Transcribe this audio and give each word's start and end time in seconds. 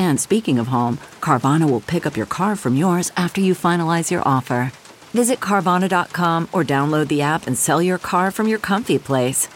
And 0.00 0.18
speaking 0.18 0.58
of 0.58 0.68
home, 0.68 0.96
Carvana 1.20 1.70
will 1.70 1.82
pick 1.82 2.06
up 2.06 2.16
your 2.16 2.26
car 2.26 2.56
from 2.56 2.74
yours 2.74 3.12
after 3.18 3.40
you 3.40 3.54
finalize 3.54 4.10
your 4.10 4.26
offer. 4.26 4.72
Visit 5.12 5.40
Carvana.com 5.40 6.48
or 6.52 6.64
download 6.64 7.08
the 7.08 7.20
app 7.20 7.46
and 7.46 7.56
sell 7.56 7.82
your 7.82 7.98
car 7.98 8.30
from 8.30 8.48
your 8.48 8.58
comfy 8.58 8.98
place. 8.98 9.46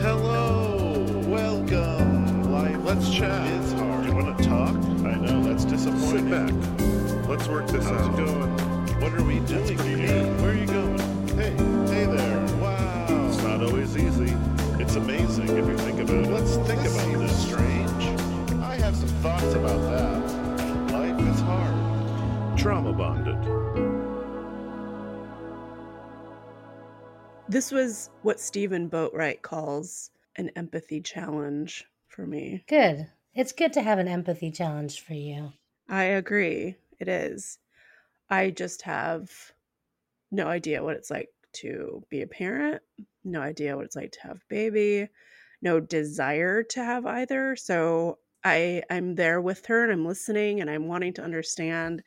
Hello, 0.00 1.22
welcome. 1.26 2.52
Life, 2.52 2.78
let's 2.84 3.10
chat. 3.14 3.46
It's 3.60 3.72
hard. 3.72 4.06
You 4.06 4.14
want 4.14 4.38
to 4.38 4.44
talk? 4.44 4.74
I 5.04 5.16
know 5.16 5.42
that's 5.42 5.64
disappointing. 5.64 6.08
Sit 6.08 6.30
back. 6.30 7.28
Let's 7.28 7.46
work 7.48 7.66
this 7.66 7.84
How's 7.84 8.08
out. 8.08 8.18
it 8.18 8.24
going? 8.24 9.00
What 9.00 9.12
are 9.12 9.24
we 9.24 9.40
doing 9.40 9.78
here? 9.78 10.37
It's 14.88 14.96
amazing 14.96 15.48
if 15.50 15.66
you 15.68 15.76
think 15.76 16.00
about 16.00 16.24
it. 16.24 16.30
Let's 16.30 16.56
think 16.66 16.80
This 16.80 16.94
about 16.94 17.04
seems 17.04 17.30
this. 17.30 17.46
strange. 17.46 18.04
I 18.62 18.76
have 18.76 18.96
some 18.96 19.08
thoughts 19.20 19.52
about 19.52 19.82
that. 19.82 20.92
Life 20.94 21.28
is 21.28 21.40
hard. 21.42 22.56
Trauma 22.58 22.94
bonded. 22.94 23.36
This 27.50 27.70
was 27.70 28.08
what 28.22 28.40
Stephen 28.40 28.88
Boatwright 28.88 29.42
calls 29.42 30.10
an 30.36 30.48
empathy 30.56 31.02
challenge 31.02 31.84
for 32.06 32.26
me. 32.26 32.64
Good. 32.66 33.08
It's 33.34 33.52
good 33.52 33.74
to 33.74 33.82
have 33.82 33.98
an 33.98 34.08
empathy 34.08 34.50
challenge 34.50 35.02
for 35.02 35.12
you. 35.12 35.52
I 35.90 36.04
agree. 36.04 36.76
It 36.98 37.08
is. 37.08 37.58
I 38.30 38.48
just 38.48 38.80
have 38.80 39.52
no 40.30 40.46
idea 40.46 40.82
what 40.82 40.96
it's 40.96 41.10
like 41.10 41.28
to 41.56 42.02
be 42.08 42.22
a 42.22 42.26
parent, 42.26 42.80
no 43.28 43.40
idea 43.40 43.76
what 43.76 43.84
it's 43.86 43.96
like 43.96 44.12
to 44.12 44.20
have 44.22 44.36
a 44.38 44.48
baby, 44.48 45.08
no 45.62 45.80
desire 45.80 46.62
to 46.64 46.84
have 46.84 47.06
either. 47.06 47.56
So 47.56 48.18
I 48.44 48.82
I'm 48.90 49.14
there 49.16 49.40
with 49.40 49.66
her 49.66 49.82
and 49.84 49.92
I'm 49.92 50.06
listening 50.06 50.60
and 50.60 50.70
I'm 50.70 50.86
wanting 50.88 51.14
to 51.14 51.22
understand 51.24 52.02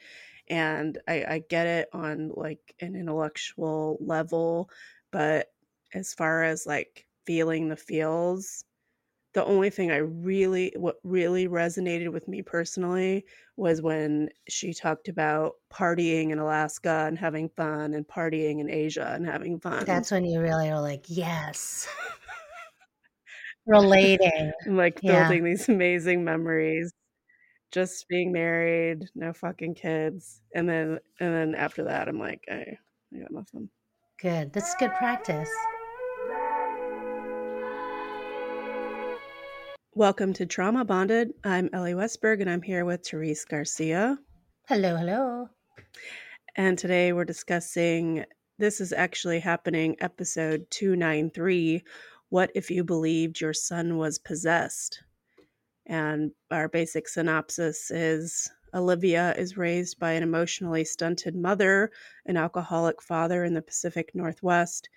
and 0.50 0.98
I, 1.08 1.26
I 1.28 1.44
get 1.50 1.68
it 1.68 1.90
on 1.94 2.32
like 2.36 2.76
an 2.82 2.96
intellectual 2.96 3.98
level, 4.02 4.70
but 5.12 5.48
as 5.94 6.14
far 6.14 6.44
as 6.44 6.66
like 6.66 7.06
feeling 7.26 7.70
the 7.70 7.76
feels, 7.78 8.66
the 9.34 9.46
only 9.46 9.70
thing 9.70 9.92
I 9.92 9.98
really, 9.98 10.74
what 10.76 10.98
really 11.04 11.48
resonated 11.48 12.12
with 12.12 12.28
me 12.28 12.42
personally 12.42 13.26
was 13.56 13.82
when 13.82 14.30
she 14.50 14.74
talked 14.74 15.08
about 15.08 15.54
partying 15.72 16.32
in 16.32 16.40
Alaska 16.40 17.06
and 17.08 17.18
having 17.18 17.50
fun 17.50 17.94
and 17.94 18.06
partying 18.08 18.60
in 18.60 18.70
Asia 18.70 19.12
and 19.14 19.26
having 19.26 19.60
fun. 19.60 19.86
That's 19.86 20.12
when 20.12 20.26
you 20.26 20.42
really 20.42 20.70
are 20.70 20.82
like, 20.82 21.06
yes. 21.08 21.88
Relating. 23.66 24.52
like 24.68 25.00
Yeah. 25.02 25.24
building 25.24 25.44
these 25.46 25.70
amazing 25.70 26.24
memories. 26.24 26.92
Just 27.72 28.10
being 28.10 28.34
married, 28.34 29.06
no 29.16 29.32
fucking 29.32 29.76
kids. 29.76 30.42
And 30.54 30.68
then 30.68 31.00
and 31.22 31.34
then 31.34 31.56
after 31.56 31.86
that 31.86 32.10
I'm 32.10 32.20
like, 32.20 32.44
I, 32.52 32.78
I 33.16 33.20
got 33.20 33.32
nothing. 33.32 33.70
Good. 34.20 34.52
That's 34.52 34.76
good 34.76 34.94
practice. 34.96 35.50
Welcome 39.94 40.32
to 40.36 40.46
Trauma 40.46 40.86
Bonded. 40.86 41.34
I'm 41.44 41.70
Elly 41.74 41.92
Westberg 41.92 42.40
and 42.40 42.50
I'm 42.50 42.62
here 42.62 42.86
with 42.86 43.06
Therese 43.06 43.44
Garcia. 43.44 44.18
Hello, 44.70 44.96
hello. 44.96 45.50
And 46.56 46.78
today 46.78 47.12
we're 47.12 47.26
discussing 47.26 48.24
this 48.58 48.80
is 48.80 48.94
actually 48.94 49.42
happening 49.42 49.98
episode 50.00 50.66
293 50.70 51.84
What 52.30 52.52
if 52.56 52.72
you 52.72 52.86
believed 52.86 53.42
your 53.42 53.52
son 53.52 53.98
was 53.98 54.18
possessed? 54.18 55.04
And 55.86 56.32
our 56.52 56.70
basic 56.70 57.10
synopsis 57.10 57.92
is 57.92 58.50
Olivia 58.74 59.36
is 59.38 59.58
raised 59.58 60.00
by 60.00 60.14
an 60.14 60.24
emotionally 60.24 60.86
stunted 60.86 61.36
mother, 61.36 61.92
an 62.26 62.38
alcoholic 62.38 63.02
father 63.02 63.44
in 63.44 63.56
the 63.56 63.62
Pacific 63.62 64.12
Northwest. 64.16 64.88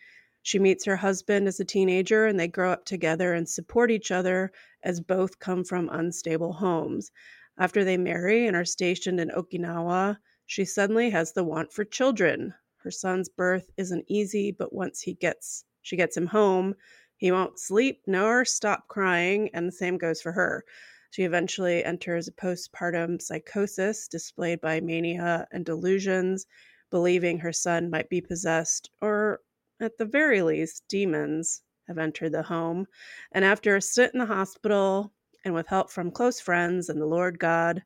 She 0.46 0.58
meets 0.58 0.84
her 0.84 0.96
husband 0.96 1.48
as 1.48 1.58
a 1.58 1.64
teenager 1.64 2.26
and 2.26 2.38
they 2.38 2.48
grow 2.48 2.70
up 2.70 2.84
together 2.84 3.32
and 3.32 3.48
support 3.48 3.90
each 3.90 4.10
other 4.10 4.52
as 4.82 5.00
both 5.00 5.38
come 5.38 5.64
from 5.64 5.88
unstable 5.90 6.52
homes. 6.52 7.10
After 7.56 7.82
they 7.82 7.96
marry 7.96 8.46
and 8.46 8.54
are 8.54 8.66
stationed 8.66 9.20
in 9.20 9.30
Okinawa, 9.30 10.18
she 10.44 10.66
suddenly 10.66 11.08
has 11.08 11.32
the 11.32 11.44
want 11.44 11.72
for 11.72 11.82
children. 11.82 12.52
Her 12.76 12.90
son's 12.90 13.30
birth 13.30 13.70
isn't 13.78 14.04
easy, 14.06 14.52
but 14.52 14.74
once 14.74 15.00
he 15.00 15.14
gets 15.14 15.64
she 15.80 15.96
gets 15.96 16.14
him 16.14 16.26
home, 16.26 16.74
he 17.16 17.32
won't 17.32 17.58
sleep 17.58 18.02
nor 18.06 18.44
stop 18.44 18.86
crying, 18.86 19.48
and 19.54 19.66
the 19.66 19.72
same 19.72 19.96
goes 19.96 20.20
for 20.20 20.32
her. 20.32 20.62
She 21.08 21.22
eventually 21.22 21.82
enters 21.82 22.28
a 22.28 22.32
postpartum 22.32 23.22
psychosis 23.22 24.08
displayed 24.08 24.60
by 24.60 24.80
mania 24.82 25.48
and 25.52 25.64
delusions, 25.64 26.46
believing 26.90 27.38
her 27.38 27.52
son 27.54 27.88
might 27.88 28.10
be 28.10 28.20
possessed 28.20 28.90
or 29.00 29.40
at 29.80 29.96
the 29.98 30.04
very 30.04 30.42
least 30.42 30.84
demons 30.88 31.62
have 31.88 31.98
entered 31.98 32.32
the 32.32 32.42
home. 32.42 32.86
And 33.32 33.44
after 33.44 33.76
a 33.76 33.80
stint 33.80 34.14
in 34.14 34.20
the 34.20 34.26
hospital 34.26 35.12
and 35.44 35.54
with 35.54 35.66
help 35.66 35.90
from 35.90 36.10
close 36.10 36.40
friends 36.40 36.88
and 36.88 37.00
the 37.00 37.06
Lord 37.06 37.38
God, 37.38 37.82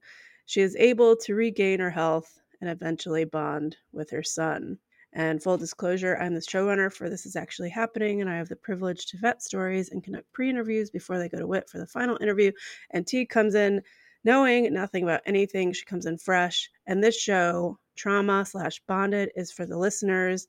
she 0.46 0.60
is 0.60 0.76
able 0.76 1.16
to 1.16 1.34
regain 1.34 1.80
her 1.80 1.90
health 1.90 2.40
and 2.60 2.70
eventually 2.70 3.24
bond 3.24 3.76
with 3.92 4.10
her 4.10 4.22
son. 4.22 4.78
And 5.12 5.42
full 5.42 5.56
disclosure, 5.56 6.16
I'm 6.16 6.34
the 6.34 6.40
showrunner 6.40 6.92
for 6.92 7.08
This 7.08 7.24
Is 7.24 7.34
Actually 7.34 7.70
Happening, 7.70 8.20
and 8.20 8.28
I 8.28 8.36
have 8.36 8.48
the 8.48 8.56
privilege 8.56 9.06
to 9.06 9.18
vet 9.18 9.42
stories 9.42 9.90
and 9.90 10.04
conduct 10.04 10.30
pre 10.32 10.50
interviews 10.50 10.90
before 10.90 11.18
they 11.18 11.28
go 11.28 11.38
to 11.38 11.46
Whit 11.46 11.68
for 11.68 11.78
the 11.78 11.86
final 11.86 12.18
interview. 12.20 12.52
And 12.90 13.06
T 13.06 13.24
comes 13.24 13.54
in 13.54 13.82
knowing 14.24 14.72
nothing 14.72 15.04
about 15.04 15.22
anything. 15.24 15.72
She 15.72 15.84
comes 15.86 16.04
in 16.06 16.18
fresh. 16.18 16.70
And 16.86 17.02
this 17.02 17.18
show, 17.18 17.78
Trauma 17.96 18.44
slash 18.44 18.80
Bonded, 18.86 19.30
is 19.34 19.50
for 19.50 19.64
the 19.64 19.78
listeners, 19.78 20.46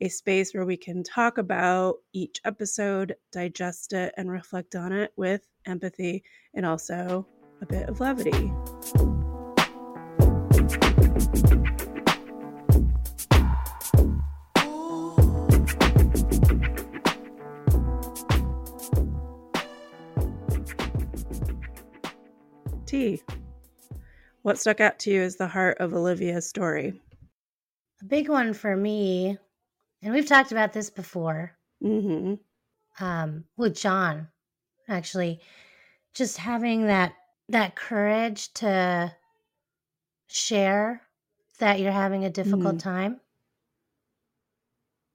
a 0.00 0.08
space 0.08 0.54
where 0.54 0.64
we 0.64 0.76
can 0.76 1.02
talk 1.02 1.38
about 1.38 1.96
each 2.12 2.40
episode, 2.44 3.16
digest 3.32 3.92
it, 3.92 4.14
and 4.16 4.30
reflect 4.30 4.76
on 4.76 4.92
it 4.92 5.12
with 5.16 5.46
empathy 5.66 6.22
and 6.54 6.64
also 6.64 7.26
a 7.60 7.66
bit 7.66 7.88
of 7.88 8.00
levity. 8.00 8.52
T. 22.86 23.22
What 24.42 24.58
stuck 24.58 24.80
out 24.80 24.98
to 25.00 25.10
you 25.10 25.20
is 25.20 25.36
the 25.36 25.46
heart 25.46 25.76
of 25.78 25.92
Olivia's 25.92 26.48
story? 26.48 27.02
A 28.00 28.04
big 28.04 28.28
one 28.28 28.54
for 28.54 28.74
me, 28.74 29.36
and 30.02 30.12
we've 30.14 30.26
talked 30.26 30.52
about 30.52 30.72
this 30.72 30.90
before 30.90 31.56
Mm-hmm. 31.82 32.34
um, 33.04 33.44
with 33.56 33.76
John, 33.76 34.28
actually, 34.88 35.40
just 36.14 36.38
having 36.38 36.86
that 36.86 37.14
that 37.50 37.76
courage 37.76 38.52
to 38.54 39.14
share 40.26 41.02
that 41.58 41.80
you're 41.80 41.92
having 41.92 42.24
a 42.24 42.30
difficult 42.30 42.76
Mhm. 42.76 42.80
time. 42.82 43.20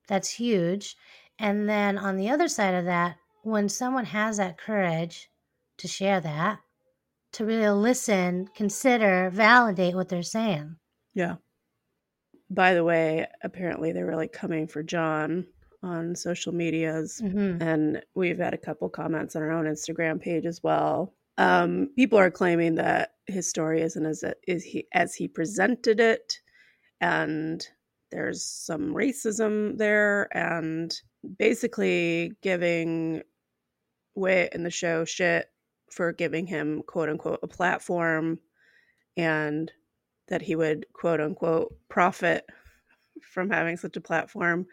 That's 0.08 0.30
huge. 0.30 0.96
And 1.38 1.68
then 1.68 1.96
on 1.98 2.16
the 2.16 2.30
other 2.30 2.48
side 2.48 2.74
of 2.74 2.84
that, 2.86 3.16
when 3.42 3.68
someone 3.68 4.04
has 4.06 4.36
that 4.38 4.58
courage 4.58 5.30
to 5.78 5.88
share 5.88 6.20
that, 6.20 6.60
to 7.32 7.44
really 7.44 7.68
listen, 7.68 8.48
consider, 8.48 9.30
validate 9.30 9.94
what 9.94 10.08
they're 10.08 10.22
saying. 10.22 10.76
Yeah. 11.14 11.36
By 12.50 12.74
the 12.74 12.84
way, 12.84 13.26
apparently 13.42 13.92
they 13.92 14.02
were 14.02 14.16
like 14.16 14.32
coming 14.32 14.66
for 14.66 14.82
John 14.82 15.46
on 15.82 16.14
social 16.16 16.52
medias, 16.52 17.20
hmm 17.20 17.58
and 17.60 18.02
we've 18.14 18.38
had 18.38 18.54
a 18.54 18.58
couple 18.58 18.88
comments 18.88 19.36
on 19.36 19.42
our 19.42 19.50
own 19.50 19.66
Instagram 19.66 20.20
page 20.20 20.46
as 20.46 20.62
well. 20.62 21.14
Um, 21.36 21.90
people 21.96 22.18
are 22.18 22.30
claiming 22.30 22.76
that 22.76 23.14
his 23.26 23.48
story 23.48 23.82
isn't 23.82 24.06
as 24.06 24.24
is 24.46 24.64
he 24.64 24.86
as 24.92 25.14
he 25.14 25.28
presented 25.28 26.00
it, 26.00 26.40
and 27.00 27.66
there's 28.10 28.44
some 28.44 28.94
racism 28.94 29.76
there, 29.78 30.28
and 30.36 30.94
basically 31.38 32.32
giving 32.42 33.22
Whit 34.14 34.54
in 34.54 34.62
the 34.62 34.70
show 34.70 35.04
shit 35.04 35.50
for 35.90 36.12
giving 36.12 36.46
him 36.46 36.82
quote 36.86 37.08
unquote 37.08 37.40
a 37.42 37.48
platform, 37.48 38.38
and 39.16 39.72
that 40.28 40.42
he 40.42 40.56
would 40.56 40.86
quote 40.92 41.20
unquote 41.20 41.74
profit 41.88 42.44
from 43.22 43.50
having 43.50 43.76
such 43.76 43.96
a 43.96 44.00
platform. 44.00 44.66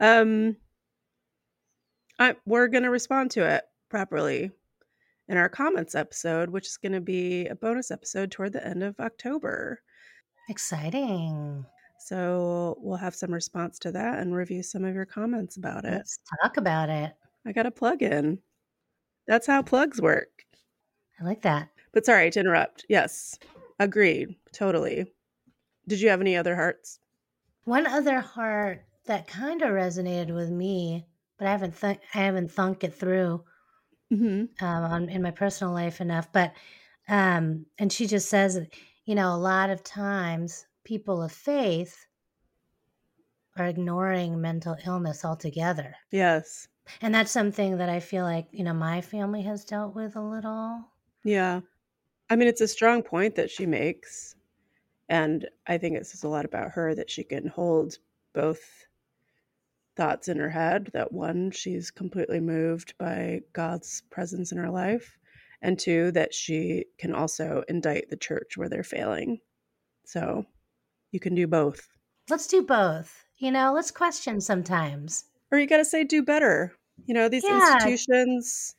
Um, 0.00 0.56
I, 2.18 2.36
we're 2.46 2.68
going 2.68 2.84
to 2.84 2.90
respond 2.90 3.32
to 3.32 3.44
it 3.48 3.64
properly 3.88 4.50
in 5.28 5.36
our 5.36 5.48
comments 5.48 5.94
episode, 5.94 6.50
which 6.50 6.66
is 6.66 6.76
going 6.76 6.92
to 6.92 7.00
be 7.00 7.46
a 7.46 7.54
bonus 7.54 7.90
episode 7.90 8.30
toward 8.30 8.52
the 8.52 8.66
end 8.66 8.82
of 8.82 8.98
October. 9.00 9.80
Exciting. 10.48 11.64
So 11.98 12.76
we'll 12.80 12.98
have 12.98 13.14
some 13.14 13.32
response 13.32 13.78
to 13.80 13.92
that 13.92 14.18
and 14.18 14.34
review 14.34 14.62
some 14.62 14.84
of 14.84 14.94
your 14.94 15.06
comments 15.06 15.56
about 15.56 15.84
it. 15.84 15.92
Let's 15.92 16.18
talk 16.42 16.56
about 16.58 16.90
it. 16.90 17.12
I 17.46 17.52
got 17.52 17.66
a 17.66 17.70
plug 17.70 18.02
in. 18.02 18.38
That's 19.26 19.46
how 19.46 19.62
plugs 19.62 20.00
work. 20.02 20.44
I 21.20 21.24
like 21.24 21.42
that. 21.42 21.68
But 21.92 22.04
sorry 22.04 22.30
to 22.30 22.40
interrupt. 22.40 22.84
Yes, 22.88 23.38
agreed. 23.78 24.36
Totally. 24.52 25.12
Did 25.88 26.00
you 26.00 26.08
have 26.10 26.20
any 26.20 26.36
other 26.36 26.56
hearts? 26.56 27.00
One 27.64 27.86
other 27.86 28.20
heart 28.20 28.86
that 29.04 29.26
kind 29.26 29.60
of 29.62 29.70
resonated 29.70 30.34
with 30.34 30.50
me, 30.50 31.06
but 31.38 31.46
I 31.46 31.50
haven't 31.50 31.78
th- 31.80 32.00
I 32.14 32.18
haven't 32.18 32.50
thunk 32.52 32.84
it 32.84 32.94
through 32.94 33.44
Mm-hmm. 34.12 34.64
um, 34.64 34.84
on, 34.84 35.08
in 35.08 35.22
my 35.22 35.30
personal 35.30 35.72
life 35.72 36.00
enough. 36.00 36.30
But 36.32 36.52
um, 37.08 37.66
and 37.78 37.92
she 37.92 38.06
just 38.06 38.28
says, 38.28 38.60
you 39.04 39.14
know, 39.14 39.34
a 39.34 39.36
lot 39.36 39.70
of 39.70 39.82
times 39.82 40.66
people 40.84 41.22
of 41.22 41.32
faith 41.32 42.06
are 43.56 43.66
ignoring 43.66 44.40
mental 44.40 44.76
illness 44.86 45.24
altogether, 45.24 45.96
Yes. 46.12 46.68
and 47.00 47.12
that's 47.14 47.32
something 47.32 47.78
that 47.78 47.88
I 47.88 47.98
feel 47.98 48.24
like 48.24 48.46
you 48.52 48.62
know 48.62 48.74
my 48.74 49.00
family 49.00 49.42
has 49.42 49.64
dealt 49.64 49.94
with 49.94 50.14
a 50.16 50.20
little. 50.20 50.84
Yeah. 51.24 51.62
I 52.34 52.36
mean, 52.36 52.48
it's 52.48 52.60
a 52.60 52.66
strong 52.66 53.04
point 53.04 53.36
that 53.36 53.48
she 53.48 53.64
makes. 53.64 54.34
And 55.08 55.48
I 55.68 55.78
think 55.78 55.96
it 55.96 56.04
says 56.04 56.24
a 56.24 56.28
lot 56.28 56.44
about 56.44 56.72
her 56.72 56.92
that 56.92 57.08
she 57.08 57.22
can 57.22 57.46
hold 57.46 57.98
both 58.32 58.88
thoughts 59.94 60.26
in 60.26 60.38
her 60.38 60.50
head 60.50 60.90
that 60.94 61.12
one, 61.12 61.52
she's 61.52 61.92
completely 61.92 62.40
moved 62.40 62.98
by 62.98 63.42
God's 63.52 64.02
presence 64.10 64.50
in 64.50 64.58
her 64.58 64.68
life, 64.68 65.16
and 65.62 65.78
two, 65.78 66.10
that 66.10 66.34
she 66.34 66.86
can 66.98 67.14
also 67.14 67.62
indict 67.68 68.10
the 68.10 68.16
church 68.16 68.56
where 68.56 68.68
they're 68.68 68.82
failing. 68.82 69.38
So 70.04 70.44
you 71.12 71.20
can 71.20 71.36
do 71.36 71.46
both. 71.46 71.86
Let's 72.28 72.48
do 72.48 72.62
both. 72.62 73.26
You 73.38 73.52
know, 73.52 73.72
let's 73.72 73.92
question 73.92 74.40
sometimes. 74.40 75.26
Or 75.52 75.60
you 75.60 75.68
got 75.68 75.76
to 75.76 75.84
say, 75.84 76.02
do 76.02 76.20
better. 76.20 76.72
You 77.06 77.14
know, 77.14 77.28
these 77.28 77.44
Yeah. 77.44 77.74
institutions 77.74 78.74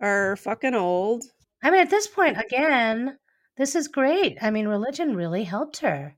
are 0.00 0.34
fucking 0.34 0.74
old. 0.74 1.22
I 1.66 1.70
mean, 1.72 1.80
at 1.80 1.90
this 1.90 2.06
point, 2.06 2.38
again, 2.38 3.18
this 3.56 3.74
is 3.74 3.88
great. 3.88 4.38
I 4.40 4.52
mean, 4.52 4.68
religion 4.68 5.16
really 5.16 5.42
helped 5.42 5.78
her. 5.78 6.14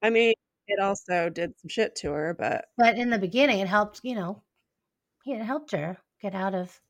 I 0.00 0.10
mean, 0.10 0.34
it 0.68 0.78
also 0.78 1.28
did 1.30 1.58
some 1.58 1.68
shit 1.68 1.96
to 1.96 2.12
her, 2.12 2.32
but 2.38 2.66
But 2.76 2.96
in 2.96 3.10
the 3.10 3.18
beginning, 3.18 3.58
it 3.58 3.66
helped, 3.66 4.02
you 4.04 4.14
know, 4.14 4.44
it 5.26 5.42
helped 5.42 5.72
her 5.72 5.98
get 6.22 6.36
out 6.36 6.54
of 6.54 6.80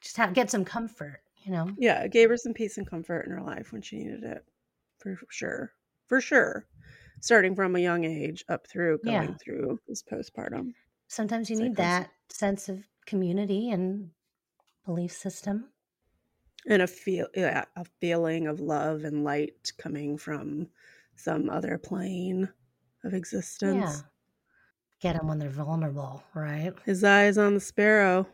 just 0.00 0.16
have, 0.16 0.32
get 0.32 0.48
some 0.48 0.64
comfort, 0.64 1.22
you 1.44 1.50
know. 1.50 1.68
yeah, 1.76 2.02
it 2.04 2.12
gave 2.12 2.28
her 2.28 2.36
some 2.36 2.54
peace 2.54 2.78
and 2.78 2.88
comfort 2.88 3.26
in 3.26 3.32
her 3.32 3.42
life 3.42 3.72
when 3.72 3.82
she 3.82 3.96
needed 3.96 4.22
it, 4.22 4.44
for 5.00 5.18
sure, 5.28 5.72
for 6.06 6.20
sure. 6.20 6.66
Starting 7.20 7.56
from 7.56 7.74
a 7.74 7.80
young 7.80 8.04
age 8.04 8.44
up 8.48 8.68
through 8.68 8.98
going 9.04 9.30
Yeah. 9.30 9.34
through 9.42 9.80
this 9.88 10.04
postpartum. 10.04 10.72
Sometimes 11.08 11.50
you 11.50 11.56
need 11.56 11.74
that 11.76 12.10
sense 12.28 12.68
of 12.68 12.84
community 13.06 13.70
and 13.70 14.10
belief 14.84 15.10
system. 15.10 15.72
And 16.68 16.82
a 16.82 16.86
feel 16.86 17.26
yeah, 17.34 17.64
a 17.76 17.84
feeling 18.00 18.46
of 18.46 18.60
love 18.60 19.04
and 19.04 19.24
light 19.24 19.72
coming 19.78 20.16
from 20.16 20.68
some 21.16 21.50
other 21.50 21.78
plane 21.78 22.48
of 23.04 23.14
existence. 23.14 23.74
Yeah. 23.74 23.96
Get 25.00 25.16
them 25.16 25.26
when 25.28 25.38
they're 25.38 25.50
vulnerable, 25.50 26.22
right? 26.34 26.72
His 26.84 27.02
eyes 27.02 27.36
on 27.36 27.54
the 27.54 27.60
sparrow. 27.60 28.26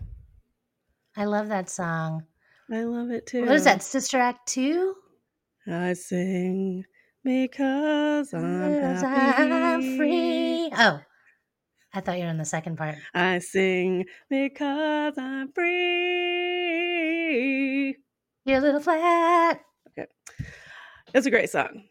I 1.17 1.25
love 1.25 1.49
that 1.49 1.71
song. 1.71 2.25
I 2.71 2.83
love 2.85 3.11
it 3.11 3.27
too. 3.27 3.47
What 3.47 3.55
is 3.55 3.65
that, 3.65 3.83
Sister 3.83 4.19
Act 4.19 4.47
2? 4.49 4.95
I 5.67 5.95
sing 5.95 6.85
because 7.25 8.35
I'm 8.35 8.75
happy. 8.75 9.53
I'm 9.53 9.97
free. 9.97 10.71
Oh, 10.77 11.01
I 11.95 12.01
thought 12.01 12.19
you 12.19 12.25
were 12.25 12.31
in 12.31 12.37
the 12.37 12.45
second 12.45 12.77
part. 12.77 12.97
I 13.15 13.39
sing 13.39 14.05
because 14.29 15.17
I'm 15.17 15.51
free. 15.53 16.59
You're 18.49 18.57
a 18.57 18.63
little 18.63 18.81
flat. 18.81 19.61
Okay. 19.91 20.09
It's 21.13 21.27
a 21.27 21.31
great 21.31 21.51
song. 21.51 21.83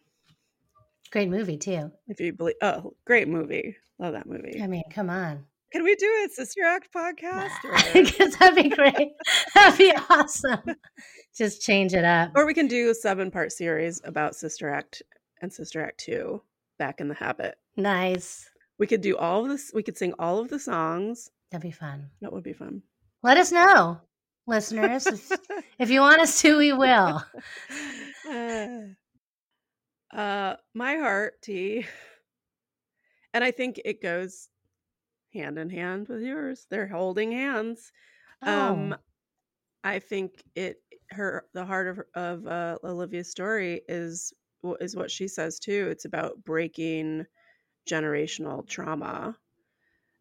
Great 1.11 1.29
movie, 1.29 1.55
too. 1.55 1.91
If 2.07 2.19
you 2.19 2.33
believe, 2.33 2.55
oh, 2.63 2.95
great 3.05 3.27
movie. 3.27 3.75
Love 3.99 4.13
that 4.13 4.25
movie. 4.25 4.59
I 4.59 4.65
mean, 4.65 4.81
come 4.89 5.11
on. 5.11 5.45
Can 5.71 5.83
we 5.83 5.93
do 5.93 6.07
a 6.25 6.29
Sister 6.29 6.63
Act 6.63 6.91
podcast? 6.91 7.51
I 7.63 8.01
guess 8.01 8.37
that'd 8.37 8.55
be 8.55 8.69
great. 8.69 9.11
That'd 9.53 9.77
be 9.77 9.93
awesome. 10.09 10.75
Just 11.37 11.61
change 11.61 11.93
it 11.93 12.03
up. 12.03 12.31
Or 12.33 12.47
we 12.47 12.55
can 12.55 12.67
do 12.67 12.89
a 12.89 12.95
seven 12.95 13.29
part 13.29 13.51
series 13.51 14.01
about 14.03 14.35
Sister 14.35 14.67
Act 14.67 15.03
and 15.43 15.53
Sister 15.53 15.83
Act 15.83 15.99
2 15.99 16.41
back 16.79 16.99
in 16.99 17.07
the 17.07 17.13
habit. 17.13 17.59
Nice. 17.75 18.49
We 18.79 18.87
could 18.87 19.01
do 19.01 19.15
all 19.15 19.43
of 19.43 19.49
this, 19.51 19.69
we 19.75 19.83
could 19.83 19.97
sing 19.99 20.15
all 20.17 20.39
of 20.39 20.49
the 20.49 20.57
songs. 20.57 21.29
That'd 21.51 21.61
be 21.61 21.69
fun. 21.69 22.09
That 22.21 22.33
would 22.33 22.43
be 22.43 22.53
fun. 22.53 22.81
Let 23.21 23.37
us 23.37 23.51
know, 23.51 24.01
listeners. 24.47 25.05
if, 25.07 25.31
if 25.79 25.89
you 25.89 26.01
want 26.01 26.21
us 26.21 26.41
to, 26.41 26.57
we 26.57 26.73
will. 26.73 27.23
uh, 28.29 28.77
uh, 30.15 30.55
my 30.73 30.95
heart, 30.95 31.41
T. 31.41 31.85
And 33.33 33.43
I 33.43 33.51
think 33.51 33.79
it 33.85 34.01
goes 34.01 34.49
hand 35.33 35.59
in 35.59 35.69
hand 35.69 36.07
with 36.07 36.23
yours. 36.23 36.65
They're 36.71 36.87
holding 36.87 37.31
hands. 37.31 37.91
Um, 38.41 38.93
Oh. 38.93 38.97
I 39.83 39.99
think 39.99 40.43
it 40.55 40.77
her 41.11 41.45
the 41.53 41.65
heart 41.65 41.87
of 41.87 41.99
of 42.15 42.47
uh, 42.47 42.77
Olivia's 42.83 43.29
story 43.29 43.81
is 43.87 44.33
is 44.81 44.95
what 44.95 45.11
she 45.11 45.27
says 45.27 45.59
too. 45.59 45.87
It's 45.91 46.05
about 46.05 46.43
breaking 46.43 47.25
generational 47.89 48.67
trauma, 48.67 49.37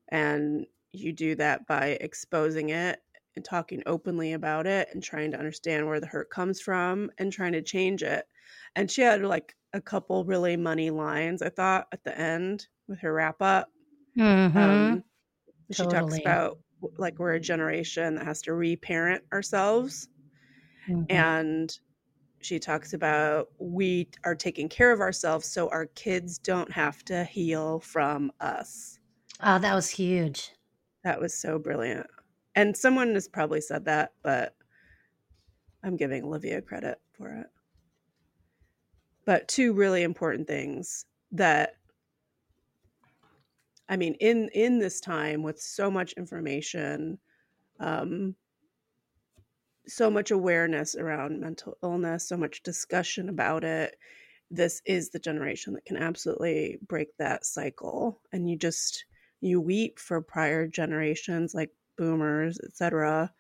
and 0.09 0.67
you 0.93 1.13
do 1.13 1.35
that 1.37 1.67
by 1.67 1.99
exposing 2.01 2.71
it 2.71 3.01
and 3.37 3.45
talking 3.45 3.83
openly 3.87 4.33
about 4.33 4.67
it 4.67 4.89
and 4.93 5.03
trying 5.03 5.31
to 5.33 5.39
understand 5.39 5.87
where 5.87 6.01
the 6.01 6.07
hurt 6.07 6.31
comes 6.31 6.61
from 6.61 7.11
and 7.19 7.33
trying 7.33 7.53
to 7.53 7.63
change 7.63 8.03
it. 8.03 8.27
And 8.77 8.91
she 8.91 9.03
had 9.03 9.23
like 9.23 9.57
a 9.73 9.81
couple 9.81 10.25
really 10.25 10.57
money 10.57 10.91
lines. 10.91 11.43
I 11.43 11.51
thought 11.51 11.89
at 11.93 12.05
the 12.05 12.19
end 12.19 12.69
with 12.89 13.01
her 13.01 13.13
wrap 13.15 13.43
up. 13.43 13.71
Mhm. 14.17 14.97
Um, 14.97 15.05
she 15.73 15.87
talks 15.87 16.19
about 16.19 16.59
like 16.99 17.19
we're 17.19 17.35
a 17.35 17.41
generation 17.41 18.17
that 18.17 18.27
has 18.27 18.43
to 18.43 18.55
reparent 18.55 19.25
ourselves 19.33 20.09
Mhm. 20.87 21.07
and 21.09 21.79
she 22.43 22.59
talks 22.61 22.93
about 22.95 23.49
we 23.61 24.11
are 24.25 24.35
taking 24.37 24.69
care 24.69 24.93
of 24.93 25.01
ourselves 25.01 25.47
so 25.47 25.69
our 25.71 25.87
kids 25.87 26.39
don't 26.39 26.73
have 26.73 27.05
to 27.05 27.25
heal 27.25 27.81
from 27.81 28.33
us 28.41 29.01
Oh, 29.41 29.59
that 29.59 29.75
was 29.75 29.89
huge. 29.91 30.53
that 31.05 31.21
was 31.21 31.35
so 31.37 31.59
brilliant 31.59 32.07
and 32.57 32.77
someone 32.77 33.15
has 33.15 33.29
probably 33.29 33.61
said 33.61 33.85
that 33.85 34.13
but 34.23 34.55
i'm 35.85 35.97
giving 35.97 36.25
olivia 36.25 36.61
credit 36.61 37.01
for 37.13 37.31
it. 37.33 37.47
But 39.25 39.49
two 39.49 39.73
really 39.73 40.03
important 40.03 40.47
things 40.47 41.05
that 41.33 41.75
i 43.89 43.97
mean 43.97 44.15
in 44.15 44.49
in 44.55 44.79
this 44.79 45.01
time 45.01 45.43
with 45.43 45.61
so 45.61 45.91
much 45.91 46.13
information 46.15 47.19
um 47.81 48.35
so 49.89 50.11
much 50.11 50.33
awareness 50.33 50.97
around 50.97 51.41
mental 51.41 51.77
illness 51.83 52.29
so 52.29 52.37
much 52.37 52.63
discussion 52.63 53.29
about 53.29 53.63
it 53.63 53.97
this 54.51 54.81
is 54.85 55.11
the 55.11 55.19
generation 55.19 55.75
that 55.75 55.85
can 55.85 55.97
absolutely 55.97 56.79
break 56.87 57.09
that 57.19 57.45
cycle. 57.45 58.21
And 58.33 58.49
you 58.49 58.57
just 58.57 59.05
you 59.41 59.61
weep 59.61 59.99
for 59.99 60.21
prior 60.21 60.67
generations 60.67 61.55
like 61.55 61.71
boomers 61.97 62.59
etc 62.61 63.33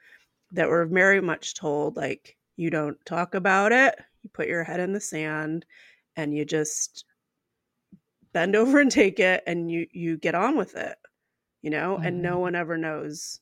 that 0.52 0.68
were 0.68 0.86
very 0.86 1.20
much 1.20 1.54
told 1.54 1.96
like 1.96 2.36
You 2.56 2.70
don't 2.70 3.04
talk 3.04 3.34
about 3.34 3.72
it. 3.72 3.94
You 4.22 4.30
put 4.32 4.48
your 4.48 4.64
head 4.64 4.80
in 4.80 4.92
the 4.92 5.00
sand 5.00 5.66
and 6.16 6.34
you 6.34 6.44
just 6.44 7.04
bend 8.32 8.56
over 8.56 8.80
and 8.80 8.90
take 8.90 9.18
it 9.20 9.42
and 9.46 9.70
you 9.70 9.86
you 9.92 10.16
get 10.16 10.34
on 10.34 10.56
with 10.56 10.74
it. 10.76 10.96
You 11.62 11.70
know, 11.70 11.98
and 11.98 12.22
no 12.22 12.36
Mhm. 12.38 12.40
one 12.42 12.54
ever 12.54 12.76
knows 12.78 13.40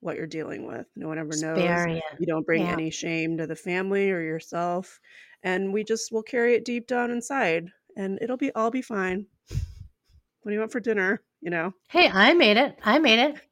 what 0.00 0.16
you're 0.16 0.26
dealing 0.26 0.66
with. 0.66 0.86
No 0.96 1.08
one 1.08 1.18
ever 1.18 1.30
Just 1.30 1.42
knows. 1.42 1.86
You 2.18 2.26
don't 2.26 2.46
bring 2.46 2.62
Yeah. 2.62 2.72
any 2.72 2.90
shame 2.90 3.36
to 3.38 3.46
the 3.46 3.56
family 3.56 4.10
or 4.10 4.20
yourself. 4.20 5.00
And 5.42 5.72
we 5.72 5.82
just 5.82 6.12
will 6.12 6.22
carry 6.22 6.54
it 6.54 6.64
deep 6.64 6.86
down 6.86 7.10
inside 7.10 7.68
and 7.96 8.18
it'll 8.22 8.36
be 8.36 8.52
all 8.52 8.70
be 8.70 8.82
fine. 8.82 9.26
What 9.48 10.50
do 10.50 10.52
you 10.52 10.60
want 10.60 10.72
for 10.72 10.80
dinner? 10.80 11.22
You 11.40 11.50
know? 11.50 11.72
Hey, 11.88 12.08
I 12.08 12.34
made 12.34 12.56
it. 12.58 12.78
I 12.82 12.98
made 12.98 13.18
it. 13.18 13.36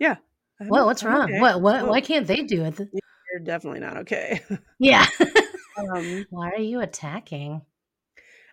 Yeah. 0.00 0.16
What? 0.68 0.86
What's 0.86 1.02
wrong? 1.04 1.30
okay. 1.30 1.40
What? 1.40 1.60
What? 1.60 1.86
Why 1.86 2.00
can't 2.00 2.26
they 2.26 2.42
do 2.42 2.64
it? 2.64 2.78
you're 3.32 3.40
definitely 3.40 3.80
not 3.80 3.96
okay. 3.98 4.40
Yeah. 4.78 5.06
um, 5.94 6.26
Why 6.30 6.50
are 6.50 6.60
you 6.60 6.80
attacking? 6.80 7.62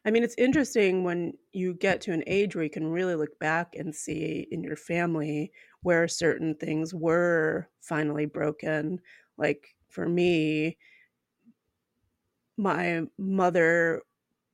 I 0.06 0.12
mean, 0.12 0.24
it's 0.24 0.36
interesting 0.38 1.04
when 1.04 1.34
you 1.51 1.74
get 1.74 2.01
to 2.01 2.13
an 2.13 2.24
age 2.28 2.56
where 2.56 2.63
you 2.63 2.70
can 2.70 2.88
really 2.88 3.16
look 3.16 3.38
back 3.39 3.75
and 3.75 3.94
see 3.94 4.48
in 4.51 4.63
your 4.63 4.75
family 4.75 5.51
where 5.82 6.08
certain 6.08 6.56
things 6.56 6.94
were 6.94 7.68
finally 7.82 8.25
broken. 8.25 9.00
Like 9.38 9.75
for 9.89 10.08
me, 10.08 10.78
my 12.58 13.04
mother 13.18 14.04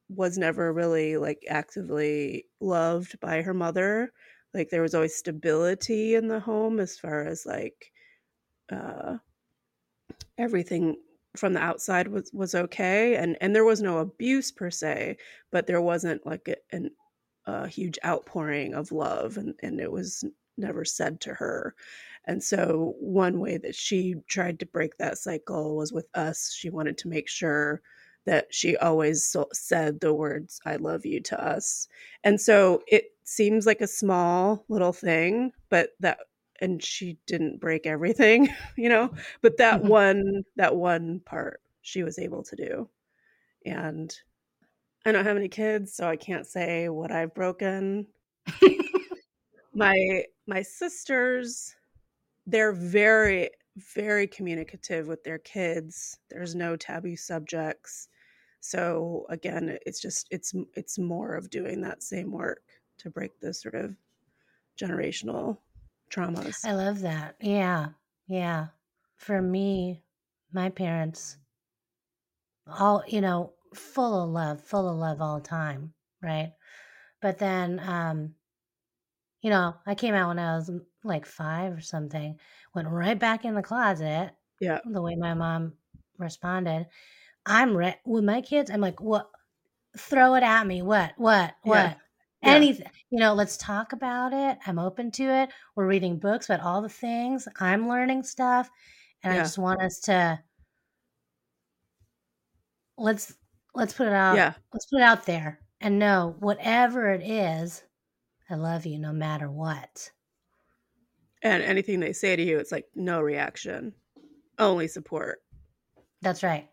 was 0.10 0.38
never 0.38 0.72
really 0.72 1.18
like 1.18 1.44
actively 1.50 2.46
loved 2.60 3.20
by 3.20 3.42
her 3.42 3.54
mother. 3.54 4.12
Like 4.56 4.70
there 4.72 4.82
was 4.82 4.96
always 4.96 5.16
stability 5.16 6.16
in 6.16 6.28
the 6.30 6.40
home 6.40 6.80
as 6.80 6.98
far 6.98 7.24
as 7.24 7.46
like 7.46 7.92
uh 8.72 9.18
everything 10.38 10.98
from 11.36 11.54
the 11.54 11.60
outside 11.60 12.08
was 12.08 12.32
was 12.34 12.56
okay 12.56 13.16
and 13.18 13.38
and 13.42 13.56
there 13.56 13.66
was 13.66 13.82
no 13.82 14.00
abuse 14.00 14.52
per 14.52 14.72
se 14.72 15.18
but 15.52 15.68
there 15.68 15.82
wasn't 15.82 16.26
like 16.26 16.48
a, 16.48 16.56
an, 16.76 16.90
a 17.46 17.68
huge 17.68 18.00
outpouring 18.06 18.74
of 18.74 18.92
love 18.92 19.38
and 19.38 19.54
and 19.62 19.80
it 19.80 19.92
was 19.92 20.24
never 20.58 20.86
said 20.86 21.20
to 21.22 21.34
her. 21.34 21.76
And 22.26 22.44
so 22.44 22.96
one 23.00 23.40
way 23.40 23.58
that 23.58 23.76
she 23.76 24.16
tried 24.28 24.60
to 24.60 24.66
break 24.66 24.98
that 24.98 25.18
cycle 25.18 25.76
was 25.76 25.94
with 25.94 26.08
us. 26.16 26.54
She 26.54 26.70
wanted 26.70 26.98
to 27.00 27.08
make 27.08 27.30
sure 27.30 27.82
that 28.26 28.48
she 28.54 28.76
always 28.78 29.26
so- 29.26 29.50
said 29.54 30.00
the 30.00 30.14
words 30.14 30.60
i 30.66 30.78
love 30.78 31.06
you 31.06 31.22
to 31.22 31.40
us. 31.46 31.88
And 32.24 32.42
so 32.42 32.82
it 32.88 33.12
seems 33.26 33.66
like 33.66 33.82
a 33.82 33.88
small 33.88 34.66
little 34.70 34.94
thing 34.94 35.52
but 35.70 35.92
that 36.00 36.20
and 36.62 36.84
she 36.84 37.18
didn't 37.28 37.60
break 37.60 37.86
everything 37.88 38.50
you 38.78 38.90
know 38.90 39.14
but 39.42 39.58
that 39.58 39.84
Mhm. 39.84 39.90
one 39.90 40.44
that 40.56 40.76
one 40.76 41.20
part 41.22 41.62
she 41.82 42.04
was 42.04 42.18
able 42.20 42.44
to 42.44 42.56
do. 42.56 42.90
And 43.66 44.16
i 45.06 45.12
don't 45.12 45.26
have 45.26 45.38
any 45.38 45.50
kids 45.50 45.94
so 45.96 46.08
i 46.08 46.18
can't 46.18 46.48
say 46.48 46.90
what 46.90 47.12
i've 47.12 47.34
broken. 47.36 48.08
My 49.74 50.26
my 50.48 50.62
sisters 50.62 51.76
they're 52.48 52.74
very 52.74 53.52
very 53.78 54.28
communicative 54.28 55.08
with 55.08 55.24
their 55.24 55.40
kids. 55.40 56.20
There's 56.30 56.56
no 56.56 56.76
taboo 56.78 57.18
subjects. 57.18 58.10
So 58.62 59.28
again 59.30 59.78
it's 59.86 60.02
just 60.02 60.28
it's 60.32 60.54
it's 60.76 61.00
more 61.00 61.36
of 61.36 61.50
doing 61.52 61.82
that 61.82 62.04
same 62.04 62.32
work 62.32 62.75
to 63.06 63.12
break 63.12 63.40
the 63.40 63.54
sort 63.54 63.76
of 63.76 63.96
generational 64.82 65.60
traumas 66.12 66.66
I 66.66 66.74
love 66.74 67.02
that. 67.02 67.36
Yeah. 67.40 67.90
Yeah. 68.28 68.68
For 69.18 69.42
me, 69.42 70.02
my 70.52 70.70
parents, 70.70 71.38
all, 72.68 73.04
you 73.08 73.22
know, 73.22 73.54
full 73.76 74.24
of 74.24 74.30
love, 74.30 74.62
full 74.62 74.90
of 74.90 74.98
love 74.98 75.22
all 75.22 75.40
the 75.40 75.48
time. 75.48 75.94
Right. 76.22 76.54
But 77.22 77.38
then, 77.38 77.80
um, 77.80 78.34
you 79.42 79.52
know, 79.52 79.76
I 79.86 79.94
came 79.94 80.16
out 80.16 80.30
when 80.30 80.40
I 80.40 80.56
was 80.56 80.70
mm, 80.72 80.82
like 81.04 81.28
five 81.28 81.74
or 81.74 81.82
something, 81.82 82.40
went 82.74 82.88
right 82.88 83.18
back 83.18 83.46
in 83.46 83.54
the 83.54 83.62
closet, 83.62 84.32
yeah 84.60 84.80
the 84.84 85.02
way 85.02 85.16
my 85.16 85.36
mom 85.36 85.74
responded. 86.18 86.88
I'm 87.46 87.78
re- 87.78 88.00
with 88.06 88.24
my 88.24 88.42
kids. 88.42 88.72
I'm 88.72 88.82
like, 88.82 89.00
what? 89.00 89.30
Throw 89.98 90.34
it 90.34 90.44
at 90.44 90.66
me. 90.66 90.82
What? 90.82 91.14
What? 91.18 91.54
What? 91.62 91.76
Yeah. 91.76 91.94
Anything. 92.46 92.88
You 93.10 93.20
know, 93.20 93.34
let's 93.34 93.58
talk 93.58 93.94
about 93.94 94.34
it. 94.34 94.58
I'm 94.66 94.80
open 94.80 95.12
to 95.12 95.24
it. 95.24 95.50
We're 95.76 95.88
reading 95.88 96.18
books 96.18 96.50
about 96.50 96.62
all 96.66 96.82
the 96.82 96.90
things. 96.90 97.48
I'm 97.60 97.88
learning 97.88 98.24
stuff. 98.24 98.70
And 99.24 99.34
I 99.34 99.38
just 99.38 99.58
want 99.58 99.82
us 99.82 100.00
to 100.02 100.40
let's 102.98 103.34
let's 103.74 103.94
put 103.94 104.08
it 104.08 104.14
out. 104.14 104.36
yeah 104.36 104.54
Let's 104.74 104.86
put 104.86 104.98
it 105.00 105.04
out 105.04 105.26
there 105.26 105.60
and 105.82 106.00
know 106.00 106.36
whatever 106.40 107.12
it 107.12 107.22
is, 107.24 107.84
I 108.50 108.56
love 108.56 108.86
you 108.86 109.00
no 109.00 109.12
matter 109.12 109.50
what. 109.52 110.12
and 111.42 111.62
anything 111.64 112.00
they 112.00 112.14
say 112.14 112.36
to 112.36 112.42
you 112.44 112.58
it's 112.60 112.72
like 112.72 112.86
no 112.96 113.20
reaction 113.22 113.94
only 114.60 114.88
support 114.88 115.40
That's 116.22 116.44
right. 116.44 116.70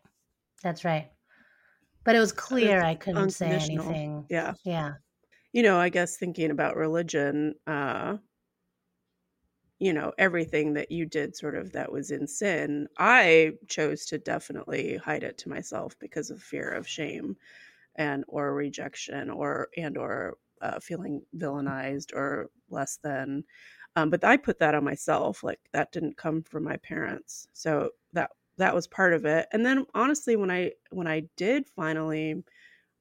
That's 0.63 0.85
right. 0.85 1.09
But 2.05 2.15
it 2.15 2.19
was 2.19 2.31
clear 2.31 2.77
It's 2.77 2.85
I 2.85 2.95
couldn't 2.95 3.31
say 3.31 3.47
anything. 3.47 4.25
yeah 4.29 4.53
Yeah. 4.63 4.93
You 5.53 5.63
know 5.63 5.79
i 5.79 5.89
guess 5.89 6.17
thinking 6.17 6.51
about 6.51 6.75
religion 6.75 7.55
uh 7.67 8.17
you 9.79 9.91
know 9.93 10.13
everything 10.17 10.73
that 10.73 10.91
you 10.91 11.05
did 11.05 11.35
sort 11.35 11.55
of 11.55 11.71
that 11.71 11.91
was 11.91 12.11
in 12.11 12.27
sin 12.27 12.87
i 12.97 13.51
chose 13.67 14.05
to 14.05 14.17
definitely 14.17 14.97
hide 14.97 15.23
it 15.23 15.37
to 15.37 15.49
myself 15.49 15.97
because 15.99 16.29
of 16.29 16.41
fear 16.41 16.69
of 16.69 16.87
shame 16.87 17.35
and 17.95 18.25
or 18.27 18.53
rejection 18.55 19.29
or 19.29 19.69
and 19.77 19.97
or 19.97 20.37
uh, 20.61 20.79
feeling 20.79 21.21
villainized 21.37 22.13
or 22.13 22.49
less 22.69 22.97
than 23.03 23.43
um, 23.95 24.09
but 24.09 24.23
i 24.23 24.37
put 24.37 24.59
that 24.59 24.75
on 24.75 24.83
myself 24.83 25.43
like 25.43 25.59
that 25.73 25.91
didn't 25.91 26.17
come 26.17 26.41
from 26.43 26.63
my 26.63 26.77
parents 26.77 27.47
so 27.53 27.89
that 28.13 28.31
that 28.57 28.75
was 28.75 28.87
part 28.87 29.13
of 29.13 29.25
it 29.25 29.47
and 29.53 29.65
then 29.65 29.85
honestly 29.95 30.35
when 30.35 30.51
i 30.51 30.71
when 30.91 31.07
i 31.07 31.21
did 31.37 31.67
finally 31.69 32.43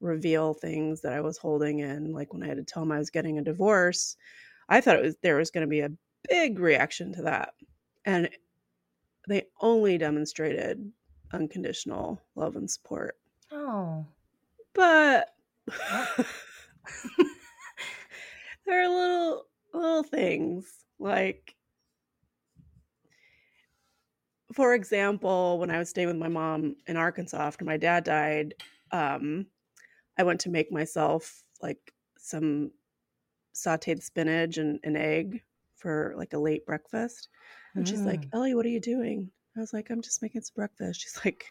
reveal 0.02 0.52
things 0.54 1.00
that 1.00 1.12
i 1.12 1.20
was 1.20 1.38
holding 1.38 1.78
in 1.78 2.12
like 2.12 2.32
when 2.32 2.42
i 2.42 2.46
had 2.46 2.56
to 2.58 2.64
tell 2.64 2.82
them 2.82 2.92
i 2.92 2.98
was 2.98 3.10
getting 3.10 3.38
a 3.38 3.42
divorce 3.42 4.16
i 4.68 4.80
thought 4.80 4.96
it 4.96 5.02
was 5.02 5.16
there 5.22 5.36
was 5.36 5.50
going 5.50 5.66
to 5.66 5.70
be 5.70 5.80
a 5.80 5.92
big 6.28 6.58
reaction 6.58 7.12
to 7.12 7.22
that 7.22 7.54
and 8.04 8.28
they 9.28 9.44
only 9.60 9.96
demonstrated 9.98 10.90
unconditional 11.32 12.20
love 12.34 12.56
and 12.56 12.70
support 12.70 13.16
Oh. 13.52 14.04
but 14.74 15.34
there 18.66 18.82
are 18.82 18.88
little 18.88 19.46
little 19.72 20.02
things 20.02 20.84
like 20.98 21.54
for 24.52 24.74
example 24.74 25.58
when 25.58 25.70
i 25.70 25.78
was 25.78 25.88
staying 25.88 26.08
with 26.08 26.16
my 26.16 26.28
mom 26.28 26.76
in 26.86 26.96
arkansas 26.96 27.38
after 27.46 27.64
my 27.64 27.76
dad 27.76 28.04
died 28.04 28.54
um 28.90 29.46
i 30.18 30.22
went 30.22 30.40
to 30.40 30.50
make 30.50 30.72
myself 30.72 31.42
like 31.62 31.92
some 32.18 32.70
sauteed 33.54 34.02
spinach 34.02 34.58
and 34.58 34.80
an 34.84 34.96
egg 34.96 35.42
for 35.76 36.14
like 36.16 36.32
a 36.32 36.38
late 36.38 36.64
breakfast 36.66 37.28
and 37.76 37.86
she's 37.88 38.06
like 38.06 38.26
Mm. 38.26 38.32
elly 38.32 38.54
what 38.54 38.66
are 38.66 38.70
you 38.70 38.80
doing 38.80 39.30
i 39.56 39.60
was 39.60 39.72
like 39.72 39.90
i'm 39.90 40.02
just 40.02 40.22
making 40.22 40.40
some 40.42 40.54
breakfast 40.56 41.00
she's 41.00 41.20
like 41.24 41.46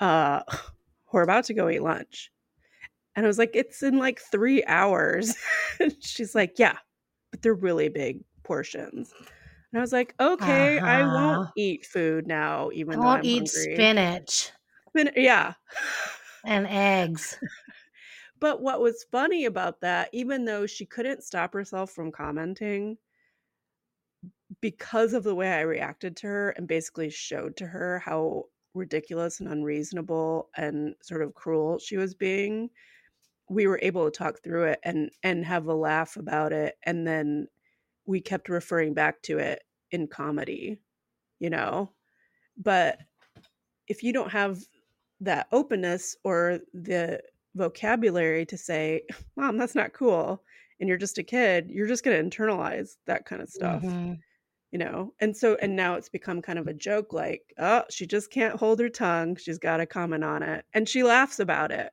uh 0.00 0.42
we're 1.12 1.22
about 1.22 1.44
to 1.44 1.54
go 1.54 1.68
eat 1.68 1.82
lunch 1.82 2.30
and 3.16 3.24
I 3.24 3.28
was 3.28 3.38
like, 3.38 3.52
it's 3.54 3.82
in 3.82 3.98
like 3.98 4.20
three 4.20 4.64
hours. 4.64 5.34
and 5.80 5.94
she's 6.02 6.34
like, 6.34 6.58
yeah, 6.58 6.78
but 7.30 7.42
they're 7.42 7.54
really 7.54 7.88
big 7.88 8.24
portions. 8.44 9.12
And 9.72 9.78
I 9.78 9.80
was 9.80 9.92
like, 9.92 10.14
okay, 10.20 10.80
I 10.80 11.04
Uh-huh. 11.04 11.04
won't 11.04 11.42
eat 11.56 11.86
food 11.86 12.26
now, 12.26 12.70
I 12.92 12.96
even 12.96 13.00
though 13.00 13.10
won't 13.10 13.20
I'm 13.20 13.26
eat 13.26 13.48
hungry. 13.48 13.48
spinach 13.48 14.52
Spin- 14.88 15.12
yeah. 15.16 15.54
and 16.44 16.66
eggs. 16.66 17.38
But 18.40 18.60
what 18.62 18.80
was 18.80 19.04
funny 19.10 19.44
about 19.46 19.80
that, 19.80 20.10
even 20.12 20.44
though 20.44 20.66
she 20.66 20.86
couldn't 20.86 21.24
stop 21.24 21.52
herself 21.54 21.90
from 21.90 22.12
commenting, 22.12 22.98
because 24.60 25.12
of 25.14 25.24
the 25.24 25.34
way 25.34 25.52
I 25.52 25.60
reacted 25.60 26.16
to 26.18 26.26
her 26.26 26.50
and 26.50 26.68
basically 26.68 27.10
showed 27.10 27.56
to 27.56 27.66
her 27.66 27.98
how 27.98 28.44
ridiculous 28.74 29.40
and 29.40 29.48
unreasonable 29.48 30.50
and 30.56 30.94
sort 31.02 31.22
of 31.22 31.34
cruel 31.34 31.78
she 31.78 31.96
was 31.96 32.14
being, 32.14 32.70
we 33.50 33.66
were 33.66 33.80
able 33.82 34.04
to 34.10 34.16
talk 34.16 34.42
through 34.42 34.64
it 34.64 34.80
and 34.84 35.10
and 35.22 35.44
have 35.44 35.66
a 35.66 35.74
laugh 35.74 36.16
about 36.16 36.52
it 36.52 36.76
and 36.84 37.06
then 37.06 37.48
we 38.06 38.20
kept 38.20 38.48
referring 38.48 38.94
back 38.94 39.22
to 39.22 39.38
it 39.38 39.62
in 39.90 40.08
comedy, 40.08 40.78
you 41.40 41.50
know. 41.50 41.92
But 42.56 43.00
if 43.88 44.02
you 44.02 44.12
don't 44.12 44.30
have 44.32 44.58
that 45.20 45.48
openness 45.52 46.16
or 46.24 46.60
the 46.72 47.22
vocabulary 47.54 48.46
to 48.46 48.56
say, 48.58 49.02
"Mom, 49.36 49.56
that's 49.58 49.74
not 49.74 49.92
cool," 49.94 50.44
and 50.80 50.88
you're 50.88 50.98
just 50.98 51.18
a 51.18 51.22
kid, 51.22 51.70
you're 51.70 51.86
just 51.88 52.04
going 52.04 52.30
to 52.30 52.36
internalize 52.38 52.96
that 53.06 53.26
kind 53.26 53.42
of 53.42 53.48
stuff 53.50 53.84
Mhm. 53.84 54.22
you 54.72 54.78
know 54.78 55.14
and 55.20 55.36
so 55.36 55.56
and 55.62 55.76
now 55.76 55.94
it's 55.94 56.08
become 56.08 56.42
kind 56.42 56.58
of 56.58 56.66
a 56.66 56.74
joke 56.74 57.12
like 57.12 57.52
oh 57.58 57.84
she 57.90 58.06
just 58.06 58.30
can't 58.30 58.58
hold 58.58 58.80
her 58.80 58.88
tongue 58.88 59.36
she's 59.36 59.58
got 59.58 59.76
to 59.78 59.86
comment 59.86 60.24
on 60.24 60.42
it 60.42 60.64
and 60.74 60.88
she 60.88 61.02
laughs 61.02 61.38
about 61.38 61.70
it 61.70 61.92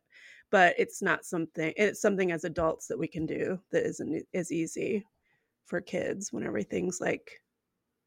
but 0.50 0.76
it's 0.78 1.02
not 1.02 1.26
something 1.26 1.74
it's 1.78 2.02
something 2.02 2.32
as 2.32 2.44
adults 2.44 2.88
that 2.88 2.98
we 3.00 3.08
can 3.08 3.26
do 3.26 3.62
that 3.72 3.86
isn't 3.86 4.26
as 4.34 4.52
easy 4.52 5.06
for 5.66 5.82
kids 5.82 6.34
when 6.34 6.44
everything's 6.46 7.02
like 7.02 7.42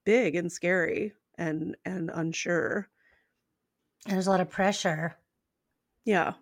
big 0.04 0.37
and 0.37 0.52
scary 0.52 1.12
and 1.38 1.76
and 1.85 2.11
unsure 2.14 2.88
And 4.06 4.14
there's 4.14 4.26
a 4.26 4.30
lot 4.30 4.40
of 4.40 4.50
pressure 4.50 5.16
yeah 6.04 6.34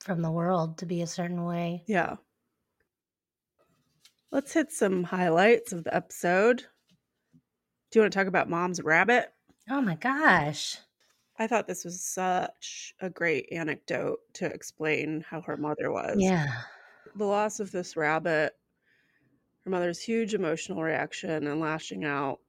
from 0.00 0.20
the 0.22 0.30
world 0.30 0.78
to 0.78 0.86
be 0.86 1.02
a 1.02 1.06
certain 1.06 1.44
way. 1.44 1.84
yeah 1.86 2.16
let's 4.32 4.52
hit 4.52 4.72
some 4.72 5.04
highlights 5.04 5.72
of 5.72 5.84
the 5.84 5.94
episode 5.94 6.64
do 7.90 7.98
you 7.98 8.02
want 8.02 8.12
to 8.12 8.18
talk 8.18 8.26
about 8.26 8.50
mom's 8.50 8.82
rabbit 8.82 9.32
Oh 9.70 9.80
my 9.80 9.94
gosh. 9.94 10.76
I 11.38 11.46
thought 11.46 11.66
this 11.66 11.84
was 11.84 12.02
such 12.04 12.94
a 13.00 13.08
great 13.08 13.48
anecdote 13.50 14.18
to 14.34 14.44
explain 14.46 15.24
how 15.26 15.40
her 15.40 15.56
mother 15.56 15.90
was. 15.90 16.16
Yeah. 16.18 16.52
The 17.16 17.24
loss 17.24 17.60
of 17.60 17.72
this 17.72 17.96
rabbit, 17.96 18.52
her 19.64 19.70
mother's 19.70 20.00
huge 20.00 20.34
emotional 20.34 20.82
reaction 20.82 21.46
and 21.46 21.60
lashing 21.60 22.04
out. 22.04 22.40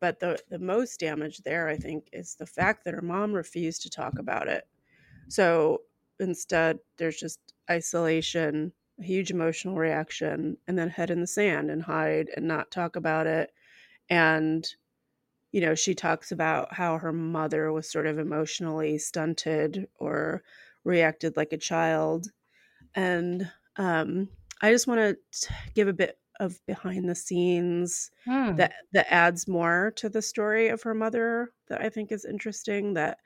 But 0.00 0.18
the, 0.20 0.38
the 0.48 0.58
most 0.58 1.00
damage 1.00 1.38
there, 1.38 1.68
I 1.68 1.76
think, 1.76 2.08
is 2.12 2.34
the 2.34 2.46
fact 2.46 2.84
that 2.84 2.94
her 2.94 3.02
mom 3.02 3.32
refused 3.32 3.82
to 3.82 3.90
talk 3.90 4.18
about 4.18 4.48
it. 4.48 4.66
So 5.28 5.82
instead, 6.18 6.78
there's 6.96 7.18
just 7.18 7.38
isolation, 7.70 8.72
a 8.98 9.04
huge 9.04 9.30
emotional 9.30 9.76
reaction, 9.76 10.56
and 10.66 10.78
then 10.78 10.88
head 10.88 11.10
in 11.10 11.20
the 11.20 11.26
sand 11.26 11.70
and 11.70 11.82
hide 11.82 12.30
and 12.36 12.48
not 12.48 12.70
talk 12.70 12.96
about 12.96 13.26
it. 13.26 13.52
And 14.08 14.66
you 15.52 15.60
know, 15.60 15.74
she 15.74 15.94
talks 15.94 16.30
about 16.30 16.72
how 16.72 16.98
her 16.98 17.12
mother 17.12 17.72
was 17.72 17.90
sort 17.90 18.06
of 18.06 18.18
emotionally 18.18 18.98
stunted 18.98 19.88
or 19.98 20.42
reacted 20.84 21.36
like 21.36 21.52
a 21.52 21.58
child. 21.58 22.28
And 22.94 23.50
um, 23.76 24.28
I 24.62 24.70
just 24.70 24.86
want 24.86 25.00
to 25.00 25.48
give 25.74 25.88
a 25.88 25.92
bit 25.92 26.18
of 26.40 26.60
behind 26.66 27.08
the 27.08 27.14
scenes 27.14 28.10
Hmm. 28.24 28.56
that 28.56 28.72
that 28.92 29.12
adds 29.12 29.46
more 29.46 29.92
to 29.96 30.08
the 30.08 30.22
story 30.22 30.68
of 30.68 30.82
her 30.82 30.94
mother 30.94 31.52
that 31.68 31.80
I 31.80 31.88
think 31.88 32.10
is 32.10 32.24
interesting 32.24 32.94
that 32.94 33.18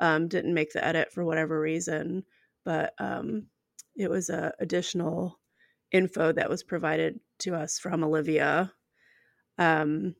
um, 0.00 0.26
didn't 0.28 0.54
make 0.54 0.72
the 0.72 0.84
edit 0.84 1.12
for 1.12 1.24
whatever 1.24 1.60
reason, 1.60 2.24
but 2.64 2.94
um, 2.98 3.46
it 3.94 4.10
was 4.10 4.30
a 4.30 4.52
additional 4.58 5.38
info 5.92 6.32
that 6.32 6.48
was 6.50 6.62
provided 6.64 7.20
to 7.40 7.54
us 7.54 7.78
from 7.78 8.02
Olivia. 8.02 8.72
Um, 9.58 10.16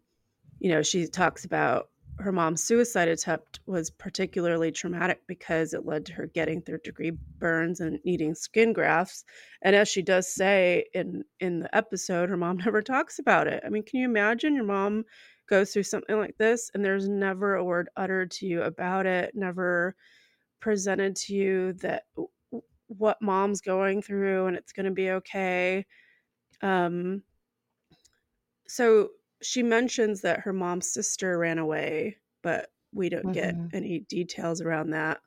you 0.60 0.70
know, 0.70 0.82
she 0.82 1.06
talks 1.08 1.44
about 1.44 1.88
her 2.18 2.32
mom's 2.32 2.62
suicide 2.62 3.08
attempt 3.08 3.60
was 3.66 3.90
particularly 3.90 4.70
traumatic 4.70 5.22
because 5.26 5.74
it 5.74 5.86
led 5.86 6.06
to 6.06 6.12
her 6.12 6.26
getting 6.26 6.60
third 6.60 6.82
degree 6.82 7.12
burns 7.38 7.80
and 7.80 7.98
needing 8.04 8.34
skin 8.34 8.72
grafts. 8.72 9.24
And 9.62 9.74
as 9.74 9.88
she 9.88 10.02
does 10.02 10.32
say 10.32 10.86
in 10.94 11.24
in 11.40 11.60
the 11.60 11.74
episode, 11.74 12.28
her 12.28 12.36
mom 12.36 12.56
never 12.64 12.82
talks 12.82 13.18
about 13.18 13.46
it. 13.46 13.62
I 13.64 13.68
mean, 13.68 13.82
can 13.82 14.00
you 14.00 14.06
imagine 14.06 14.54
your 14.54 14.64
mom 14.64 15.04
goes 15.48 15.72
through 15.72 15.82
something 15.82 16.16
like 16.16 16.36
this 16.38 16.70
and 16.74 16.84
there's 16.84 17.08
never 17.08 17.54
a 17.54 17.64
word 17.64 17.88
uttered 17.96 18.30
to 18.32 18.46
you 18.46 18.62
about 18.62 19.06
it, 19.06 19.34
never 19.34 19.94
presented 20.60 21.16
to 21.16 21.34
you 21.34 21.72
that 21.74 22.04
what 22.86 23.20
mom's 23.20 23.60
going 23.60 24.02
through 24.02 24.46
and 24.46 24.56
it's 24.56 24.72
going 24.72 24.86
to 24.86 24.92
be 24.92 25.10
okay. 25.10 25.84
Um 26.62 27.22
so 28.68 29.10
she 29.42 29.62
mentions 29.62 30.20
that 30.22 30.40
her 30.40 30.52
mom's 30.52 30.90
sister 30.92 31.38
ran 31.38 31.58
away, 31.58 32.18
but 32.42 32.72
we 32.92 33.08
don't 33.08 33.32
get 33.32 33.56
Mhm. 33.56 33.70
any 33.72 34.00
details 34.00 34.60
around 34.60 34.90
that. 34.90 35.20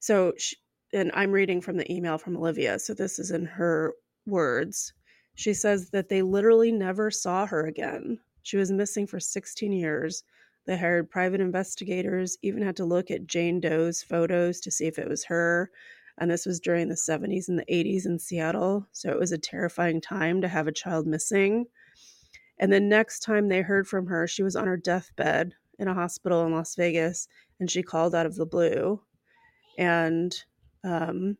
So, 0.00 0.34
she, 0.38 0.56
and 0.92 1.10
I'm 1.14 1.32
reading 1.32 1.60
from 1.60 1.76
the 1.76 1.90
email 1.92 2.18
from 2.18 2.36
Olivia, 2.36 2.78
so 2.78 2.94
this 2.94 3.18
is 3.18 3.30
in 3.30 3.44
her 3.46 3.94
words. 4.26 4.92
She 5.34 5.54
says 5.54 5.90
that 5.90 6.08
they 6.08 6.22
literally 6.22 6.72
never 6.72 7.10
saw 7.10 7.46
her 7.46 7.66
again. 7.66 8.20
She 8.42 8.56
was 8.56 8.72
missing 8.72 9.06
for 9.06 9.20
16 9.20 9.72
years. 9.72 10.24
They 10.66 10.76
hired 10.76 11.10
private 11.10 11.40
investigators, 11.40 12.38
even 12.42 12.62
had 12.62 12.76
to 12.76 12.84
look 12.84 13.10
at 13.10 13.26
Jane 13.26 13.60
Doe's 13.60 14.02
photos 14.02 14.60
to 14.60 14.70
see 14.70 14.86
if 14.86 14.98
it 14.98 15.08
was 15.08 15.24
her. 15.24 15.70
And 16.18 16.30
this 16.30 16.46
was 16.46 16.60
during 16.60 16.88
the 16.88 16.96
70s 16.96 17.48
and 17.48 17.58
the 17.58 17.72
80s 17.72 18.06
in 18.06 18.18
Seattle. 18.18 18.86
So 18.92 19.10
it 19.10 19.18
was 19.18 19.32
a 19.32 19.38
terrifying 19.38 20.00
time 20.00 20.40
to 20.40 20.48
have 20.48 20.66
a 20.66 20.72
child 20.72 21.06
missing. 21.06 21.66
And 22.58 22.72
the 22.72 22.80
next 22.80 23.20
time 23.20 23.48
they 23.48 23.62
heard 23.62 23.86
from 23.86 24.06
her, 24.06 24.26
she 24.26 24.42
was 24.42 24.56
on 24.56 24.66
her 24.66 24.76
deathbed 24.76 25.54
in 25.78 25.88
a 25.88 25.94
hospital 25.94 26.44
in 26.46 26.52
Las 26.52 26.74
Vegas 26.74 27.28
and 27.60 27.70
she 27.70 27.82
called 27.82 28.14
out 28.14 28.26
of 28.26 28.36
the 28.36 28.46
blue. 28.46 29.00
And 29.78 30.34
um, 30.84 31.36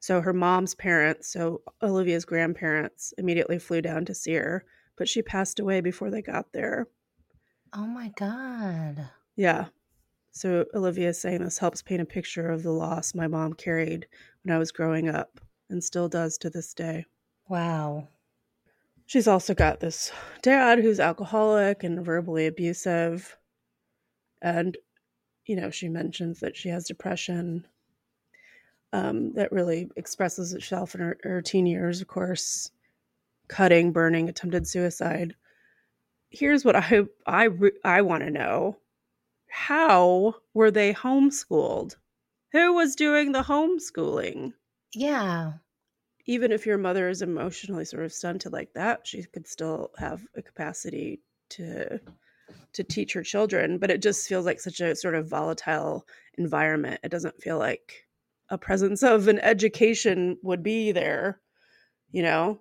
so 0.00 0.20
her 0.20 0.32
mom's 0.32 0.74
parents, 0.74 1.32
so 1.32 1.62
Olivia's 1.82 2.24
grandparents, 2.24 3.14
immediately 3.18 3.58
flew 3.58 3.80
down 3.80 4.04
to 4.04 4.14
see 4.14 4.34
her, 4.34 4.64
but 4.96 5.08
she 5.08 5.22
passed 5.22 5.58
away 5.58 5.80
before 5.80 6.10
they 6.10 6.22
got 6.22 6.52
there. 6.52 6.88
Oh 7.72 7.86
my 7.86 8.12
God. 8.16 9.08
Yeah. 9.36 9.66
So 10.32 10.66
Olivia 10.74 11.08
is 11.08 11.20
saying 11.20 11.42
this 11.42 11.58
helps 11.58 11.82
paint 11.82 12.02
a 12.02 12.06
picture 12.06 12.50
of 12.50 12.62
the 12.62 12.70
loss 12.70 13.14
my 13.14 13.26
mom 13.26 13.54
carried 13.54 14.06
when 14.42 14.54
I 14.54 14.58
was 14.58 14.70
growing 14.70 15.08
up 15.08 15.40
and 15.70 15.82
still 15.82 16.08
does 16.08 16.36
to 16.38 16.50
this 16.50 16.74
day. 16.74 17.06
Wow. 17.48 18.08
She's 19.06 19.28
also 19.28 19.54
got 19.54 19.80
this 19.80 20.12
dad 20.42 20.80
who's 20.80 20.98
alcoholic 20.98 21.84
and 21.84 22.04
verbally 22.04 22.46
abusive. 22.46 23.36
And, 24.42 24.76
you 25.46 25.56
know, 25.56 25.70
she 25.70 25.88
mentions 25.88 26.40
that 26.40 26.56
she 26.56 26.68
has 26.70 26.86
depression 26.86 27.66
um, 28.92 29.32
that 29.34 29.52
really 29.52 29.88
expresses 29.96 30.52
itself 30.52 30.94
in 30.94 31.00
her, 31.00 31.18
her 31.22 31.42
teen 31.42 31.66
years, 31.66 32.00
of 32.00 32.08
course, 32.08 32.70
cutting, 33.48 33.92
burning, 33.92 34.28
attempted 34.28 34.66
suicide. 34.66 35.34
Here's 36.30 36.64
what 36.64 36.76
I 36.76 37.02
I 37.26 37.48
I 37.84 38.02
want 38.02 38.24
to 38.24 38.30
know: 38.30 38.78
How 39.48 40.36
were 40.54 40.70
they 40.70 40.92
homeschooled? 40.92 41.96
Who 42.52 42.74
was 42.74 42.96
doing 42.96 43.32
the 43.32 43.42
homeschooling? 43.42 44.54
Yeah. 44.94 45.52
Even 46.26 46.52
if 46.52 46.66
your 46.66 46.78
mother 46.78 47.08
is 47.08 47.22
emotionally 47.22 47.84
sort 47.84 48.04
of 48.04 48.12
stunted 48.12 48.52
like 48.52 48.72
that, 48.74 49.06
she 49.06 49.22
could 49.24 49.46
still 49.46 49.92
have 49.98 50.26
a 50.34 50.42
capacity 50.42 51.22
to 51.50 52.00
to 52.72 52.84
teach 52.84 53.12
her 53.12 53.22
children. 53.22 53.78
But 53.78 53.90
it 53.90 54.02
just 54.02 54.28
feels 54.28 54.46
like 54.46 54.60
such 54.60 54.80
a 54.80 54.96
sort 54.96 55.14
of 55.14 55.28
volatile 55.28 56.06
environment. 56.38 57.00
It 57.02 57.10
doesn't 57.10 57.42
feel 57.42 57.58
like 57.58 58.06
a 58.50 58.58
presence 58.58 59.02
of 59.02 59.28
an 59.28 59.38
education 59.40 60.38
would 60.42 60.62
be 60.62 60.92
there. 60.92 61.40
You 62.10 62.22
know, 62.22 62.60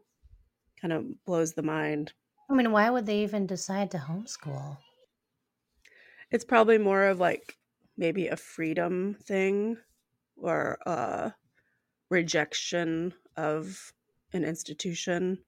kind 0.82 0.94
of 0.94 1.06
blows 1.26 1.54
the 1.54 1.64
mind. 1.64 2.14
I 2.50 2.54
mean, 2.54 2.72
why 2.72 2.90
would 2.90 3.06
they 3.06 3.24
even 3.24 3.48
decide 3.48 3.92
to 3.92 3.98
homeschool? 3.98 4.78
It's 6.32 6.46
probably 6.46 6.78
more 6.78 7.06
of 7.06 7.20
like 7.20 7.58
maybe 7.98 8.28
a 8.28 8.36
freedom 8.36 9.16
thing 9.16 9.78
or 10.36 10.78
a 10.86 11.34
rejection 12.10 13.14
of 13.38 13.94
an 14.34 14.44
institution 14.44 15.44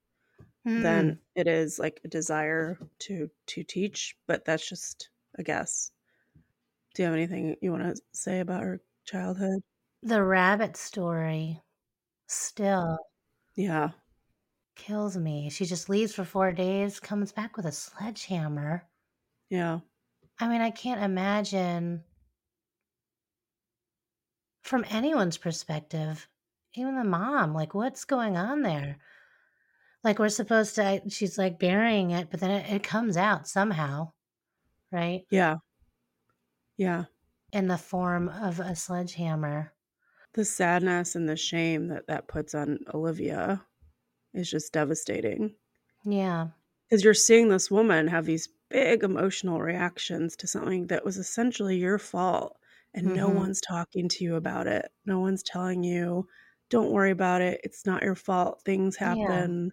Hmm. 0.64 0.84
than 0.84 1.22
it 1.36 1.48
is 1.48 1.80
like 1.80 2.02
a 2.06 2.08
desire 2.10 2.80
to 3.00 3.30
to 3.48 3.64
teach 3.64 4.18
but 4.28 4.46
that's 4.46 4.68
just 4.70 5.12
a 5.36 5.44
guess 5.44 5.92
do 6.94 7.02
you 7.02 7.06
have 7.06 7.14
anything 7.16 7.56
you 7.62 7.72
want 7.72 7.84
to 7.96 8.02
say 8.14 8.40
about 8.40 8.64
her 8.64 8.82
childhood 9.06 9.62
the 10.02 10.24
rabbit 10.24 10.76
story 10.76 11.62
still 12.28 12.98
yeah 13.56 13.92
kills 14.76 15.18
me. 15.18 15.50
She 15.50 15.66
just 15.66 15.90
leaves 15.90 16.16
for 16.16 16.24
four 16.24 16.54
days, 16.54 17.02
comes 17.02 17.34
back 17.34 17.58
with 17.58 17.66
a 17.66 17.72
sledgehammer. 17.74 18.88
yeah 19.50 19.80
I 20.40 20.48
mean, 20.48 20.62
I 20.62 20.72
can't 20.72 21.04
imagine 21.04 22.04
from 24.62 24.86
anyone's 24.90 25.38
perspective, 25.38 26.28
even 26.78 26.96
the 26.96 27.04
mom, 27.04 27.54
like 27.54 27.74
what's 27.74 28.06
going 28.06 28.38
on 28.38 28.62
there? 28.62 28.98
Like 30.04 30.18
we're 30.20 30.30
supposed 30.30 30.76
to, 30.76 31.02
she's 31.10 31.38
like 31.38 31.60
burying 31.60 32.10
it, 32.12 32.30
but 32.32 32.40
then 32.40 32.50
it, 32.52 32.70
it 32.72 32.84
comes 32.84 33.16
out 33.18 33.48
somehow, 33.48 34.14
right? 34.92 35.28
yeah 35.30 35.58
yeah 36.78 37.06
In 37.52 37.68
the 37.68 37.78
form 37.78 38.30
of 38.30 38.62
a 38.62 38.74
sledgehammer. 38.74 39.74
the 40.36 40.46
sadness 40.46 41.16
and 41.16 41.28
the 41.28 41.36
shame 41.36 41.88
that 41.90 42.08
that 42.08 42.30
puts 42.30 42.56
on 42.56 42.80
olivia 42.94 43.66
is 44.34 44.50
just 44.50 44.74
devastating 44.74 45.56
Yeah. 46.06 46.50
because 46.90 47.04
you're 47.04 47.14
seeing 47.14 47.50
this 47.50 47.72
woman 47.72 48.08
have 48.08 48.26
these 48.26 48.50
big 48.70 49.04
emotional 49.04 49.62
reactions 49.62 50.36
to 50.38 50.48
something 50.48 50.88
that 50.88 51.06
was 51.06 51.18
essentially 51.18 51.78
your 51.78 51.98
fault 51.98 52.58
and 52.94 53.14
no 53.14 53.30
Mhm. 53.30 53.32
one's 53.32 53.62
talking 53.62 54.10
to 54.10 54.24
you 54.24 54.36
about 54.36 54.68
it 54.68 54.92
no 55.06 55.20
one's 55.20 55.44
telling 55.44 55.84
you 55.84 56.28
don't 56.70 56.92
worry 56.92 57.12
about 57.12 57.42
it 57.42 57.60
it's 57.64 57.86
not 57.86 58.04
your 58.04 58.16
fault 58.16 58.62
things 58.64 58.98
Yeah. 59.00 59.16
happen 59.16 59.72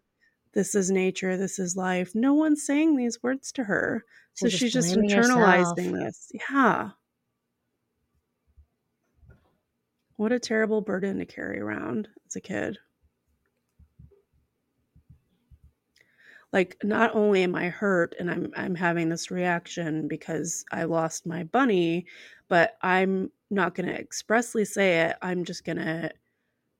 this 0.54 0.76
is 0.76 0.90
nature, 0.90 1.36
this 1.36 1.58
is 1.58 1.76
life. 1.76 2.14
No 2.14 2.32
one's 2.32 2.64
saying 2.64 2.96
these 2.96 3.22
words 3.22 3.50
to 3.52 3.64
her. 3.64 4.04
So 4.34 4.46
just 4.46 4.60
she's 4.60 4.72
just 4.72 4.96
internalizing 4.96 5.90
yourself. 5.90 6.04
this. 6.04 6.32
Yeah. 6.48 6.90
What 10.16 10.30
a 10.30 10.38
terrible 10.38 10.80
burden 10.80 11.18
to 11.18 11.26
carry 11.26 11.58
around 11.58 12.08
as 12.28 12.36
a 12.36 12.40
kid. 12.40 12.78
Like 16.52 16.76
not 16.84 17.16
only 17.16 17.42
am 17.42 17.56
I 17.56 17.68
hurt 17.68 18.14
and 18.20 18.30
I'm 18.30 18.52
I'm 18.56 18.76
having 18.76 19.08
this 19.08 19.32
reaction 19.32 20.06
because 20.06 20.64
I 20.70 20.84
lost 20.84 21.26
my 21.26 21.42
bunny, 21.42 22.06
but 22.46 22.78
I'm 22.80 23.32
not 23.50 23.74
going 23.74 23.88
to 23.88 23.98
expressly 23.98 24.64
say 24.64 25.00
it. 25.00 25.16
I'm 25.20 25.44
just 25.44 25.64
going 25.64 25.78
to 25.78 26.12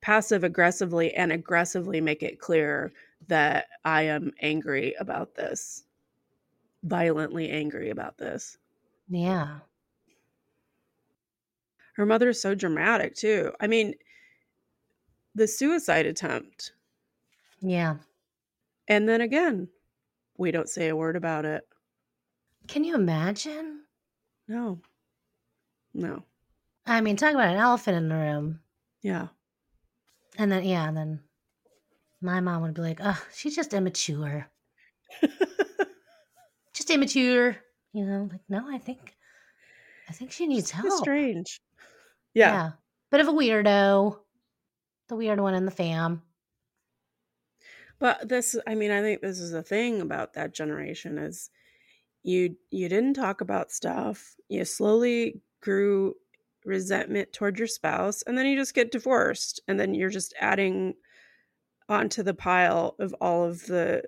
passive 0.05 0.45
aggressively 0.45 1.15
and 1.15 1.33
aggressively 1.33 1.99
make 1.99 2.23
it 2.23 2.39
clear 2.39 2.93
that 3.27 3.69
I 3.87 4.03
am 4.03 4.33
angry 4.43 4.95
about 5.01 5.35
this. 5.35 5.85
Violently 6.83 7.49
angry 7.49 7.89
about 7.89 8.19
this. 8.19 8.59
Yeah. 9.09 9.61
Her 11.97 12.05
mother 12.05 12.29
is 12.29 12.43
so 12.43 12.55
dramatic 12.55 13.15
too. 13.15 13.53
I 13.61 13.67
mean, 13.67 13.95
the 15.35 15.49
suicide 15.49 16.05
attempt. 16.05 16.73
Yeah. 17.63 17.97
And 18.89 19.09
then 19.09 19.23
again, 19.23 19.69
we 20.37 20.51
don't 20.51 20.69
say 20.69 20.89
a 20.89 20.97
word 20.97 21.17
about 21.17 21.47
it. 21.47 21.67
Can 22.69 22.85
you 22.85 22.95
imagine? 22.95 23.85
No. 24.49 24.83
No. 25.95 26.25
I 26.85 27.01
mean, 27.01 27.17
talk 27.17 27.33
about 27.33 27.55
an 27.55 27.57
elephant 27.57 27.97
in 27.97 28.11
the 28.11 28.17
room. 28.17 28.61
Yeah. 29.01 29.29
And 30.37 30.51
then, 30.51 30.65
yeah, 30.65 30.89
and 30.89 30.97
then 30.97 31.21
my 32.21 32.41
mom 32.41 32.63
would 32.63 32.75
be 32.75 32.83
like, 32.83 33.01
oh, 33.03 33.21
she's 33.35 33.55
just 33.57 33.75
immature. 33.75 34.51
Just 36.75 36.91
immature. 36.91 37.57
You 37.93 38.05
know, 38.05 38.29
like, 38.31 38.41
no, 38.49 38.69
I 38.69 38.79
think, 38.79 39.17
I 40.09 40.13
think 40.13 40.33
she 40.33 40.47
needs 40.47 40.71
It's 40.71 40.71
help. 40.73 40.93
strange. 41.05 41.61
Yeah. 42.35 42.73
Bit 43.11 43.21
of 43.21 43.29
a 43.29 43.33
weirdo. 43.33 44.19
The 45.09 45.17
weird 45.17 45.39
one 45.39 45.55
in 45.55 45.67
the 45.67 45.71
fam. 45.71 46.23
But 48.01 48.29
this 48.29 48.57
I 48.67 48.75
mean, 48.75 48.91
I 48.91 49.01
think 49.01 49.21
this 49.21 49.39
is 49.39 49.53
the 49.53 49.63
thing 49.63 50.01
about 50.01 50.33
that 50.35 50.53
generation 50.53 51.17
is 51.19 51.51
you 52.23 52.57
you 52.71 52.89
didn't 52.89 53.15
talk 53.15 53.41
about 53.41 53.71
stuff. 53.71 54.35
You 54.49 54.65
slowly 54.65 55.43
grew 55.61 56.15
resentment 56.65 57.33
toward 57.33 57.59
your 57.59 57.69
spouse 57.69 58.23
and 58.23 58.37
then 58.39 58.47
you 58.47 58.57
just 58.57 58.75
get 58.75 58.91
divorced 58.93 59.61
and 59.69 59.79
then 59.79 59.95
you're 59.95 60.11
just 60.11 60.35
adding 60.41 60.95
onto 61.89 62.23
the 62.23 62.35
pile 62.35 62.97
of 62.99 63.15
all 63.21 63.45
of 63.45 63.67
the 63.67 64.03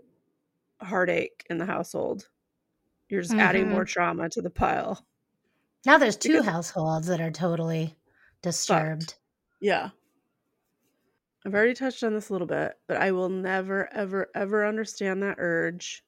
heartache 0.81 1.45
in 1.51 1.59
the 1.59 1.66
household. 1.66 2.29
You're 3.09 3.23
just 3.23 3.35
adding 3.35 3.66
Mhm. 3.66 3.71
more 3.73 3.85
trauma 3.85 4.29
to 4.31 4.42
the 4.42 4.51
pile. 4.51 5.07
Now 5.85 5.99
there's 5.99 6.16
two 6.16 6.31
Because- 6.33 6.47
households 6.47 7.07
that 7.09 7.21
are 7.21 7.31
totally 7.31 7.97
disturbed. 8.42 9.16
Yeah. 9.61 9.90
I've 11.45 11.55
already 11.55 11.75
touched 11.75 12.03
on 12.03 12.12
this 12.14 12.29
a 12.29 12.33
little 12.33 12.47
bit, 12.49 12.79
but 12.88 12.97
I 12.97 13.12
will 13.12 13.29
never, 13.29 13.92
ever, 13.92 14.31
ever 14.35 14.66
understand 14.66 15.23
that 15.23 15.37
urge. 15.38 16.05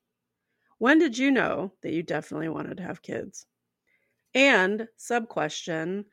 When 0.78 0.98
did 0.98 1.16
you 1.16 1.30
know 1.30 1.72
that 1.82 1.92
you 1.92 2.02
definitely 2.02 2.48
wanted 2.48 2.76
to 2.78 2.82
have 2.82 3.02
kids? 3.02 3.46
And 4.34 4.88
sub 4.96 5.28
question, 5.28 6.06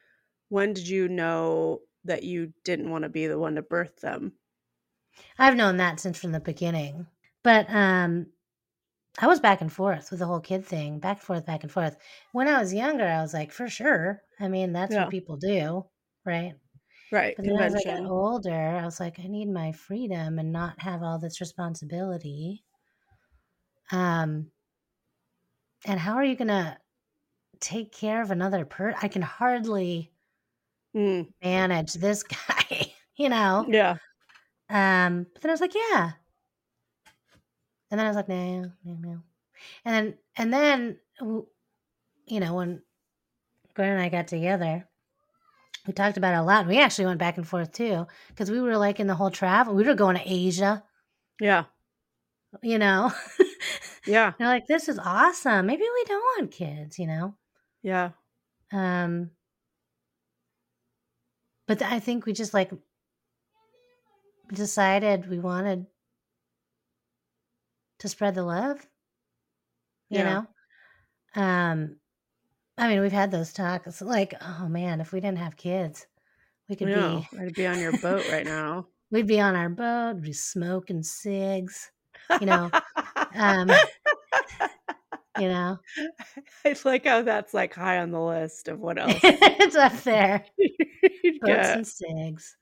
when 0.50 0.74
did 0.74 0.88
you 0.88 1.08
know 1.08 1.82
that 2.04 2.24
you 2.24 2.54
didn't 2.64 2.90
want 2.92 3.04
to 3.04 3.10
be 3.10 3.28
the 3.28 3.40
one 3.40 3.56
to 3.56 3.62
birth 3.62 3.98
them? 4.02 4.38
I've 5.38 5.56
known 5.56 5.78
that 5.78 6.00
since 6.00 6.20
from 6.20 6.32
the 6.34 6.40
beginning. 6.40 7.08
But 7.44 7.70
um 7.70 8.32
I 9.20 9.28
was 9.28 9.40
back 9.42 9.62
and 9.62 9.72
forth 9.74 10.12
with 10.12 10.20
the 10.20 10.28
whole 10.28 10.42
kid 10.42 10.66
thing, 10.66 11.00
back 11.00 11.18
and 11.18 11.26
forth, 11.26 11.46
back 11.46 11.64
and 11.64 11.72
forth. 11.72 11.98
When 12.34 12.48
I 12.50 12.60
was 12.60 12.74
younger, 12.74 13.06
I 13.08 13.22
was 13.22 13.34
like, 13.34 13.52
for 13.52 13.70
sure. 13.70 14.24
I 14.40 14.48
mean, 14.50 14.74
that's 14.74 14.98
Yeah. 14.98 15.00
what 15.00 15.10
people 15.10 15.38
do, 15.38 15.88
right? 16.26 16.56
Right. 17.12 17.38
But 17.38 17.46
then 17.46 17.60
as 17.62 17.76
I 17.76 17.84
got 17.86 18.06
older, 18.06 18.54
I 18.54 18.86
was 18.86 19.00
like, 19.02 19.20
I 19.20 19.28
need 19.28 19.50
my 19.50 19.72
freedom 19.74 20.40
and 20.40 20.52
not 20.54 20.82
have 20.84 21.04
all 21.04 21.20
this 21.20 21.42
responsibility. 21.42 22.66
Um, 23.92 24.52
and 25.86 26.00
how 26.00 26.16
are 26.16 26.24
you 26.24 26.36
gonna 26.36 26.80
take 27.62 27.94
care 27.94 28.22
of 28.24 28.32
another 28.32 28.66
person? 28.66 29.00
I 29.04 29.10
can 29.10 29.24
hardly 29.24 30.15
Mm, 30.96 31.28
manage 31.44 31.94
this 31.94 32.24
guy, 32.24 32.94
you 33.18 33.30
know. 33.30 33.66
yeah. 33.68 33.98
Um, 34.70 35.28
but 35.34 35.42
then 35.42 35.52
I 35.52 35.54
was 35.54 35.62
like, 35.62 35.76
yeah. 35.76 36.12
And 37.92 38.00
then 38.00 38.06
I 38.06 38.10
was 38.10 38.16
like, 38.16 38.30
no, 38.30 38.72
no, 38.84 38.98
no. 39.00 39.20
And 39.86 39.94
then, 39.96 40.18
and 40.38 40.54
then, 40.54 40.98
you 42.28 42.40
know, 42.40 42.56
when 42.56 42.82
Gwen 43.76 43.90
and 43.92 44.02
I 44.02 44.10
got 44.10 44.28
together, 44.28 44.88
we 45.86 45.94
talked 45.94 46.18
about 46.18 46.34
it 46.34 46.38
a 46.38 46.44
lot. 46.44 46.62
And 46.62 46.70
we 46.70 46.80
actually 46.80 47.06
went 47.06 47.20
back 47.20 47.38
and 47.38 47.48
forth 47.48 47.72
too, 47.72 48.08
because 48.30 48.50
we 48.50 48.60
were 48.60 48.78
like 48.78 49.00
in 49.00 49.08
the 49.08 49.16
whole 49.16 49.30
travel. 49.32 49.76
We 49.76 49.84
were 49.84 49.94
going 49.94 50.16
to 50.18 50.24
Asia, 50.26 50.84
Yeah. 51.40 51.66
you 52.64 52.80
know. 52.80 53.12
Yeah. 54.08 54.34
They're 54.38 54.48
like, 54.48 54.68
this 54.68 54.88
is 54.88 55.00
awesome. 55.00 55.66
Maybe 55.66 55.82
we 55.82 56.04
don't 56.06 56.22
want 56.38 56.52
kids, 56.52 57.00
you 57.00 57.08
know. 57.08 57.34
Yeah. 57.82 58.12
Um, 58.72 59.32
but 61.68 61.82
I 61.82 62.00
think 62.00 62.26
we 62.26 62.34
just 62.34 62.54
like 62.54 62.72
decided 64.54 65.30
we 65.30 65.40
wanted 65.40 65.86
to 68.00 68.08
spread 68.08 68.36
the 68.36 68.44
love. 68.44 68.88
You 70.10 70.20
Yeah. 70.20 70.24
know, 70.24 70.48
um, 71.36 72.00
I 72.78 72.88
mean, 72.90 73.02
we've 73.02 73.12
had 73.12 73.32
those 73.32 73.54
talks. 73.54 74.02
Like, 74.02 74.36
oh 74.42 74.68
man, 74.70 75.02
if 75.02 75.12
we 75.14 75.20
didn't 75.22 75.40
have 75.40 75.58
kids, 75.58 76.08
we 76.70 76.76
could 76.76 76.88
No, 76.88 76.94
be 76.94 77.30
I'd 77.40 77.56
be 77.56 77.66
on 77.68 77.80
your 77.80 77.94
boat 77.94 78.28
right 78.28 78.46
now. 78.46 78.88
we'd 79.12 79.28
be 79.28 79.40
on 79.40 79.56
our 79.56 79.70
boat, 79.70 80.16
we'd 80.16 80.24
be 80.24 80.34
smoking 80.34 81.04
cigs. 81.04 81.92
You 82.40 82.48
know, 82.48 82.74
um, 83.36 83.84
you 85.36 85.50
know, 85.50 85.80
I 86.66 86.76
like 86.86 87.06
how 87.06 87.22
that's 87.24 87.54
like 87.54 87.74
high 87.74 88.00
on 88.00 88.12
the 88.12 88.22
list 88.22 88.68
of 88.68 88.80
what 88.80 88.98
else 89.00 89.22
it's 89.24 89.76
up 89.76 89.94
there. 90.04 90.46
You'd 91.24 91.40
Boats 91.42 91.48
get. 91.48 91.76
and 91.78 91.88
cigs. 91.88 92.56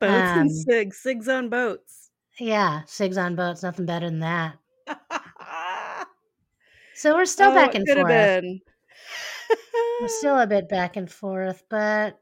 Boats 0.00 0.12
and 0.12 0.40
um, 0.42 0.48
SIGs, 0.48 0.94
SIGs 1.04 1.28
on 1.38 1.48
boats. 1.48 2.10
Yeah, 2.38 2.82
cigs 2.86 3.18
on 3.18 3.34
boats, 3.34 3.62
nothing 3.62 3.86
better 3.86 4.08
than 4.08 4.20
that. 4.20 4.56
So 6.94 7.14
we're 7.14 7.26
still 7.26 7.54
back 7.54 7.76
and 7.76 7.84
Oh, 7.88 7.94
could 7.94 7.98
have 7.98 8.08
forth. 8.08 8.42
been. 8.42 8.60
We're 10.00 10.08
still 10.08 10.36
a 10.40 10.48
bit 10.48 10.68
back 10.68 10.96
and 10.96 11.08
forth, 11.08 11.62
but 11.70 12.18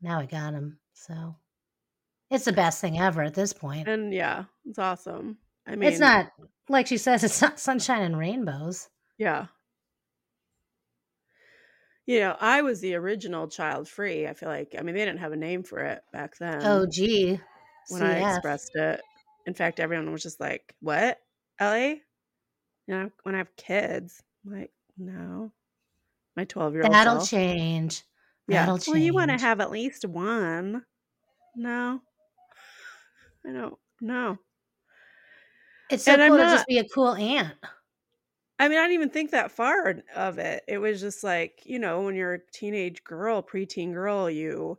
now 0.00 0.20
I 0.20 0.26
got 0.26 0.54
him. 0.54 0.78
So 0.92 1.34
it's 2.30 2.44
the 2.44 2.52
best 2.52 2.80
thing 2.80 2.96
ever 2.96 3.22
at 3.24 3.34
this 3.34 3.52
point. 3.52 3.88
and 3.88 4.14
yeah, 4.14 4.44
it's 4.64 4.78
awesome. 4.78 5.38
I 5.66 5.74
mean, 5.74 5.88
it's 5.90 5.98
not 5.98 6.30
like 6.68 6.86
she 6.86 6.96
says, 6.96 7.24
it's 7.24 7.42
not 7.42 7.58
sunshine 7.58 8.02
and 8.02 8.16
rainbows. 8.16 8.88
Yeah. 9.18 9.46
You 12.06 12.20
know, 12.20 12.36
I 12.38 12.62
was 12.62 12.80
the 12.80 12.94
original 12.96 13.48
child 13.48 13.88
free. 13.88 14.26
I 14.26 14.34
feel 14.34 14.48
like, 14.50 14.74
I 14.78 14.82
mean, 14.82 14.94
they 14.94 15.04
didn't 15.04 15.20
have 15.20 15.32
a 15.32 15.36
name 15.36 15.62
for 15.62 15.78
it 15.78 16.02
back 16.12 16.36
then. 16.38 16.60
oh, 16.62 16.86
gee. 16.86 17.40
when 17.88 18.02
I 18.02 18.34
expressed 18.34 18.72
it. 18.74 19.00
In 19.46 19.54
fact, 19.54 19.80
everyone 19.80 20.10
was 20.12 20.22
just 20.22 20.40
like, 20.40 20.74
"What, 20.80 21.18
Elly? 21.58 22.02
You 22.86 22.94
know, 22.94 23.10
when 23.24 23.34
I 23.34 23.38
have 23.38 23.54
kids, 23.56 24.22
I'm 24.44 24.58
like, 24.58 24.72
no, 24.98 25.52
my 26.36 26.44
twelve-year-old 26.44 26.92
That'll 26.92 27.20
self. 27.20 27.30
change. 27.30 28.02
Yeah, 28.48 28.66
That'll 28.66 28.80
well, 28.92 28.96
you 29.00 29.12
want 29.14 29.30
to 29.30 29.38
have 29.38 29.60
at 29.60 29.70
least 29.70 30.04
one. 30.06 30.84
No, 31.56 32.00
I 33.46 33.52
don't. 33.52 33.74
No, 34.00 34.38
It's 35.90 36.04
so 36.04 36.12
and 36.12 36.22
cool 36.28 36.38
to 36.38 36.44
just 36.44 36.66
be 36.66 36.78
a 36.78 36.88
cool 36.88 37.14
aunt. 37.14 37.54
I 38.58 38.68
mean, 38.68 38.78
I 38.78 38.82
didn't 38.82 38.94
even 38.94 39.10
think 39.10 39.32
that 39.32 39.50
far 39.50 39.96
of 40.14 40.38
it. 40.38 40.62
It 40.68 40.78
was 40.78 41.00
just 41.00 41.24
like, 41.24 41.62
you 41.64 41.78
know, 41.78 42.02
when 42.02 42.14
you're 42.14 42.34
a 42.34 42.50
teenage 42.52 43.02
girl, 43.02 43.42
preteen 43.42 43.92
girl, 43.92 44.30
you 44.30 44.78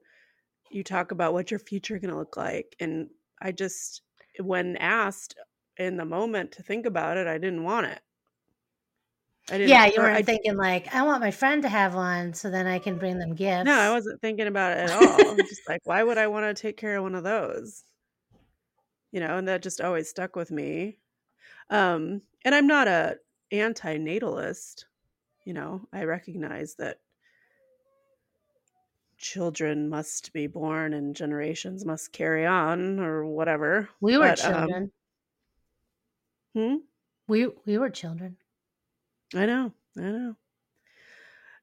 you 0.71 0.83
talk 0.83 1.11
about 1.11 1.33
what 1.33 1.51
your 1.51 1.59
future 1.59 1.99
going 1.99 2.11
to 2.11 2.17
look 2.17 2.37
like, 2.37 2.75
and 2.79 3.09
I 3.41 3.51
just, 3.51 4.01
when 4.39 4.77
asked 4.77 5.35
in 5.77 5.97
the 5.97 6.05
moment 6.05 6.53
to 6.53 6.63
think 6.63 6.85
about 6.85 7.17
it, 7.17 7.27
I 7.27 7.37
didn't 7.37 7.63
want 7.63 7.87
it. 7.87 7.99
I 9.49 9.57
didn't. 9.57 9.69
Yeah, 9.69 9.85
you 9.85 9.93
weren't 9.97 10.17
I, 10.17 10.23
thinking 10.23 10.57
like, 10.57 10.93
I 10.93 11.03
want 11.03 11.21
my 11.21 11.31
friend 11.31 11.61
to 11.61 11.69
have 11.69 11.93
one 11.93 12.33
so 12.33 12.49
then 12.49 12.65
I 12.65 12.79
can 12.79 12.97
bring 12.97 13.19
them 13.19 13.35
gifts. 13.35 13.65
No, 13.65 13.77
I 13.77 13.91
wasn't 13.91 14.21
thinking 14.21 14.47
about 14.47 14.77
it 14.77 14.89
at 14.89 14.91
all. 14.91 15.31
I'm 15.31 15.37
just 15.37 15.67
like, 15.69 15.81
why 15.83 16.01
would 16.01 16.17
I 16.17 16.27
want 16.27 16.45
to 16.45 16.61
take 16.61 16.77
care 16.77 16.97
of 16.97 17.03
one 17.03 17.13
of 17.13 17.23
those? 17.23 17.83
You 19.11 19.19
know, 19.19 19.37
and 19.37 19.47
that 19.47 19.61
just 19.61 19.81
always 19.81 20.09
stuck 20.09 20.35
with 20.35 20.49
me. 20.49 20.97
Um, 21.69 22.21
and 22.43 22.55
I'm 22.55 22.67
not 22.67 22.87
a 22.87 23.17
anti-natalist. 23.51 24.85
You 25.45 25.53
know, 25.53 25.87
I 25.93 26.03
recognize 26.05 26.75
that 26.75 26.99
children 29.17 29.89
must 29.89 30.33
be 30.33 30.47
born 30.47 30.93
and 30.93 31.15
generations 31.15 31.85
must 31.85 32.11
carry 32.11 32.45
on 32.45 32.99
or 32.99 33.25
whatever. 33.25 33.89
We 34.01 34.17
were 34.17 34.25
But, 34.25 34.43
um, 34.45 34.53
children. 34.53 34.91
hmm? 36.53 36.75
we 37.27 37.47
we 37.65 37.77
were 37.77 37.89
children. 37.89 38.37
I 39.33 39.45
know, 39.45 39.73
I 39.97 40.01
know. 40.01 40.35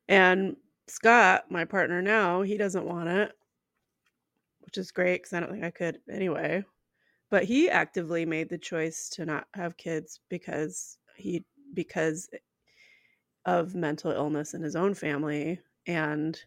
And 0.09 0.57
Scott, 0.89 1.51
my 1.51 1.65
partner 1.65 2.03
now, 2.03 2.43
he 2.43 2.57
doesn't 2.57 2.85
want 2.87 3.09
it, 3.09 3.33
which 4.61 4.79
is 4.79 4.91
great 4.91 5.23
because 5.23 5.33
I 5.33 5.41
don't 5.41 5.53
think 5.53 5.65
I 5.65 5.71
could 5.71 6.01
anyway. 6.11 6.65
But 7.31 7.45
he 7.45 7.71
actively 7.71 8.27
made 8.27 8.49
the 8.51 8.59
choice 8.59 9.09
to 9.11 9.25
not 9.25 9.47
have 9.55 9.77
kids 9.77 10.21
because 10.29 10.99
he 11.17 11.45
because 11.75 12.29
of 13.45 13.75
mental 13.75 14.13
illness 14.13 14.55
in 14.55 14.63
his 14.63 14.77
own 14.77 14.95
family 14.95 15.61
and 15.87 16.41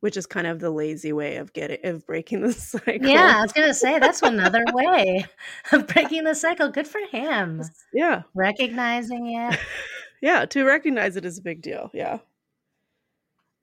which 0.00 0.16
is 0.16 0.26
kind 0.26 0.46
of 0.46 0.60
the 0.60 0.70
lazy 0.70 1.12
way 1.12 1.36
of 1.36 1.52
getting 1.52 1.84
of 1.84 2.06
breaking 2.06 2.40
the 2.42 2.52
cycle. 2.52 3.08
Yeah, 3.08 3.38
I 3.38 3.42
was 3.42 3.52
gonna 3.52 3.74
say 3.74 3.98
that's 3.98 4.22
another 4.22 4.64
way 4.72 5.26
of 5.72 5.86
breaking 5.86 6.24
the 6.24 6.34
cycle. 6.34 6.68
Good 6.68 6.86
for 6.86 7.00
him. 7.10 7.62
Yeah. 7.92 8.22
Recognizing 8.34 9.34
it. 9.34 9.58
yeah, 10.22 10.44
to 10.46 10.64
recognize 10.64 11.16
it 11.16 11.24
is 11.24 11.38
a 11.38 11.42
big 11.42 11.62
deal. 11.62 11.90
Yeah. 11.94 12.18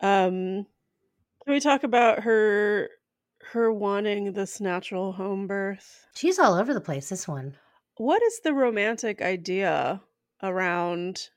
Um 0.02 0.66
can 1.46 1.54
we 1.54 1.60
talk 1.60 1.84
about 1.84 2.24
her 2.24 2.90
her 3.52 3.72
wanting 3.72 4.34
this 4.34 4.60
natural 4.60 5.12
home 5.12 5.48
birth? 5.48 6.08
She's 6.16 6.40
all 6.40 6.56
over 6.56 6.74
the 6.74 6.82
place, 6.82 7.10
this 7.10 7.28
one. 7.28 7.56
What 7.98 8.24
is 8.24 8.40
the 8.44 8.54
romantic 8.54 9.22
idea 9.22 10.02
around 10.44 11.30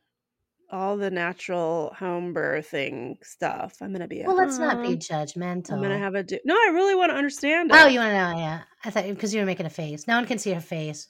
all 0.71 0.97
the 0.97 1.11
natural 1.11 1.95
home 1.99 2.35
birthing 2.35 3.17
stuff? 3.25 3.77
I'm 3.81 3.93
gonna 3.93 4.09
be 4.09 4.23
Well, 4.27 4.37
let's 4.37 4.59
not 4.59 4.83
be 4.83 4.97
judgmental. 4.97 5.73
I'm 5.73 5.83
gonna 5.83 5.99
have 5.99 6.15
a 6.15 6.23
do- 6.23 6.41
no. 6.45 6.55
I 6.55 6.71
really 6.75 6.95
want 6.95 7.11
to 7.11 7.17
understand 7.17 7.71
oh, 7.73 7.77
it. 7.77 7.83
Oh, 7.85 7.87
you 7.87 7.99
want 8.01 8.11
to 8.11 8.33
know? 8.33 8.39
Yeah, 8.39 8.63
I 8.85 8.91
thought 8.91 9.05
because 9.05 9.33
you 9.33 9.41
were 9.41 9.47
making 9.47 9.67
a 9.67 9.71
face. 9.71 10.07
No 10.07 10.17
one 10.17 10.27
can 10.27 10.39
see 10.39 10.53
her 10.53 10.61
face. 10.61 11.09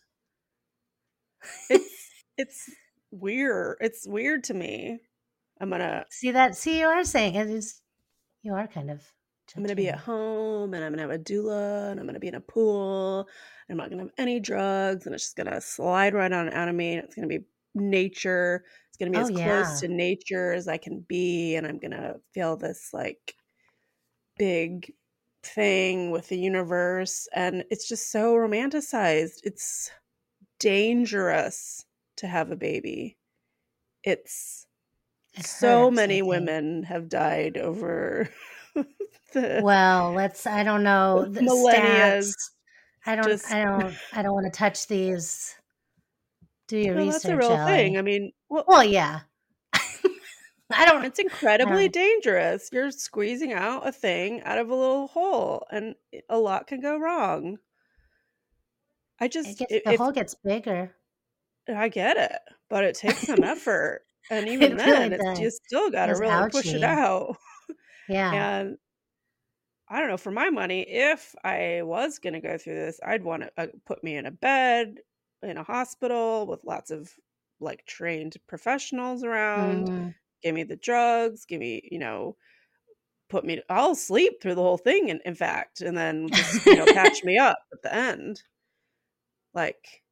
it's 1.70 2.10
it's 2.38 2.70
weird. 3.10 3.78
It's 3.80 4.06
weird 4.06 4.44
to 4.44 4.54
me. 4.54 5.00
I'm 5.60 5.70
gonna 5.70 6.04
See 6.10 6.32
that? 6.32 6.54
See, 6.54 6.80
you 6.80 6.86
are 6.86 7.04
saying 7.04 7.34
it 7.34 7.48
is. 7.48 7.80
You 8.42 8.54
are 8.54 8.66
kind 8.66 8.90
of. 8.90 9.02
I'm 9.56 9.62
gonna 9.62 9.76
be 9.76 9.88
at 9.88 9.98
home 9.98 10.74
and 10.74 10.84
I'm 10.84 10.92
gonna 10.92 11.02
have 11.02 11.10
a 11.10 11.18
doula 11.18 11.90
and 11.90 12.00
I'm 12.00 12.06
gonna 12.06 12.18
be 12.18 12.28
in 12.28 12.34
a 12.34 12.40
pool. 12.40 13.28
And 13.68 13.70
I'm 13.70 13.76
not 13.78 13.90
gonna 13.90 14.02
have 14.02 14.12
any 14.18 14.40
drugs 14.40 15.06
and 15.06 15.14
it's 15.14 15.24
just 15.24 15.36
gonna 15.36 15.60
slide 15.60 16.14
right 16.14 16.32
on 16.32 16.52
out 16.52 16.68
of 16.68 16.74
me. 16.74 16.94
And 16.94 17.04
it's 17.04 17.14
gonna 17.14 17.28
be 17.28 17.44
nature. 17.76 18.64
It's 18.88 18.96
gonna 18.98 19.10
be 19.10 19.18
Oh 19.18 19.20
as 19.20 19.30
yeah. 19.30 19.44
close 19.44 19.80
to 19.80 19.88
nature 19.88 20.52
as 20.52 20.68
I 20.68 20.78
can 20.78 21.00
be. 21.00 21.54
And 21.56 21.66
I'm 21.66 21.78
gonna 21.78 22.16
feel 22.32 22.56
this 22.56 22.90
like 22.92 23.36
big 24.38 24.92
thing 25.42 26.10
with 26.10 26.28
the 26.28 26.38
universe. 26.38 27.28
And 27.34 27.64
it's 27.70 27.88
just 27.88 28.10
so 28.10 28.34
romanticized. 28.34 29.40
It's 29.44 29.90
dangerous 30.58 31.84
to 32.16 32.26
have 32.26 32.50
a 32.50 32.56
baby. 32.56 33.18
It's 34.04 34.66
It 35.34 35.46
so 35.46 35.90
hurts, 35.90 35.96
many 35.96 36.22
women 36.22 36.82
have 36.84 37.08
died 37.08 37.56
over 37.58 38.28
the 39.32 39.62
Well, 39.62 40.12
let's. 40.12 40.46
I 40.46 40.62
don't 40.62 40.82
know 40.82 41.24
the 41.24 41.42
millennia 41.42 42.22
stats. 42.22 42.34
I 43.06 43.16
don't. 43.16 43.28
just 43.30 43.46
I 43.46 43.64
don't. 43.64 43.98
I 44.12 44.22
don't 44.22 44.34
want 44.34 44.52
to 44.52 44.56
touch 44.56 44.86
these. 44.86 45.54
Do 46.68 46.78
your 46.78 46.94
well 46.96 47.06
research, 47.06 47.22
that's 47.22 47.32
a 47.32 47.36
real 47.36 47.52
Elly. 47.52 47.72
thing 47.72 47.98
i 47.98 48.02
mean 48.02 48.32
well 48.48 48.64
Well, 48.66 48.84
yeah. 48.84 49.20
I 50.72 50.84
don't. 50.84 51.04
it's 51.04 51.18
incredibly 51.20 51.88
don't- 51.88 51.94
dangerous 52.04 52.68
you're 52.72 52.90
squeezing 52.90 53.52
out 53.52 53.86
a 53.86 53.92
thing 53.92 54.42
out 54.42 54.58
of 54.58 54.68
a 54.68 54.74
little 54.74 55.06
hole 55.06 55.64
and 55.70 55.94
a 56.28 56.38
lot 56.38 56.66
can 56.66 56.80
go 56.80 56.98
wrong 56.98 57.58
i 59.20 59.26
It 59.26 59.32
just 59.32 59.58
gets 59.58 59.72
i- 59.72 59.80
the 59.84 59.92
if 59.92 60.00
hole 60.00 60.12
gets 60.12 60.34
bigger. 60.34 60.94
i 61.74 61.88
get 61.88 62.16
it 62.16 62.38
but 62.68 62.82
it 62.84 62.96
takes 62.96 63.20
some 63.26 63.44
effort 63.44 64.02
and 64.30 64.48
It 64.48 64.52
even 64.54 64.76
really 64.76 64.90
then 64.90 65.12
it's 65.12 65.24
does. 65.24 65.40
you 65.40 65.50
still 65.50 65.90
got 65.90 66.06
to 66.06 66.12
It's 66.12 66.20
really 66.20 66.50
push 66.50 66.72
it 66.74 66.82
out 66.82 67.36
Yeah. 68.08 68.32
and 68.60 68.78
I 69.88 70.00
don't 70.00 70.08
know. 70.08 70.16
For 70.16 70.32
my 70.32 70.50
money, 70.50 70.80
if 70.82 71.32
I 71.44 71.82
was 71.84 72.18
going 72.18 72.32
to 72.34 72.40
go 72.40 72.58
through 72.58 72.74
this, 72.74 72.98
I'd 73.06 73.22
want 73.22 73.44
to 73.44 73.50
uh, 73.56 73.66
put 73.84 74.02
me 74.02 74.16
in 74.16 74.26
a 74.26 74.32
bed 74.32 74.96
in 75.50 75.56
a 75.58 75.62
hospital 75.64 76.46
with 76.46 76.64
lots 76.64 76.90
of 76.90 77.14
like 77.60 77.86
trained 77.86 78.36
professionals 78.48 79.24
around. 79.24 79.90
Mhm. 79.90 80.14
Give 80.42 80.54
me 80.54 80.64
the 80.64 80.76
drugs. 80.76 81.46
Give 81.46 81.60
me, 81.60 81.88
you 81.90 81.98
know, 81.98 82.36
put 83.28 83.44
me. 83.44 83.62
I'll 83.70 83.94
sleep 83.96 84.42
through 84.42 84.56
the 84.56 84.62
whole 84.62 84.78
thing. 84.78 85.08
In, 85.10 85.20
in 85.24 85.34
fact, 85.36 85.80
and 85.82 85.96
then 85.96 86.32
just 86.32 86.64
you 86.70 86.76
know 86.76 86.86
patch 86.88 87.24
me 87.24 87.38
up 87.38 87.58
at 87.72 87.82
the 87.82 87.94
end. 87.94 88.42
Like 89.54 90.02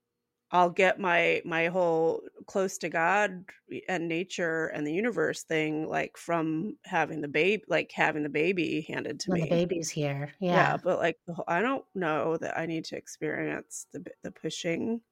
I'll 0.52 0.70
get 0.70 1.00
my 1.00 1.42
my 1.44 1.68
whole 1.68 2.22
close 2.46 2.78
to 2.78 2.88
God 2.90 3.46
and 3.88 4.08
nature 4.08 4.68
and 4.68 4.86
the 4.86 4.92
universe 4.94 5.44
thing 5.44 5.88
like 5.88 6.16
from 6.18 6.78
having 6.84 7.20
the 7.22 7.28
baby, 7.28 7.64
like 7.68 7.92
having 7.92 8.22
the 8.24 8.28
baby 8.30 8.82
handed 8.82 9.20
to 9.20 9.30
when 9.30 9.40
me. 9.40 9.44
the 9.44 9.48
baby's 9.56 9.90
here. 9.90 10.34
Yeah, 10.40 10.74
Yeah. 10.74 10.76
but 10.76 10.98
like 10.98 11.18
the 11.26 11.34
whole, 11.34 11.44
I 11.48 11.60
don't 11.62 11.86
know 11.94 12.36
that 12.38 12.58
I 12.58 12.66
need 12.66 12.84
to 12.86 12.96
experience 12.96 13.86
the 13.92 14.04
the 14.22 14.30
pushing 14.32 15.02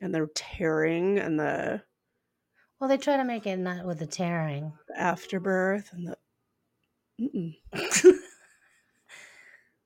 and 0.00 0.14
the 0.14 0.28
tearing 0.34 1.18
and 1.18 1.38
the, 1.38 1.82
Well, 2.80 2.88
they 2.88 2.96
try 2.98 3.16
to 3.16 3.24
make 3.24 3.46
it 3.46 3.58
not 3.58 3.84
with 3.84 3.98
the 3.98 4.06
tearing. 4.06 4.72
afterbirth 4.96 5.92
and 5.92 6.08
the. 6.08 6.16
Mm-mm. 7.20 7.56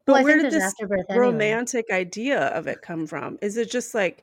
Well, 0.07 0.19
but 0.19 0.25
where 0.25 0.37
did 0.41 0.53
this 0.53 0.63
afterbirth 0.63 1.07
anyway. 1.11 1.27
romantic 1.27 1.87
idea 1.91 2.41
of 2.49 2.69
it 2.69 2.81
come 2.81 3.09
from? 3.09 3.39
Is 3.43 3.57
it 3.57 3.69
just 3.71 3.93
like 3.93 4.23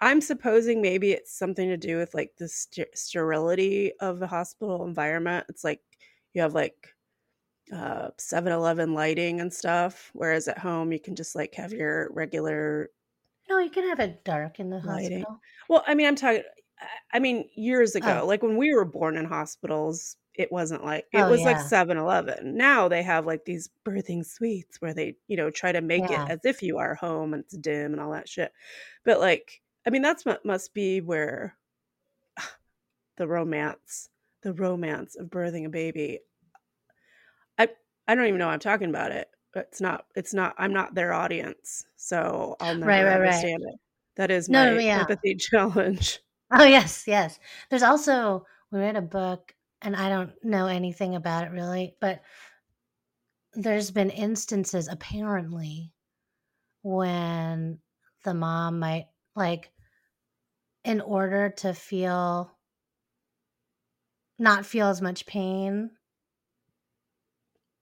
I'm 0.00 0.20
supposing 0.20 0.80
maybe 0.82 1.12
it's 1.12 1.32
something 1.36 1.68
to 1.68 1.76
do 1.76 1.96
with 1.98 2.14
like 2.14 2.36
the 2.36 2.48
st- 2.48 2.96
sterility 2.96 3.92
of 4.00 4.18
the 4.18 4.26
hospital 4.26 4.84
environment. 4.86 5.46
It's 5.48 5.64
like 5.64 5.80
you 6.32 6.42
have 6.42 6.54
like 6.54 6.94
uh 7.72 8.10
7-Eleven 8.18 8.94
lighting 8.94 9.40
and 9.40 9.52
stuff 9.52 10.10
whereas 10.14 10.46
at 10.48 10.56
home 10.58 10.92
you 10.92 11.00
can 11.00 11.16
just 11.16 11.34
like 11.34 11.54
have 11.56 11.72
your 11.72 12.08
regular 12.12 12.90
No, 13.48 13.58
you 13.58 13.70
can 13.70 13.88
have 13.88 14.00
it 14.00 14.24
dark 14.24 14.58
in 14.60 14.70
the 14.70 14.78
Lighting. 14.78 15.20
hospital. 15.20 15.40
Well, 15.68 15.84
I 15.86 15.94
mean, 15.94 16.06
I'm 16.06 16.16
talking. 16.16 16.42
I- 17.12 17.20
mean, 17.20 17.48
years 17.54 17.96
oh. 17.96 17.98
ago, 17.98 18.20
Oh. 18.22 18.26
like 18.26 18.42
when 18.42 18.56
we 18.56 18.74
were 18.74 18.84
born 18.84 19.16
in 19.16 19.24
hospitals, 19.24 20.16
it 20.34 20.52
wasn't 20.52 20.84
like 20.84 21.06
it 21.12 21.18
Oh, 21.20 21.30
was 21.30 21.40
like 21.40 21.56
yeah. 21.56 21.64
7-Eleven. 21.64 22.56
Now 22.56 22.88
they 22.88 23.02
have 23.02 23.24
like 23.24 23.46
these 23.46 23.70
birthing 23.86 24.26
suites 24.26 24.80
where 24.82 24.92
they, 24.92 25.16
you 25.28 25.36
know, 25.38 25.48
try 25.50 25.72
to 25.72 25.80
make 25.80 26.08
Yeah. 26.10 26.26
it 26.26 26.30
as 26.32 26.40
if 26.44 26.62
you 26.62 26.76
are 26.76 26.94
home 26.94 27.32
and 27.32 27.42
it's 27.44 27.56
dim 27.56 27.92
and 27.92 28.00
all 28.02 28.12
that 28.12 28.28
shit. 28.28 28.52
But 29.04 29.18
like, 29.20 29.62
I 29.86 29.90
mean, 29.90 30.02
that's 30.02 30.26
what 30.26 30.44
must 30.44 30.74
be 30.74 31.00
where 31.00 31.56
the 33.16 33.26
romance, 33.26 34.10
the 34.42 34.52
romance 34.52 35.16
of 35.16 35.28
birthing 35.28 35.64
a 35.64 35.70
baby. 35.70 36.20
I 37.58 37.68
I 38.06 38.14
don't 38.14 38.26
even 38.26 38.38
know 38.38 38.48
I'm 38.50 38.58
talking 38.60 38.90
about 38.90 39.12
it. 39.12 39.30
It's 39.56 39.80
not. 39.80 40.06
It's 40.14 40.34
not. 40.34 40.54
I'm 40.58 40.72
not 40.72 40.94
their 40.94 41.12
audience, 41.12 41.86
so 41.96 42.56
I'll 42.60 42.74
never 42.74 42.90
Right, 42.90 43.04
right, 43.04 43.20
right. 43.20 43.48
understand 43.48 43.62
it. 43.66 43.80
That 44.16 44.30
is 44.30 44.48
No, 44.48 44.64
my 44.64 44.72
no, 44.74 44.78
yeah. 44.80 44.98
empathy 45.00 45.34
challenge. 45.40 46.20
Oh 46.50 46.64
yes, 46.64 47.04
yes. 47.06 47.38
There's 47.70 47.82
also 47.82 48.46
we 48.70 48.78
read 48.80 48.96
a 48.96 49.02
book, 49.02 49.54
and 49.82 49.94
I 49.96 50.08
don't 50.08 50.32
know 50.44 50.66
anything 50.66 51.14
about 51.14 51.44
it 51.46 51.50
really, 51.50 51.96
but 52.00 52.22
there's 53.54 53.90
been 53.90 54.10
instances 54.10 54.88
apparently 54.88 55.92
when 56.82 57.80
the 58.24 58.34
mom 58.34 58.78
might 58.80 59.08
like 59.36 59.72
in 60.84 61.00
order 61.00 61.50
to 61.50 61.74
feel 61.74 62.56
not 64.38 64.66
feel 64.66 64.88
as 64.88 65.00
much 65.02 65.26
pain 65.26 65.90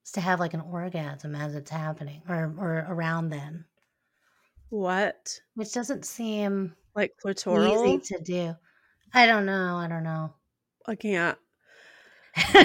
is 0.05 0.13
to 0.13 0.21
have 0.21 0.41
like 0.41 0.55
an 0.55 0.61
orgasm 0.61 1.35
as 1.35 1.55
it's 1.55 1.71
happening 1.71 2.23
or 2.29 2.55
or 2.59 2.87
around 2.89 3.31
then 3.31 3.65
What? 4.69 5.41
which 5.55 5.73
doesn't 5.73 6.05
seem 6.05 6.77
Like 6.95 7.13
clitoral? 7.25 7.87
easy 7.87 8.15
to 8.15 8.23
do 8.23 8.55
i 9.15 9.27
don't 9.27 9.47
know 9.47 9.77
i 9.77 9.89
don't 9.89 10.05
know 10.05 10.35
I 10.87 10.97
can't. 10.97 11.39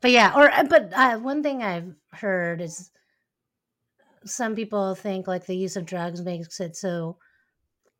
but 0.00 0.10
yeah, 0.10 0.32
or 0.36 0.50
but 0.68 0.92
uh, 0.92 1.18
one 1.18 1.42
thing 1.42 1.62
I've 1.62 1.94
heard 2.12 2.60
is 2.60 2.90
some 4.24 4.54
people 4.54 4.94
think 4.94 5.26
like 5.26 5.46
the 5.46 5.56
use 5.56 5.76
of 5.76 5.86
drugs 5.86 6.22
makes 6.22 6.60
it 6.60 6.76
so 6.76 7.18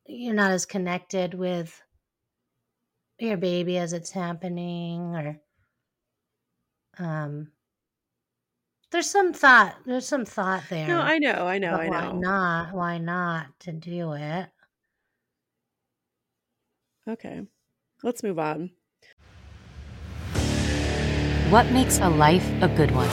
you're 0.07 0.33
not 0.35 0.51
as 0.51 0.65
connected 0.65 1.33
with 1.33 1.81
your 3.19 3.37
baby 3.37 3.77
as 3.77 3.93
it's 3.93 4.11
happening, 4.11 5.15
or 5.15 5.41
um, 6.97 7.51
there's 8.91 9.09
some 9.09 9.33
thought. 9.33 9.75
There's 9.85 10.07
some 10.07 10.25
thought 10.25 10.63
there. 10.69 10.87
No, 10.87 10.99
I 10.99 11.19
know. 11.19 11.47
I 11.47 11.57
know. 11.59 11.71
but 11.71 11.81
I 11.81 11.89
why 11.89 11.99
know. 11.99 12.11
not? 12.13 12.73
Why 12.73 12.97
not 12.97 13.47
to 13.61 13.71
do 13.71 14.13
it? 14.13 14.47
Okay. 17.07 17.41
Let's 18.03 18.23
move 18.23 18.39
on. 18.39 18.71
What 21.49 21.71
makes 21.71 21.99
a 21.99 22.09
life 22.09 22.47
a 22.61 22.67
good 22.67 22.91
one? 22.91 23.09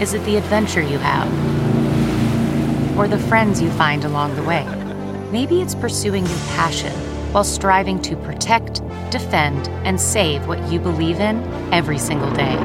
Is 0.00 0.14
it 0.14 0.24
the 0.24 0.36
adventure 0.36 0.80
you 0.80 0.98
have? 0.98 1.28
Or 2.98 3.06
the 3.06 3.18
friends 3.18 3.60
you 3.60 3.70
find 3.72 4.04
along 4.04 4.34
the 4.36 4.42
way? 4.42 4.64
Maybe 5.30 5.60
it's 5.60 5.74
pursuing 5.74 6.24
your 6.26 6.38
passion 6.54 6.92
while 7.32 7.44
striving 7.44 8.00
to 8.02 8.16
protect, 8.16 8.80
defend, 9.10 9.68
and 9.84 10.00
save 10.00 10.46
what 10.46 10.72
you 10.72 10.80
believe 10.80 11.20
in 11.20 11.42
every 11.72 11.98
single 11.98 12.30
day. 12.32 12.56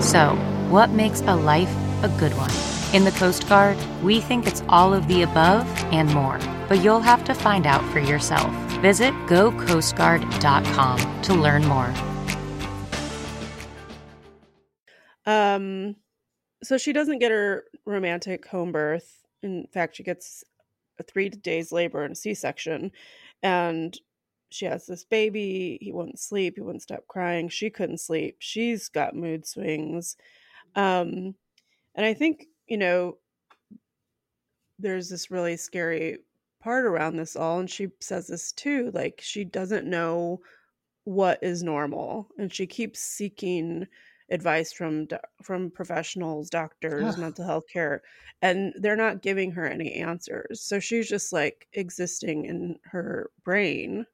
So, 0.00 0.36
what 0.68 0.90
makes 0.90 1.22
a 1.22 1.34
life 1.34 1.74
a 2.02 2.08
good 2.18 2.32
one? 2.36 2.50
In 2.94 3.04
the 3.04 3.10
Coast 3.12 3.48
Guard, 3.48 3.76
we 4.02 4.20
think 4.20 4.46
it's 4.46 4.62
all 4.68 4.94
of 4.94 5.08
the 5.08 5.22
above 5.22 5.66
and 5.92 6.12
more, 6.12 6.38
but 6.68 6.82
you'll 6.82 7.00
have 7.00 7.24
to 7.24 7.34
find 7.34 7.66
out 7.66 7.84
for 7.92 7.98
yourself. 7.98 8.52
Visit 8.80 9.12
gocoastguard.com 9.26 11.22
to 11.22 11.34
learn 11.34 11.66
more. 11.66 11.92
Um, 15.24 15.96
so 16.62 16.78
she 16.78 16.92
doesn't 16.92 17.18
get 17.18 17.32
her 17.32 17.64
romantic 17.84 18.46
home 18.46 18.72
birth. 18.72 19.24
In 19.42 19.66
fact, 19.72 19.96
she 19.96 20.02
gets 20.02 20.44
a 20.98 21.02
three 21.02 21.28
days 21.28 21.72
labor 21.72 22.04
and 22.04 22.12
a 22.12 22.16
C-section, 22.16 22.92
and 23.42 23.98
she 24.56 24.66
has 24.66 24.86
this 24.86 25.04
baby. 25.04 25.78
He 25.80 25.92
wouldn't 25.92 26.18
sleep. 26.18 26.54
He 26.56 26.62
wouldn't 26.62 26.82
stop 26.82 27.06
crying. 27.08 27.48
She 27.48 27.70
couldn't 27.70 27.98
sleep. 28.00 28.36
She's 28.38 28.88
got 28.88 29.14
mood 29.14 29.46
swings. 29.46 30.16
Um, 30.74 31.34
and 31.94 32.04
I 32.06 32.14
think 32.14 32.46
you 32.66 32.76
know, 32.78 33.18
there's 34.78 35.08
this 35.08 35.30
really 35.30 35.56
scary 35.56 36.18
part 36.60 36.84
around 36.84 37.16
this 37.16 37.36
all, 37.36 37.60
and 37.60 37.70
she 37.70 37.88
says 38.00 38.26
this 38.26 38.52
too. 38.52 38.90
Like 38.94 39.20
she 39.22 39.44
doesn't 39.44 39.86
know 39.86 40.40
what 41.04 41.38
is 41.42 41.62
normal, 41.62 42.28
and 42.38 42.52
she 42.52 42.66
keeps 42.66 43.00
seeking 43.00 43.86
advice 44.30 44.72
from 44.72 45.06
from 45.42 45.70
professionals, 45.70 46.50
doctors, 46.50 47.14
Ugh. 47.14 47.18
mental 47.18 47.44
health 47.46 47.64
care, 47.72 48.02
and 48.42 48.74
they're 48.80 48.96
not 48.96 49.22
giving 49.22 49.52
her 49.52 49.66
any 49.66 49.92
answers. 49.94 50.60
So 50.62 50.80
she's 50.80 51.08
just 51.08 51.32
like 51.32 51.68
existing 51.72 52.46
in 52.46 52.78
her 52.84 53.30
brain. 53.44 54.06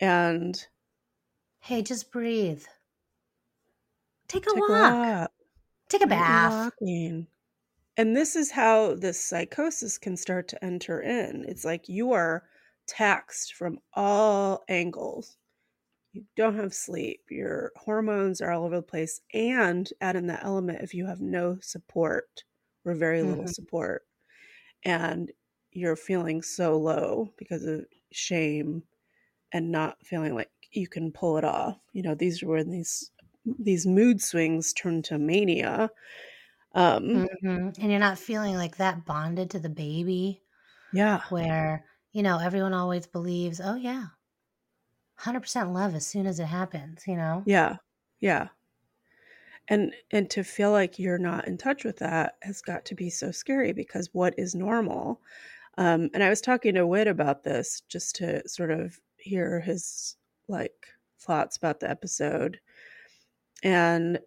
And 0.00 0.66
Hey, 1.60 1.80
just 1.80 2.10
breathe. 2.12 2.66
Take 4.26 4.48
a 4.48 4.54
take 4.54 4.68
walk. 4.68 4.98
walk. 5.08 5.32
Take 5.88 6.02
a 6.02 6.06
Why 6.06 6.14
aren't 6.14 6.28
you 6.28 6.36
bath. 6.36 6.72
walking? 6.74 7.28
And 7.96 8.16
this 8.16 8.36
is 8.36 8.52
how 8.52 8.94
this 8.96 9.20
psychosis 9.22 9.98
can 9.98 10.16
start 10.16 10.48
to 10.48 10.64
enter 10.64 11.00
in. 11.02 11.44
It's 11.48 11.64
like 11.64 11.88
you 11.88 12.12
are 12.12 12.48
taxed 12.86 13.54
from 13.54 13.80
all 13.94 14.64
angles. 14.68 15.38
You 16.12 16.26
don't 16.36 16.56
have 16.56 16.74
sleep. 16.74 17.24
Your 17.30 17.72
hormones 17.76 18.40
are 18.42 18.52
all 18.52 18.64
over 18.66 18.76
the 18.76 18.82
place. 18.82 19.20
And 19.34 19.90
add 20.00 20.16
in 20.16 20.28
that 20.28 20.44
element 20.44 20.82
if 20.82 20.94
you 20.94 21.06
have 21.06 21.20
no 21.20 21.58
support 21.60 22.44
or 22.84 22.94
very 22.94 23.22
little 23.24 23.46
Mhm. 23.46 23.48
support, 23.48 24.06
and 24.84 25.32
you're 25.72 25.96
feeling 25.96 26.42
so 26.42 26.78
low 26.78 27.34
because 27.38 27.64
of 27.64 27.86
shame 28.12 28.84
and 29.52 29.70
not 29.72 30.04
feeling 30.06 30.34
like 30.34 30.50
you 30.72 30.88
can 30.88 31.12
pull 31.12 31.38
it 31.38 31.44
off. 31.44 31.78
You 31.92 32.02
know, 32.02 32.14
these 32.14 32.42
are 32.42 32.48
when 32.48 32.70
these 32.70 33.10
these 33.58 33.86
mood 33.86 34.22
swings 34.22 34.72
turn 34.72 35.02
to 35.02 35.18
mania. 35.18 35.90
Um, 36.74 37.26
Mhm. 37.44 37.74
And 37.78 37.90
you're 37.90 37.98
not 38.00 38.18
feeling 38.18 38.54
like 38.54 38.76
that 38.76 39.04
bonded 39.04 39.50
to 39.50 39.58
the 39.58 39.68
baby 39.68 40.42
yeah. 40.92 41.22
where, 41.28 41.86
you 42.12 42.22
know, 42.22 42.38
everyone 42.38 42.74
always 42.74 43.06
believes, 43.06 43.60
oh, 43.60 43.76
yeah, 43.76 44.08
100% 45.16 45.72
love 45.72 45.94
as 45.96 46.06
soon 46.06 46.26
as 46.26 46.40
it 46.40 46.46
happens, 46.46 47.06
you 47.08 47.16
know? 47.16 47.44
Yeah. 47.44 47.78
Yeah. 48.20 48.48
And 49.68 49.94
and 50.10 50.28
to 50.30 50.42
feel 50.44 50.70
like 50.72 50.98
you're 50.98 51.18
not 51.18 51.46
in 51.46 51.56
touch 51.56 51.84
with 51.84 51.98
that 51.98 52.36
has 52.42 52.60
got 52.62 52.84
to 52.86 52.94
be 52.94 53.10
so 53.10 53.30
scary 53.30 53.72
because 53.72 54.12
what 54.12 54.34
is 54.38 54.54
normal? 54.54 55.20
Um, 55.78 56.10
and 56.14 56.22
I 56.24 56.28
was 56.30 56.40
talking 56.42 56.74
to 56.76 56.86
Whit 56.86 57.08
about 57.08 57.44
this 57.44 57.82
just 57.82 58.16
to 58.16 58.48
sort 58.48 58.70
of 58.72 59.00
hear 59.22 59.60
his 59.60 60.16
like 60.48 60.86
thoughts 61.20 61.56
about 61.56 61.80
the 61.80 61.88
episode. 61.90 62.60
And 63.62 64.18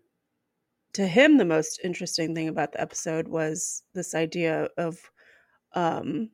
to 0.93 1.05
him, 1.07 1.37
the 1.37 1.45
most 1.45 1.79
interesting 1.83 2.33
thing 2.33 2.47
about 2.47 2.71
the 2.71 2.81
episode 2.81 3.27
was 3.27 3.83
this 3.93 4.15
idea 4.15 4.69
of 4.77 4.97
um, 5.73 6.29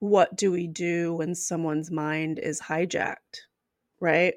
what 0.00 0.36
do 0.36 0.52
we 0.52 0.66
do 0.66 1.14
when 1.14 1.34
someone's 1.34 1.90
mind 1.90 2.38
is 2.38 2.60
hijacked, 2.60 3.46
right? 4.00 4.34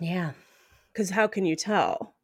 Yeah. 0.00 0.32
because 0.92 1.10
how 1.10 1.26
can 1.28 1.44
you 1.44 1.56
tell 1.56 2.14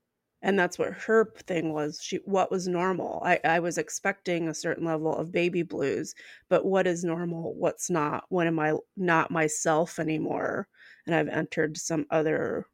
and 0.44 0.58
that's 0.58 0.78
what 0.78 0.92
her 0.92 1.32
thing 1.46 1.72
was 1.72 1.98
she 2.00 2.18
what 2.26 2.50
was 2.50 2.68
normal. 2.68 3.22
I, 3.24 3.40
I 3.44 3.60
was 3.60 3.78
expecting 3.78 4.46
a 4.46 4.54
certain 4.54 4.84
level 4.84 5.16
of 5.16 5.32
baby 5.32 5.62
blues 5.62 6.14
but 6.48 6.64
what 6.66 6.86
is 6.86 7.02
normal? 7.02 7.54
What's 7.54 7.90
not? 7.90 8.24
When 8.28 8.46
am 8.46 8.60
i 8.60 8.74
not 8.96 9.30
myself 9.30 9.98
anymore? 9.98 10.68
And 11.06 11.14
i've 11.14 11.28
entered 11.28 11.76
some 11.78 12.06
other 12.10 12.66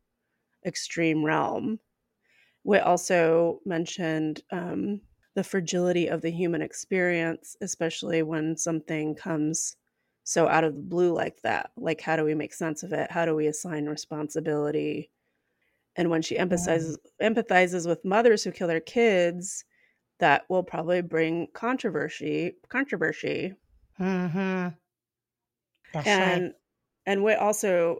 extreme 0.66 1.24
realm. 1.24 1.78
We 2.64 2.78
also 2.78 3.60
mentioned 3.64 4.42
um, 4.52 5.00
the 5.34 5.44
fragility 5.44 6.08
of 6.08 6.22
the 6.22 6.30
human 6.30 6.62
experience 6.62 7.56
especially 7.62 8.22
when 8.22 8.56
something 8.56 9.14
comes 9.14 9.76
so 10.24 10.48
out 10.48 10.64
of 10.64 10.74
the 10.74 10.82
blue 10.82 11.12
like 11.12 11.40
that. 11.42 11.70
Like 11.76 12.00
how 12.00 12.16
do 12.16 12.24
we 12.24 12.34
make 12.34 12.52
sense 12.52 12.82
of 12.82 12.92
it? 12.92 13.10
How 13.12 13.24
do 13.24 13.34
we 13.36 13.46
assign 13.46 13.86
responsibility 13.86 15.10
and 15.96 16.08
when 16.10 16.22
she 16.22 16.38
emphasizes 16.38 16.98
empathizes 17.22 17.86
with 17.86 18.04
mothers 18.04 18.44
who 18.44 18.50
kill 18.52 18.68
their 18.68 18.80
kids 18.80 19.64
that 20.18 20.44
will 20.48 20.62
probably 20.62 21.00
bring 21.02 21.46
controversy 21.54 22.54
controversy 22.68 23.54
Mm-hmm. 24.00 24.68
That's 25.92 26.06
and 26.06 26.42
right. 26.44 26.52
and 27.06 27.22
what 27.22 27.38
also 27.38 27.98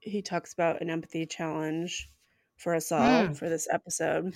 he 0.00 0.22
talks 0.22 0.52
about 0.52 0.80
an 0.80 0.88
empathy 0.90 1.26
challenge 1.26 2.08
for 2.56 2.74
us 2.74 2.90
all 2.92 3.00
Mm. 3.28 3.36
for 3.36 3.48
this 3.48 3.68
episode 3.70 4.34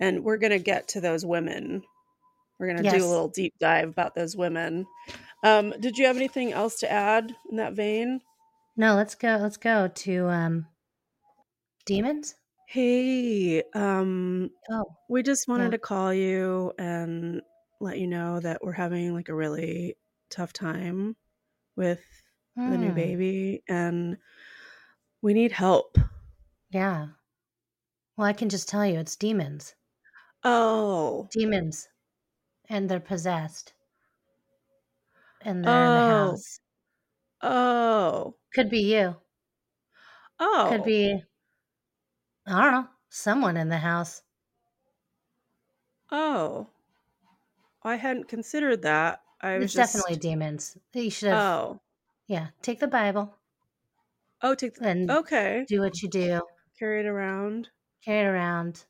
and 0.00 0.24
we're 0.24 0.38
going 0.38 0.52
to 0.52 0.58
get 0.58 0.88
to 0.88 1.00
those 1.00 1.26
women 1.26 1.82
we're 2.58 2.68
going 2.72 2.82
to 2.82 2.90
do 2.90 3.04
a 3.04 3.06
little 3.06 3.28
deep 3.28 3.54
dive 3.60 3.88
about 3.88 4.14
those 4.14 4.36
women 4.36 4.86
um 5.44 5.74
did 5.80 5.98
you 5.98 6.06
have 6.06 6.16
anything 6.16 6.52
else 6.52 6.78
to 6.80 6.90
add 6.90 7.34
in 7.50 7.56
that 7.58 7.74
vein 7.74 8.20
No, 8.76 8.94
let's 8.94 9.14
go. 9.14 9.36
Let's 9.36 9.58
go 9.58 9.88
to 9.88 10.28
um, 10.28 10.66
demons. 11.84 12.34
hey 12.66 13.62
um 13.74 14.50
Oh, 14.68 14.96
We 15.08 15.22
just 15.22 15.48
wanted 15.48 15.70
Yeah. 15.70 15.72
to 15.72 15.78
call 15.78 16.14
you 16.14 16.72
and 16.78 17.42
let 17.80 17.98
you 17.98 18.06
know 18.08 18.40
that 18.40 18.62
we're 18.64 18.72
having 18.72 19.14
like 19.14 19.28
a 19.30 19.34
really 19.36 19.96
tough 20.30 20.52
time 20.54 21.16
with 21.76 22.04
the 22.66 22.78
new 22.78 22.92
Hmm. 22.92 22.94
baby 22.94 23.64
and 23.68 24.18
we 25.22 25.32
need 25.32 25.52
help. 25.52 25.96
yeah. 26.70 27.08
Well, 28.16 28.26
I 28.26 28.32
can 28.32 28.48
just 28.48 28.70
tell 28.70 28.86
you, 28.86 28.98
it's 29.00 29.16
demons. 29.16 29.74
Oh. 30.44 31.32
Demons, 31.32 31.88
and 32.68 32.88
they're 32.88 33.00
possessed, 33.00 33.74
and 35.42 35.62
they're 35.62 35.82
in 35.82 35.92
the 35.92 36.00
Oh. 36.00 36.02
house. 36.02 36.58
Oh. 37.42 38.38
Could 38.54 38.70
be 38.70 38.78
you. 38.80 39.16
Oh. 40.38 40.68
Could 40.68 40.84
be. 40.84 41.22
I 42.46 42.62
don't 42.62 42.72
know. 42.72 42.88
Someone 43.08 43.56
in 43.56 43.68
the 43.68 43.78
house. 43.78 44.22
Oh. 46.10 46.68
I 47.82 47.96
hadn't 47.96 48.28
considered 48.28 48.82
that. 48.82 49.22
I 49.40 49.54
was 49.58 49.64
It's 49.64 49.74
just 49.74 49.92
definitely 49.94 50.16
demons. 50.16 50.76
You 50.94 51.10
should 51.10 51.30
have. 51.30 51.40
Oh. 51.40 51.80
Yeah. 52.26 52.48
Take 52.62 52.80
the 52.80 52.86
Bible 52.88 53.34
Oh, 54.42 54.54
take 54.54 54.74
the, 54.74 54.88
and 54.88 55.10
Okay. 55.10 55.64
do 55.68 55.80
what 55.80 56.02
you 56.02 56.08
do. 56.08 56.40
Carry 56.78 57.00
it 57.00 57.06
around. 57.06 57.70
Carry 58.04 58.26
it 58.26 58.30
around. 58.30 58.84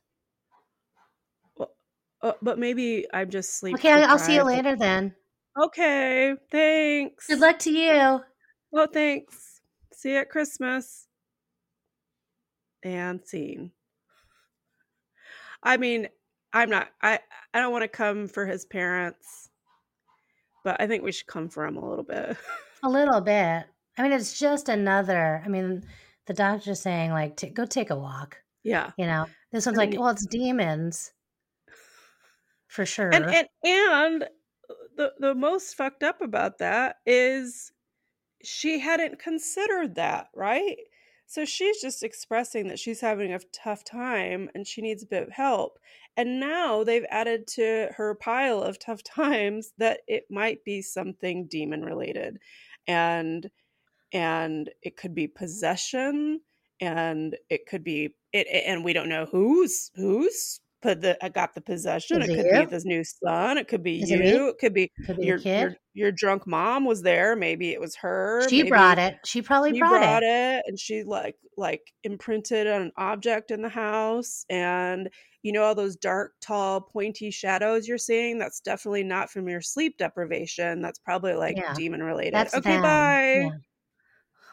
Well, 1.55 1.75
uh, 2.21 2.33
but 2.41 2.59
maybe 2.59 3.07
I'm 3.13 3.29
just 3.29 3.55
sleep 3.57 3.75
Okay, 3.75 3.91
I- 3.91 4.03
I'll 4.03 4.19
see 4.19 4.33
you 4.33 4.39
deprived. 4.39 4.65
later 4.65 4.75
then. 4.75 5.15
Okay. 5.57 6.35
Thanks. 6.51 7.27
Good 7.27 7.39
luck 7.39 7.59
to 7.59 7.71
you. 7.71 8.23
Well, 8.71 8.87
thanks. 8.87 9.61
See 9.91 10.11
you 10.11 10.17
at 10.17 10.29
Christmas. 10.29 11.07
And 12.83 13.25
scene. 13.25 13.71
I 15.61 15.77
mean, 15.77 16.09
I'm 16.51 16.69
not. 16.69 16.89
I 17.01 17.19
I 17.53 17.59
don't 17.59 17.71
want 17.71 17.83
to 17.83 17.87
come 17.87 18.27
for 18.27 18.45
his 18.45 18.65
parents, 18.65 19.49
but 20.63 20.79
I 20.81 20.87
think 20.87 21.03
we 21.03 21.11
should 21.11 21.27
come 21.27 21.49
for 21.49 21.65
him 21.65 21.77
a 21.77 21.89
little 21.89 22.03
bit. 22.03 22.37
A 22.85 22.89
little 22.89 23.21
bit. 23.21 23.63
I 23.97 24.01
mean, 24.03 24.11
it's 24.11 24.37
just 24.37 24.67
another. 24.67 25.41
I 25.45 25.47
mean, 25.47 25.83
the 26.25 26.33
doctor's 26.33 26.81
saying 26.81 27.11
like, 27.11 27.37
t- 27.37 27.47
go 27.47 27.65
take 27.65 27.91
a 27.91 27.95
walk. 27.95 28.39
yeah. 28.61 28.91
You 28.97 29.05
know, 29.05 29.25
this 29.53 29.65
one's 29.65 29.77
I 29.77 29.85
like, 29.85 29.97
well, 29.97 30.09
it's 30.09 30.25
demons, 30.25 31.13
for 32.67 32.85
sure. 32.85 33.09
And 33.09 33.23
and 33.23 33.47
and 33.63 34.25
the 34.97 35.13
the 35.17 35.33
most 35.33 35.75
fucked 35.75 36.03
up 36.03 36.21
about 36.21 36.57
that 36.57 36.97
is 37.05 37.71
she 38.43 38.79
hadn't 38.79 39.17
considered 39.17 39.95
that, 39.95 40.27
right? 40.35 40.75
So 41.33 41.45
she's 41.45 41.81
just 41.81 42.03
expressing 42.03 42.67
that 42.67 42.77
she's 42.77 43.01
having 43.01 43.33
a 43.33 43.39
tough 43.51 43.83
time 43.83 44.51
and 44.53 44.67
she 44.67 44.83
needs 44.83 45.01
a 45.01 45.07
bit 45.07 45.23
of 45.23 45.31
help. 45.31 45.79
And 46.15 46.39
now 46.39 46.83
they've 46.83 47.07
added 47.09 47.47
to 47.55 47.89
her 47.97 48.13
pile 48.13 48.61
of 48.61 48.77
tough 48.77 49.03
times 49.15 49.73
that 49.79 50.01
it 50.07 50.25
might 50.29 50.63
be 50.63 50.83
something 50.83 51.47
demon 51.47 51.83
related. 51.83 52.37
And 52.85 53.49
and 54.11 54.69
it 54.83 54.95
could 54.95 55.15
be 55.15 55.25
possession 55.25 56.41
and 56.79 57.35
it 57.49 57.65
could 57.65 57.83
be 57.83 58.13
it 58.31 58.45
and 58.67 58.83
we 58.83 58.93
don't 58.93 59.09
know 59.09 59.25
who's 59.25 59.89
who's 59.95 60.59
put 60.83 61.01
the 61.01 61.17
I 61.25 61.29
got 61.29 61.55
the 61.55 61.61
possession. 61.61 62.21
Is 62.21 62.29
it 62.29 62.31
it 62.33 62.35
could 62.35 62.45
you? 62.55 62.59
be 62.61 62.65
this 62.67 62.85
new 62.85 63.03
son. 63.03 63.57
It 63.57 63.67
could 63.67 63.81
be 63.83 64.01
Is 64.01 64.11
you. 64.11 64.49
It 64.49 64.57
could 64.59 64.73
be 64.73 64.91
Could 65.05 65.17
be 65.17 65.25
your 65.25 65.39
kid. 65.39 65.61
your 65.61 65.75
your 65.95 66.11
drunk 66.11 66.45
mom 66.45 66.85
was 66.85 67.01
there. 67.01 67.35
Maybe 67.35 67.71
it 67.71 67.79
was 67.81 67.95
her. 67.97 68.47
She 68.49 68.57
maybe 68.57 68.69
brought 68.69 68.99
it. 68.99 69.17
She 69.25 69.41
probably 69.41 69.73
she 69.73 69.79
brought, 69.79 69.91
brought 69.91 70.23
it. 70.23 70.27
it 70.27 70.65
and 70.67 70.79
she 70.79 71.03
like 71.03 71.35
like 71.57 71.81
imprinted 72.03 72.67
on 72.67 72.81
an 72.83 72.91
object 72.97 73.49
in 73.51 73.61
the 73.61 73.69
house 73.69 74.45
and 74.49 75.09
you 75.41 75.51
know 75.51 75.63
all 75.63 75.75
those 75.75 75.95
dark 75.95 76.33
tall 76.41 76.81
pointy 76.81 77.29
shadows 77.31 77.87
you're 77.87 77.97
seeing 77.97 78.39
that's 78.39 78.59
definitely 78.59 79.03
not 79.03 79.29
from 79.29 79.47
your 79.47 79.61
sleep 79.61 79.97
deprivation 79.97 80.81
that's 80.81 80.99
probably 80.99 81.33
like 81.35 81.57
Yeah. 81.57 81.73
demon 81.75 82.01
related 82.01 82.33
That's 82.33 82.55
okay 82.55 82.71
them. 82.73 82.81
bye 82.81 83.33
Yeah. 83.41 83.49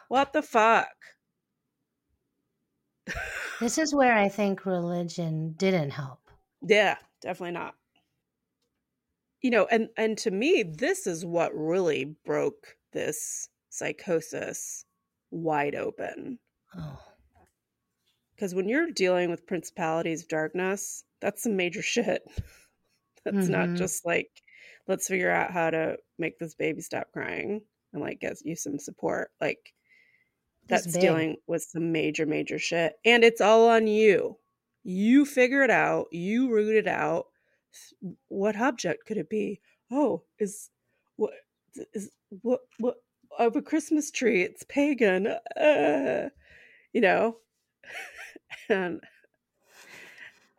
what 0.09 0.33
the 0.33 0.41
fuck 0.43 0.89
This 3.59 3.77
is 3.77 3.93
where 3.93 4.17
I 4.17 4.27
think 4.29 4.65
religion 4.65 5.53
didn't 5.53 5.91
help. 5.91 6.20
Yeah 6.61 6.97
definitely 7.21 7.51
not. 7.51 7.75
You 9.41 9.49
know 9.51 9.65
and 9.65 9.89
and 9.97 10.17
to 10.19 10.31
me 10.31 10.63
this 10.63 11.05
is 11.05 11.25
what 11.25 11.53
really 11.55 12.05
broke 12.05 12.77
this 12.91 13.49
psychosis 13.69 14.85
wide 15.31 15.75
open. 15.75 16.39
Oh, 16.75 17.01
because 18.35 18.53
when 18.55 18.67
you're 18.67 18.91
dealing 18.91 19.29
with 19.29 19.45
principalities 19.45 20.23
of 20.23 20.27
darkness 20.29 21.03
that's 21.19 21.43
some 21.43 21.55
major 21.55 21.81
shit. 21.93 22.23
That's 23.23 23.49
not 23.49 23.69
Mhm. 23.69 23.77
just 23.77 24.05
like 24.05 24.41
let's 24.87 25.07
figure 25.07 25.31
out 25.31 25.51
how 25.51 25.69
to 25.71 25.97
make 26.17 26.39
this 26.39 26.55
baby 26.55 26.81
stop 26.81 27.11
crying 27.13 27.61
and 27.93 28.01
like 28.01 28.19
get 28.19 28.43
you 28.45 28.55
some 28.55 28.79
support. 28.79 29.31
Like 29.39 29.73
that's 30.67 30.97
dealing 30.97 31.37
with 31.47 31.63
some 31.63 31.91
major 31.91 32.25
major 32.25 32.59
shit 32.59 32.95
and 33.05 33.23
it's 33.23 33.41
all 33.41 33.69
on 33.69 33.87
you 33.87 34.37
you 34.83 35.25
figure 35.25 35.61
it 35.63 35.69
out 35.69 36.07
you 36.11 36.49
root 36.51 36.75
it 36.75 36.87
out 36.87 37.27
what 38.27 38.55
object 38.55 39.05
could 39.05 39.17
it 39.17 39.29
be 39.29 39.59
oh 39.91 40.23
is 40.39 40.69
what 41.15 41.33
is 41.93 42.09
what 42.41 42.61
what 42.79 42.95
of 43.39 43.55
a 43.55 43.61
christmas 43.61 44.11
tree 44.11 44.41
it's 44.41 44.63
pagan 44.63 45.27
uh, 45.27 46.29
you 46.93 47.01
know 47.01 47.37
and 48.69 49.01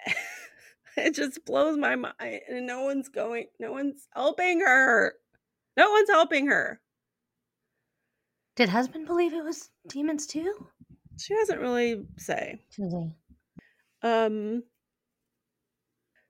it 0.96 1.14
just 1.14 1.44
blows 1.44 1.76
my 1.76 1.96
mind 1.96 2.40
and 2.48 2.66
no 2.66 2.82
one's 2.82 3.08
going 3.08 3.46
no 3.58 3.72
one's 3.72 4.08
helping 4.14 4.60
her 4.60 5.14
no 5.76 5.90
one's 5.90 6.10
helping 6.10 6.46
her 6.46 6.80
Did 8.56 8.68
husband 8.68 9.06
believe 9.06 9.34
it 9.34 9.44
was 9.44 9.70
demons 9.88 10.26
too? 10.26 10.66
she 11.18 11.34
doesn't 11.34 11.58
really 11.60 12.04
say 12.16 12.60
Susie. 12.70 13.12
Um 14.02 14.62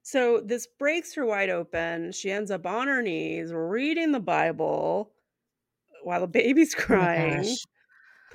so 0.02 0.40
this 0.44 0.66
breaks 0.78 1.14
her 1.14 1.24
wide 1.24 1.50
open 1.50 2.12
she 2.12 2.30
ends 2.30 2.50
up 2.50 2.66
on 2.66 2.88
her 2.88 3.02
knees 3.02 3.52
reading 3.52 4.12
the 4.12 4.20
bible 4.20 5.12
while 6.02 6.20
the 6.20 6.26
baby's 6.26 6.74
Oh 6.78 6.82
crying 6.82 7.36
gosh. 7.42 7.56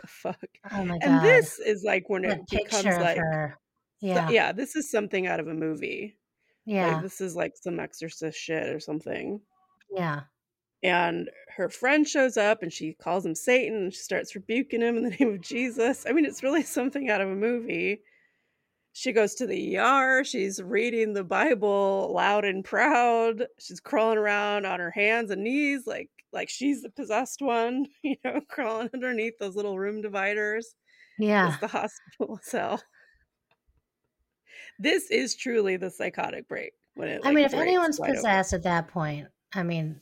the 0.01 0.07
fuck 0.07 0.45
Oh 0.71 0.83
my 0.85 0.97
god. 0.99 1.03
and 1.09 1.25
this 1.25 1.59
is 1.59 1.83
like 1.83 2.09
when 2.09 2.21
That 2.23 2.39
it 2.39 2.49
becomes 2.49 2.85
like 2.85 3.17
so- 3.17 3.51
Yeah. 4.01 4.29
yeah 4.29 4.51
this 4.51 4.75
is 4.75 4.89
something 4.89 5.27
out 5.27 5.39
of 5.39 5.47
a 5.47 5.53
movie 5.53 6.17
Yeah. 6.65 6.93
like 6.93 7.03
this 7.03 7.19
is 7.21 7.35
like 7.35 7.53
some 7.55 7.79
exorcist 7.79 8.37
shit 8.39 8.67
or 8.69 8.79
something 8.79 9.41
yeah. 9.95 10.21
and 10.83 11.29
her 11.55 11.69
friend 11.69 12.07
shows 12.07 12.37
up 12.37 12.61
and 12.63 12.71
she 12.71 12.93
calls 12.93 13.25
him 13.25 13.35
Satan 13.35 13.75
and 13.77 13.93
she 13.93 13.99
starts 13.99 14.35
rebuking 14.35 14.81
him 14.81 14.97
in 14.97 15.03
the 15.03 15.09
name 15.09 15.33
of 15.33 15.41
Jesus. 15.41 16.05
I 16.07 16.11
mean, 16.11 16.23
it's 16.25 16.43
really 16.43 16.61
something 16.61 17.09
out 17.09 17.19
of 17.21 17.29
a 17.29 17.35
movie. 17.35 18.01
She 18.97 19.11
goes 19.11 19.35
to 19.35 19.45
the 19.45 19.77
ER. 19.77 20.23
She's 20.23 20.59
reading 20.59 21.13
the 21.13 21.23
Bible 21.23 22.11
loud 22.15 22.45
and 22.45 22.65
proud. 22.65 23.45
She's 23.59 23.79
crawling 23.79 24.17
around 24.17 24.65
on 24.65 24.79
her 24.79 24.89
hands 24.89 25.29
and 25.29 25.43
knees 25.43 25.85
like 25.85 26.09
like 26.33 26.49
she's 26.49 26.81
the 26.81 26.89
possessed 26.89 27.39
one, 27.43 27.85
you 28.03 28.15
know, 28.25 28.41
crawling 28.49 28.89
underneath 28.95 29.37
those 29.39 29.55
little 29.55 29.77
room 29.77 30.01
dividers. 30.01 30.73
Yeah. 31.19 31.49
It's 31.49 31.59
the 31.59 31.67
hospital 31.79 32.39
cell. 32.41 32.81
This 34.79 35.11
is 35.11 35.35
truly 35.35 35.77
the 35.77 35.91
psychotic 35.91 36.47
break. 36.47 36.71
When 36.95 37.07
it, 37.07 37.21
I 37.23 37.31
mean, 37.31 37.45
if 37.45 37.53
anyone's 37.53 37.99
open. 37.99 38.15
possessed 38.15 38.53
at 38.53 38.63
that 38.63 38.87
point, 38.87 39.27
I 39.53 39.61
mean, 39.61 40.01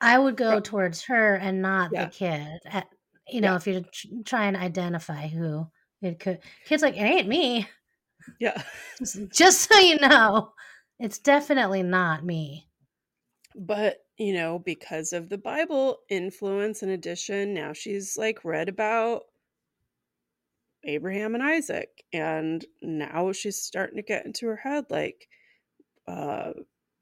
I 0.00 0.20
would 0.20 0.36
go 0.36 0.60
towards 0.60 1.02
her 1.06 1.34
and 1.34 1.60
not 1.62 1.90
Yeah. 1.92 2.04
the 2.04 2.10
kid. 2.12 2.60
At, 2.66 2.86
you 3.26 3.40
know, 3.40 3.58
Yeah. 3.66 3.74
if 3.78 3.90
tr- 3.90 4.06
try 4.24 4.46
and 4.46 4.56
identify 4.56 5.26
who 5.26 5.66
it 6.02 6.18
could. 6.20 6.40
Kid's 6.66 6.82
like, 6.82 6.96
it 6.96 7.00
ain't 7.00 7.28
me. 7.28 7.68
yeah. 8.40 8.62
Just, 9.32 9.68
so 9.70 9.78
you 9.78 9.98
know, 10.00 10.52
it's 10.98 11.18
definitely 11.18 11.82
not 11.82 12.24
me. 12.24 12.68
but 13.54 13.98
you 14.18 14.32
know 14.32 14.58
because 14.58 15.12
of 15.12 15.28
the 15.28 15.38
bible 15.38 15.98
influence 16.08 16.82
and 16.82 16.90
addition 16.92 17.52
now 17.54 17.72
she's 17.72 18.16
like 18.16 18.44
read 18.44 18.68
about 18.68 19.22
abraham 20.84 21.34
and 21.34 21.42
isaac 21.42 22.04
and 22.12 22.64
now 22.82 23.32
she's 23.32 23.60
starting 23.60 23.96
to 23.96 24.02
get 24.02 24.26
into 24.26 24.46
her 24.46 24.56
head 24.56 24.84
like 24.90 25.28
uh 26.06 26.52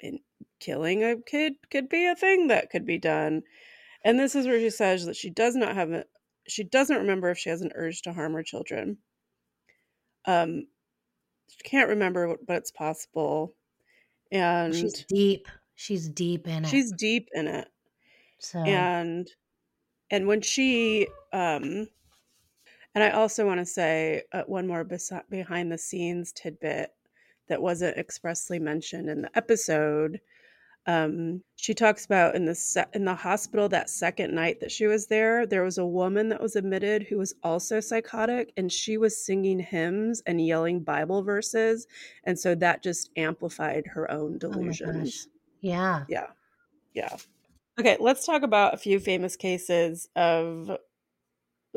in 0.01 0.19
killing 0.61 1.03
a 1.05 1.17
kid 1.17 1.55
could 1.71 1.89
be 1.89 2.07
a 2.07 2.15
thing 2.17 2.49
that 2.49 2.71
could 2.71 2.87
be 2.87 2.99
done 2.99 3.43
and 4.05 4.19
this 4.19 4.35
is 4.35 4.47
where 4.47 4.59
she 4.61 4.71
says 4.71 5.05
that 5.07 5.17
she 5.17 5.31
does 5.31 5.55
not 5.57 5.75
have 5.75 5.91
a 5.91 6.05
she 6.49 6.65
doesn't 6.65 6.99
remember 6.99 7.31
if 7.31 7.39
she 7.39 7.51
has 7.51 7.63
an 7.63 7.73
urge 7.75 8.03
to 8.03 8.13
harm 8.13 8.35
her 8.35 8.43
children 8.43 8.99
um 10.27 10.67
she 11.49 11.59
can't 11.65 11.91
remember 11.91 12.37
but 12.47 12.59
it's 12.59 12.71
possible 12.73 13.55
and 14.33 14.75
She's 14.75 15.05
deep. 15.05 15.47
She's 15.77 16.09
deep 16.09 16.49
in 16.49 16.65
it. 16.65 16.71
she's 16.71 16.93
deep 16.93 17.29
in 17.33 17.47
it 17.47 17.69
so 18.39 18.59
and 18.65 19.31
and 20.11 20.27
when 20.29 20.41
she 20.43 21.09
um 21.33 21.89
and 22.95 23.03
i 23.05 23.11
also 23.11 23.47
want 23.47 23.59
to 23.59 23.67
say 23.67 24.23
uh, 24.33 24.43
one 24.45 24.67
more 24.67 24.85
besi- 24.85 25.29
behind 25.29 25.71
the 25.71 25.79
scenes 25.79 26.33
tidbit 26.33 26.95
that 27.49 27.61
wasn't 27.63 27.97
expressly 27.99 28.59
mentioned 28.59 29.09
in 29.09 29.23
the 29.23 29.37
episode 29.37 30.21
um 30.87 31.41
she 31.57 31.75
talks 31.75 32.05
about 32.05 32.35
in 32.35 32.45
the 32.45 32.55
se- 32.55 32.87
in 32.93 33.05
the 33.05 33.15
hospital 33.15 33.69
that 33.69 33.89
second 33.89 34.35
night 34.35 34.59
that 34.61 34.73
she 34.73 34.87
was 34.87 35.07
there 35.07 35.47
there 35.47 35.63
was 35.63 35.79
a 35.79 35.87
woman 35.87 36.29
that 36.29 36.41
was 36.41 36.57
admitted 36.57 37.05
who 37.05 37.19
was 37.19 37.35
also 37.45 37.79
psychotic 37.79 38.53
and 38.57 38.73
she 38.73 38.97
was 38.97 39.25
singing 39.25 39.61
hymns 39.61 40.23
and 40.27 40.45
yelling 40.45 40.81
bible 40.81 41.23
verses 41.23 41.87
and 42.25 42.37
so 42.39 42.55
that 42.55 42.83
just 42.83 43.11
amplified 43.17 43.85
her 43.87 44.11
own 44.11 44.35
oh 44.35 44.39
delusions 44.39 45.27
gosh. 45.27 45.33
Yeah. 45.63 46.05
yeah. 46.09 46.27
Yeah. 46.93 47.17
Okay, 47.81 47.97
let's 48.01 48.27
talk 48.27 48.43
about 48.43 48.75
a 48.75 48.79
few 48.79 49.01
famous 49.01 49.37
cases 49.37 50.09
of 50.15 50.71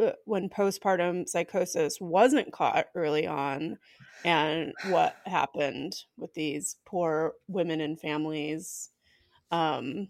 uh, 0.01 0.11
when 0.25 0.49
postpartum 0.49 1.29
psychosis 1.29 2.01
wasn't 2.01 2.51
caught 2.51 2.87
early 2.95 3.25
on 3.25 3.77
and 4.25 4.73
what 4.89 5.15
happened 5.25 5.95
with 6.17 6.33
these 6.33 6.75
poor 6.85 7.33
women 7.47 7.79
and 7.79 7.97
families. 7.99 8.89
Um 9.55 10.09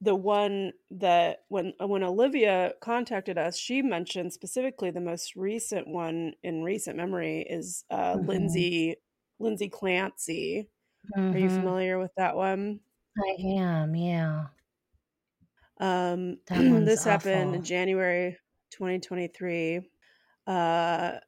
the 0.00 0.14
one 0.16 0.72
that 0.90 1.40
when 1.48 1.74
when 1.80 2.02
Olivia 2.04 2.74
contacted 2.82 3.38
us, 3.38 3.58
she 3.58 3.82
mentioned 3.82 4.32
specifically 4.32 4.90
the 4.90 5.00
most 5.00 5.36
recent 5.36 5.88
one 5.88 6.34
in 6.42 6.62
recent 6.64 6.96
memory 6.98 7.42
is 7.42 7.84
uh 7.90 8.18
Mhm. 8.20 8.26
Lindsay 8.26 8.96
Lindsay 9.40 9.68
Clancy. 9.70 10.70
Are 11.32 11.38
you 11.40 11.50
Mhm. 11.50 11.50
familiar 11.50 11.98
with 12.00 12.12
that 12.16 12.36
one? 12.36 12.80
I 13.16 13.36
am. 13.40 13.94
Yeah. 13.94 14.48
Um, 15.78 16.38
this 16.84 17.04
happened 17.04 17.56
in. 17.56 17.62
January 17.64 18.38
2023. 18.70 19.90
Uh, 20.46 21.20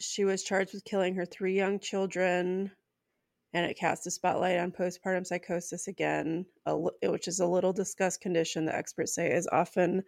she 0.00 0.24
was 0.24 0.44
charged 0.44 0.74
with 0.74 0.84
killing 0.84 1.14
her 1.16 1.26
three 1.26 1.54
young 1.56 1.80
children, 1.80 2.72
and 3.52 3.64
it 3.66 3.78
cast 3.78 4.06
a 4.06 4.10
spotlight 4.10 4.58
on 4.58 4.72
postpartum 4.72 5.26
psychosis 5.26 5.88
again, 5.88 6.46
which 7.02 7.28
is 7.28 7.40
a 7.40 7.46
little 7.46 7.72
discussed 7.72 8.20
condition 8.20 8.66
that 8.66 8.74
experts 8.74 9.14
say 9.14 9.32
is 9.32 9.48
often 9.50 10.02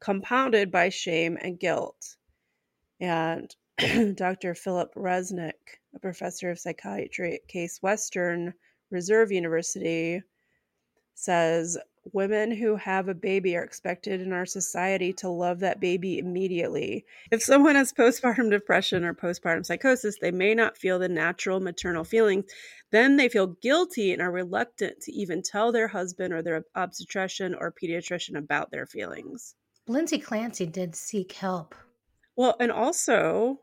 compounded 0.00 0.70
by 0.70 0.88
shame 0.88 1.38
and 1.40 1.58
guilt. 1.58 2.16
And 3.00 3.54
Dr. 4.16 4.54
Philip 4.54 4.94
Resnick, 4.94 5.80
a 5.94 5.98
professor 5.98 6.50
of 6.50 6.58
psychiatry 6.58 7.34
at 7.34 7.48
Case 7.48 7.80
Western 7.82 8.54
Reserve 8.90 9.32
University, 9.32 10.22
says 11.14 11.78
women 12.12 12.50
who 12.50 12.76
have 12.76 13.08
a 13.08 13.14
baby 13.14 13.56
are 13.56 13.62
expected 13.62 14.20
in 14.20 14.32
our 14.32 14.44
society 14.44 15.12
to 15.14 15.28
love 15.28 15.60
that 15.60 15.80
baby 15.80 16.18
immediately. 16.18 17.04
If 17.30 17.42
someone 17.42 17.76
has 17.76 17.92
postpartum 17.92 18.50
depression 18.50 19.04
or 19.04 19.14
postpartum 19.14 19.64
psychosis, 19.64 20.18
they 20.20 20.30
may 20.30 20.54
not 20.54 20.76
feel 20.76 20.98
the 20.98 21.08
natural 21.08 21.60
maternal 21.60 22.04
feelings. 22.04 22.44
Then 22.90 23.16
they 23.16 23.28
feel 23.28 23.56
guilty 23.62 24.12
and 24.12 24.20
are 24.20 24.30
reluctant 24.30 25.00
to 25.02 25.12
even 25.12 25.42
tell 25.42 25.72
their 25.72 25.88
husband 25.88 26.34
or 26.34 26.42
their 26.42 26.64
obstetrician 26.74 27.54
or 27.54 27.72
pediatrician 27.72 28.36
about 28.36 28.70
their 28.70 28.86
feelings. 28.86 29.54
Lindsay 29.86 30.18
Clancy 30.18 30.66
did 30.66 30.94
seek 30.94 31.32
help. 31.32 31.74
Well, 32.36 32.56
and 32.58 32.72
also, 32.72 33.60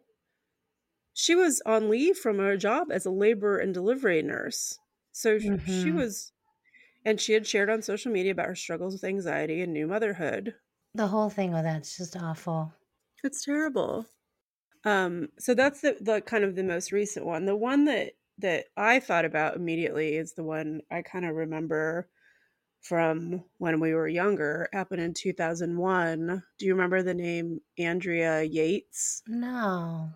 she 1.13 1.35
was 1.35 1.61
on 1.65 1.89
leave 1.89 2.17
from 2.17 2.37
her 2.37 2.57
job 2.57 2.87
as 2.91 3.05
a 3.05 3.11
labor 3.11 3.57
and 3.57 3.73
delivery 3.73 4.21
nurse. 4.21 4.79
So 5.11 5.39
sh- 5.39 5.43
she 5.43 5.49
mm-hmm. 5.49 5.97
was, 5.97 6.30
and 7.05 7.19
she 7.19 7.33
had 7.33 7.47
shared 7.47 7.69
on 7.69 7.81
social 7.81 8.11
media 8.11 8.31
about 8.31 8.47
her 8.47 8.55
struggles 8.55 8.93
with 8.93 9.03
anxiety 9.03 9.61
and 9.61 9.73
new 9.73 9.87
motherhood. 9.87 10.55
The 10.93 11.07
whole 11.07 11.29
thing 11.29 11.51
with 11.51 11.63
that's 11.63 11.97
just 11.97 12.17
awful. 12.17 12.73
It's 13.23 13.45
terrible. 13.45 14.05
Um, 14.83 15.29
so 15.37 15.53
that's 15.53 15.81
the, 15.81 15.97
the 16.01 16.21
kind 16.21 16.43
of 16.43 16.55
the 16.55 16.63
most 16.63 16.91
recent 16.91 17.25
one. 17.25 17.45
The 17.45 17.55
one 17.55 17.85
that 17.85 18.13
that 18.39 18.65
I 18.75 18.99
thought 18.99 19.25
about 19.25 19.55
immediately 19.55 20.15
is 20.15 20.33
the 20.33 20.43
one 20.43 20.81
I 20.89 21.03
kind 21.03 21.25
of 21.25 21.35
remember 21.35 22.09
from 22.81 23.43
when 23.59 23.79
we 23.79 23.93
were 23.93 24.07
younger. 24.07 24.67
Happened 24.73 25.01
in 25.01 25.13
2001. 25.13 26.43
Do 26.57 26.65
you 26.65 26.73
remember 26.73 27.03
the 27.03 27.13
name 27.13 27.61
Andrea 27.77 28.41
Yates? 28.43 29.21
No. 29.27 30.09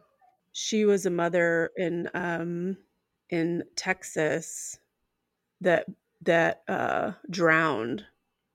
She 0.53 0.85
was 0.85 1.05
a 1.05 1.11
mother 1.11 1.71
in 1.77 2.09
um 2.13 2.77
in 3.29 3.63
Texas 3.75 4.79
that 5.61 5.87
that 6.25 6.63
uh 6.67 7.13
drowned 7.29 8.05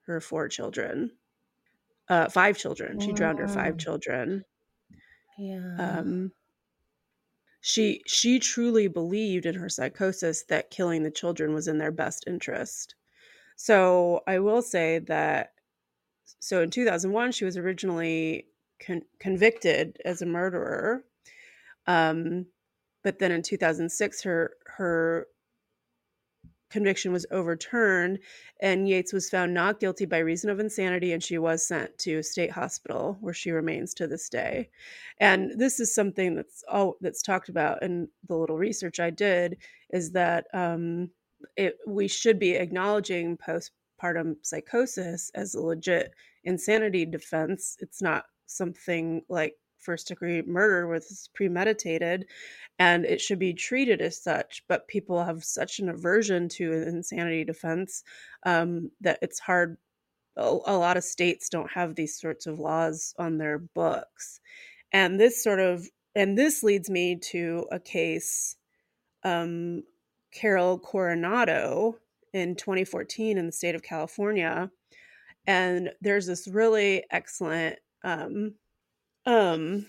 her 0.07 0.21
four 0.21 0.49
children. 0.49 1.12
Uh 2.09 2.29
five 2.29 2.59
children. 2.59 3.01
She 3.01 3.12
drowned 3.12 3.39
her 3.39 3.49
five 3.49 3.79
children. 3.79 4.45
Yeah. 5.39 5.77
um, 5.79 6.33
she 7.61 8.03
she 8.07 8.39
truly 8.39 8.89
believed 8.89 9.47
in 9.47 9.55
her 9.55 9.68
psychosis 9.68 10.43
that 10.45 10.71
killing 10.71 11.03
the 11.03 11.11
children 11.11 11.53
was 11.55 11.68
in 11.68 11.79
their 11.79 11.93
best 11.93 12.25
interest. 12.27 12.95
So 13.57 14.23
I 14.27 14.39
will 14.39 14.62
say 14.62 14.99
that 15.01 15.55
so 16.25 16.62
in 16.62 16.71
2001 16.71 17.33
she 17.33 17.45
was 17.45 17.57
originally 17.57 18.47
con- 18.85 19.05
convicted 19.18 20.01
as 20.05 20.23
a 20.23 20.27
murderer, 20.27 21.05
um, 21.87 22.47
but 23.03 23.18
then 23.18 23.33
in 23.33 23.43
2006 23.43 24.23
her 24.23 24.53
her 24.66 25.27
conviction 26.71 27.12
was 27.12 27.27
overturned 27.31 28.18
and 28.61 28.89
Yates 28.89 29.12
was 29.12 29.29
found 29.29 29.53
not 29.53 29.81
guilty 29.81 30.07
by 30.07 30.18
reason 30.18 30.51
of 30.51 30.61
insanity 30.61 31.12
and 31.12 31.23
she 31.23 31.39
was 31.39 31.66
sent 31.66 31.97
to 31.99 32.23
state 32.23 32.51
hospital 32.51 33.18
where 33.21 33.35
she 33.35 33.51
remains 33.51 33.93
to 33.95 34.07
this 34.07 34.29
day. 34.29 34.71
And 35.18 35.59
this 35.59 35.81
is 35.81 35.95
something 35.95 36.35
that's 36.35 36.64
all 36.68 36.97
that's 37.01 37.23
talked 37.23 37.49
about 37.49 37.83
in 37.83 38.09
the 38.29 38.37
little 38.37 38.57
research 38.57 39.01
I 39.01 39.11
did 39.11 39.59
is 39.91 40.12
that 40.12 40.47
um, 40.55 41.11
it, 41.57 41.77
we 41.87 42.09
should 42.09 42.39
be 42.39 42.53
acknowledging 42.53 43.37
postpartum 43.37 44.37
psychosis 44.43 45.31
as 45.35 45.55
a 45.55 45.61
legit 45.61 46.14
insanity 46.45 47.05
defense. 47.05 47.77
It's 47.81 48.01
not 48.01 48.25
something 48.47 49.23
like 49.29 49.55
first 49.81 50.09
degree 50.09 50.43
murder 50.43 50.87
was 50.87 51.28
premeditated 51.35 52.26
and 52.78 53.05
it 53.05 53.20
should 53.20 53.39
be 53.39 53.53
treated 53.53 54.01
as 54.01 54.22
such 54.22 54.62
but 54.68 54.89
people 54.89 55.24
have 55.24 55.45
such 55.45 55.78
an 55.78 55.89
aversion 55.89 56.49
to 56.49 56.72
an 56.72 56.83
insanity 56.83 57.45
defense 57.45 58.03
um, 58.45 58.91
that 59.01 59.18
it's 59.22 59.39
hard 59.39 59.76
a, 60.37 60.43
a 60.43 60.76
lot 60.76 60.97
of 60.97 61.05
states 61.05 61.49
don't 61.49 61.70
have 61.70 61.95
these 61.95 62.18
sorts 62.18 62.47
of 62.47 62.59
laws 62.59 63.14
on 63.18 63.39
their 63.39 63.59
books. 63.59 64.41
And 64.93 65.20
this 65.20 65.43
sort 65.43 65.61
of 65.61 65.87
and 66.16 66.37
this 66.37 66.64
leads 66.64 66.91
me 66.91 67.16
to 67.16 67.66
a 67.70 67.78
case 67.78 68.57
um, 69.22 69.85
carol 70.33 70.78
coronado 70.78 71.97
in 72.33 72.57
2014 72.57 73.39
in 73.39 73.47
the 73.47 73.53
state 73.53 73.74
of 73.74 73.83
california 73.83 74.70
and 75.47 75.91
there's 76.01 76.26
this 76.26 76.47
really 76.47 77.03
excellent 77.11 77.76
um, 78.05 78.55
um, 79.27 79.87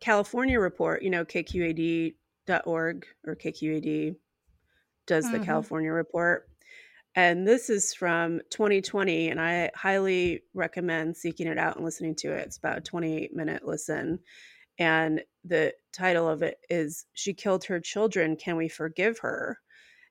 California 0.00 0.58
report, 0.58 1.02
you 1.02 1.10
know, 1.10 1.24
kqed.org 1.24 3.06
or 3.26 3.36
KQED 3.36 4.16
does 5.06 5.30
the 5.30 5.38
Mhm. 5.38 5.44
California 5.44 5.92
report. 5.92 6.48
And 7.14 7.46
this 7.46 7.68
is 7.68 7.92
from 7.92 8.40
2020, 8.50 9.28
and 9.28 9.40
I 9.40 9.70
highly 9.74 10.44
recommend 10.54 11.16
seeking 11.16 11.46
it 11.46 11.58
out 11.58 11.76
and 11.76 11.84
listening 11.84 12.14
to 12.16 12.32
it. 12.32 12.46
It's 12.46 12.56
about 12.56 12.78
a 12.78 12.80
28 12.80 13.34
minute 13.34 13.66
listen. 13.66 14.20
And 14.78 15.22
the 15.44 15.74
title 15.92 16.28
of 16.28 16.42
it 16.42 16.64
is 16.70 17.06
She 17.12 17.34
Killed 17.34 17.64
Her 17.64 17.80
Children. 17.80 18.36
Can 18.36 18.56
We 18.56 18.68
Forgive 18.68 19.18
Her? 19.18 19.58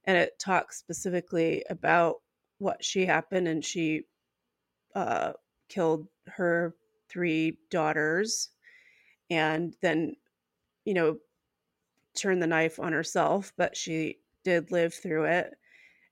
And 0.06 0.18
it 0.18 0.38
talks 0.40 0.78
specifically 0.78 1.64
about 1.70 2.22
what 2.60 2.84
she 2.84 3.06
happened, 3.06 3.48
and 3.48 3.66
she 3.66 4.08
uh, 4.96 5.34
killed 5.70 6.08
her 6.28 6.76
three 7.12 7.58
daughters 7.70 8.50
and 9.30 9.76
then 9.82 10.16
you 10.86 10.94
know 10.94 11.18
turned 12.16 12.42
the 12.42 12.48
knife 12.48 12.80
on 12.80 12.94
herself 12.94 13.54
but 13.58 13.76
she 13.76 14.18
did 14.44 14.72
live 14.72 14.94
through 14.94 15.26
it. 15.26 15.54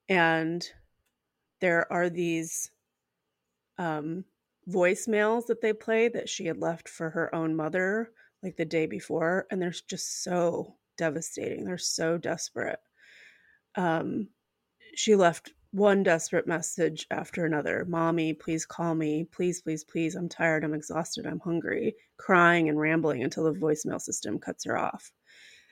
And 0.07 0.65
there 1.61 1.91
are 1.91 2.09
these 2.09 2.71
um 3.77 4.25
voicemails 4.67 5.47
that 5.47 5.61
they 5.61 5.73
play 5.73 6.09
that 6.09 6.29
she 6.29 6.45
had 6.45 6.57
left 6.57 6.87
for 6.87 7.09
her 7.09 7.33
own 7.33 7.55
mother 7.55 8.11
like 8.43 8.55
the 8.55 8.65
day 8.65 8.85
before 8.85 9.47
and 9.49 9.61
they're 9.61 9.73
just 9.87 10.23
so 10.23 10.75
devastating. 10.97 11.65
They're 11.65 11.77
so 11.77 12.17
desperate. 12.17 12.79
Um 13.75 14.29
she 14.95 15.15
left 15.15 15.53
one 15.71 16.01
desperate 16.01 16.47
message 16.47 17.05
after 17.11 17.45
another. 17.45 17.85
Mommy 17.87 18.33
please 18.33 18.65
call 18.65 18.95
me. 18.95 19.25
Please 19.31 19.61
please 19.61 19.83
please. 19.83 20.15
I'm 20.15 20.29
tired. 20.29 20.63
I'm 20.63 20.73
exhausted. 20.73 21.27
I'm 21.27 21.39
hungry. 21.39 21.95
Crying 22.17 22.69
and 22.69 22.79
rambling 22.79 23.23
until 23.23 23.43
the 23.43 23.59
voicemail 23.59 24.01
system 24.01 24.39
cuts 24.39 24.65
her 24.65 24.77
off. 24.77 25.11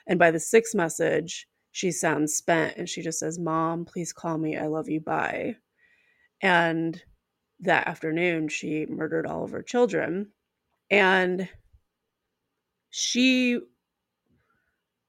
And 0.07 0.19
by 0.19 0.31
the 0.31 0.39
sixth 0.39 0.75
message 0.75 1.47
she 1.71 1.91
sounds 1.91 2.33
spent 2.33 2.77
and 2.77 2.87
she 2.87 3.01
just 3.01 3.19
says 3.19 3.39
mom 3.39 3.85
please 3.85 4.13
call 4.13 4.37
me. 4.37 4.57
I 4.57 4.67
love 4.67 4.87
you. 4.87 4.99
Bye. 4.99 5.55
And 6.41 7.01
that 7.61 7.87
afternoon 7.87 8.49
she 8.49 8.85
murdered 8.85 9.25
all 9.25 9.43
of 9.43 9.51
her 9.51 9.63
children. 9.63 10.31
And 10.91 11.49
she 12.91 13.59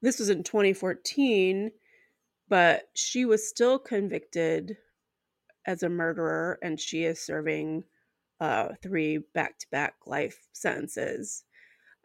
this 0.01 0.17
was 0.19 0.29
in 0.29 0.43
2014 0.43 1.71
but 2.49 2.89
she 2.95 3.25
was 3.25 3.47
still 3.47 3.79
convicted 3.79 4.77
as 5.65 5.83
a 5.83 5.89
murderer 5.89 6.59
and 6.63 6.79
she 6.79 7.03
is 7.05 7.21
serving 7.21 7.83
uh, 8.39 8.69
three 8.81 9.19
back-to-back 9.33 9.95
life 10.05 10.47
sentences 10.53 11.43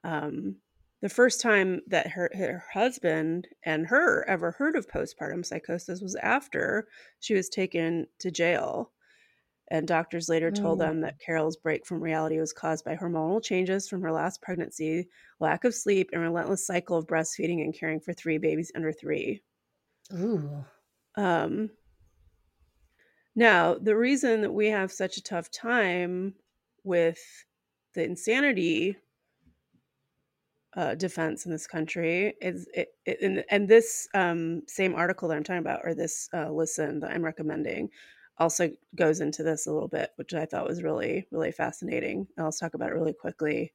um, 0.05 0.57
the 1.03 1.09
first 1.09 1.41
time 1.41 1.83
that 1.87 2.09
her, 2.09 2.31
her 2.35 2.65
husband 2.73 3.49
and 3.65 3.87
her 3.87 4.25
ever 4.29 4.53
heard 4.53 4.77
of 4.77 4.89
postpartum 4.89 5.45
psychosis 5.45 6.01
was 6.01 6.17
after 6.17 6.89
she 7.21 7.35
was 7.35 7.49
taken 7.49 8.07
to 8.19 8.31
jail 8.31 8.93
and 9.71 9.89
doctors 9.89 10.29
later 10.29 10.51
told 10.51 10.79
Mm. 10.79 10.83
them 10.83 11.01
that 11.01 11.19
carol's 11.21 11.57
break 11.57 11.87
from 11.87 12.03
reality 12.03 12.39
was 12.39 12.53
caused 12.53 12.85
by 12.85 12.97
hormonal 12.97 13.43
changes 13.43 13.89
from 13.89 14.03
her 14.03 14.13
last 14.13 14.43
pregnancy 14.43 15.09
lack 15.41 15.65
of 15.65 15.75
sleep 15.75 16.11
and 16.13 16.23
relentless 16.23 16.67
cycle 16.67 16.97
of 16.99 17.07
breastfeeding 17.07 17.63
and 17.63 17.75
caring 17.79 18.01
for 18.01 18.13
three 18.13 18.39
babies 18.39 18.73
under 18.77 18.93
three 18.93 19.43
Ooh. 20.13 20.65
um, 21.17 21.71
now, 23.37 23.75
the 23.75 23.97
reason 23.97 24.43
that 24.43 24.53
we 24.53 24.69
have 24.69 24.93
such 24.93 25.17
a 25.17 25.23
tough 25.23 25.51
time 25.51 26.35
with 26.85 27.19
the 27.95 28.05
insanity 28.05 28.97
uh, 30.77 30.95
defense 30.95 31.47
in 31.47 31.53
this 31.53 31.67
country 31.67 32.35
is 32.41 32.69
it, 32.75 32.89
it, 33.07 33.19
and, 33.23 33.45
and 33.51 33.69
this 33.69 34.09
um, 34.15 34.63
same 34.67 34.95
article 34.95 35.29
that 35.29 35.37
I'm 35.37 35.45
talking 35.45 35.59
about, 35.59 35.81
or 35.85 35.95
this 35.95 36.29
uh, 36.33 36.51
listen 36.51 37.01
that 37.01 37.11
I'm 37.11 37.25
recommending, 37.25 37.91
also 38.39 38.71
goes 38.95 39.21
into 39.21 39.43
this 39.43 39.67
a 39.67 39.73
little 39.73 39.89
bit, 39.89 40.11
which 40.17 40.35
I 40.35 40.47
thought 40.47 40.69
was 40.69 40.83
really, 40.83 41.27
really 41.31 41.53
fascinating. 41.53 42.27
I'll 42.39 42.53
talk 42.53 42.75
about 42.75 42.91
it 42.91 42.95
really 42.95 43.13
quickly. 43.13 43.73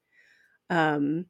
Um, 0.70 1.26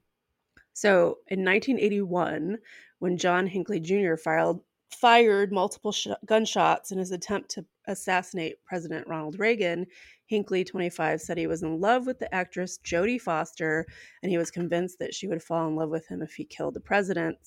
so 0.74 1.20
in 1.28 1.44
1981, 1.44 2.58
when 3.00 3.18
John 3.18 3.48
Hinckley 3.48 3.80
Jr. 3.80 4.16
filed, 4.16 4.62
fired 4.92 5.52
multiple 5.52 5.92
sh- 5.92 6.08
gunshots 6.26 6.92
in 6.92 6.98
his 6.98 7.12
attempt 7.12 7.52
to 7.52 7.66
assassinate 7.88 8.64
President 8.66 9.08
Ronald 9.08 9.40
Reagan, 9.40 9.86
Hinckley, 10.26 10.64
25, 10.64 11.22
said 11.22 11.38
he 11.38 11.48
was 11.48 11.64
in 11.64 11.80
love 11.80 12.06
with 12.06 12.20
the 12.20 12.34
actress 12.34 12.80
Jodie 12.84 13.22
Foster 13.22 13.86
and 14.22 14.32
he 14.32 14.38
was 14.38 14.52
convinced 14.52 15.00
that 15.00 15.14
she 15.14 15.28
would 15.28 15.42
fall 15.42 15.68
in 15.68 15.76
love 15.76 15.90
with 15.90 16.08
him 16.08 16.22
if 16.22 16.34
he 16.34 16.46
killed 16.46 16.76
the 16.76 16.80
president. 16.80 17.38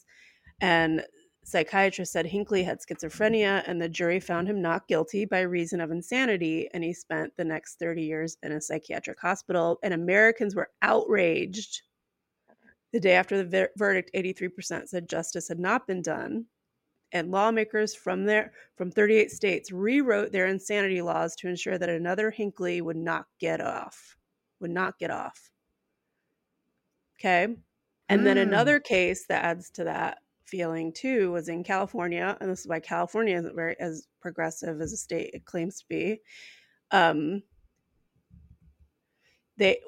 And 0.60 1.04
psychiatrist 1.44 2.12
said 2.12 2.26
Hinckley 2.26 2.62
had 2.62 2.78
schizophrenia, 2.80 3.64
and 3.66 3.80
the 3.80 3.88
jury 3.88 4.20
found 4.20 4.48
him 4.48 4.62
not 4.62 4.88
guilty 4.88 5.24
by 5.24 5.40
reason 5.40 5.80
of 5.80 5.90
insanity. 5.90 6.68
And 6.72 6.84
he 6.84 6.92
spent 6.92 7.36
the 7.36 7.44
next 7.44 7.78
30 7.78 8.02
years 8.02 8.36
in 8.42 8.52
a 8.52 8.60
psychiatric 8.60 9.20
hospital. 9.20 9.78
And 9.82 9.94
Americans 9.94 10.54
were 10.54 10.70
outraged. 10.82 11.82
The 12.92 13.00
day 13.00 13.14
after 13.14 13.38
the 13.38 13.44
ver- 13.44 13.70
verdict, 13.76 14.10
83% 14.14 14.88
said 14.88 15.08
justice 15.08 15.48
had 15.48 15.58
not 15.58 15.86
been 15.86 16.02
done. 16.02 16.46
And 17.12 17.30
lawmakers 17.30 17.94
from 17.94 18.24
there 18.24 18.52
from 18.76 18.90
38 18.90 19.30
states 19.30 19.70
rewrote 19.70 20.32
their 20.32 20.46
insanity 20.46 21.02
laws 21.02 21.36
to 21.36 21.48
ensure 21.48 21.78
that 21.78 21.88
another 21.90 22.30
Hinckley 22.30 22.80
would 22.80 22.96
not 22.96 23.26
get 23.38 23.60
off. 23.60 24.16
Would 24.60 24.70
not 24.70 24.98
get 24.98 25.10
off. 25.10 25.50
Okay. 27.18 27.56
And 28.08 28.26
then 28.26 28.36
Mm. 28.36 28.42
another 28.42 28.80
case 28.80 29.26
that 29.26 29.44
adds 29.44 29.70
to 29.70 29.84
that 29.84 30.18
feeling 30.44 30.92
too 30.92 31.32
was 31.32 31.48
in 31.48 31.64
California, 31.64 32.36
and 32.40 32.50
this 32.50 32.60
is 32.60 32.68
why 32.68 32.80
California 32.80 33.36
isn't 33.38 33.54
very 33.54 33.78
as 33.80 34.06
progressive 34.20 34.80
as 34.80 34.92
a 34.92 34.96
state 34.96 35.30
it 35.34 35.44
claims 35.44 35.78
to 35.80 35.86
be. 35.88 36.20
Um, 36.90 37.42
they 39.56 39.80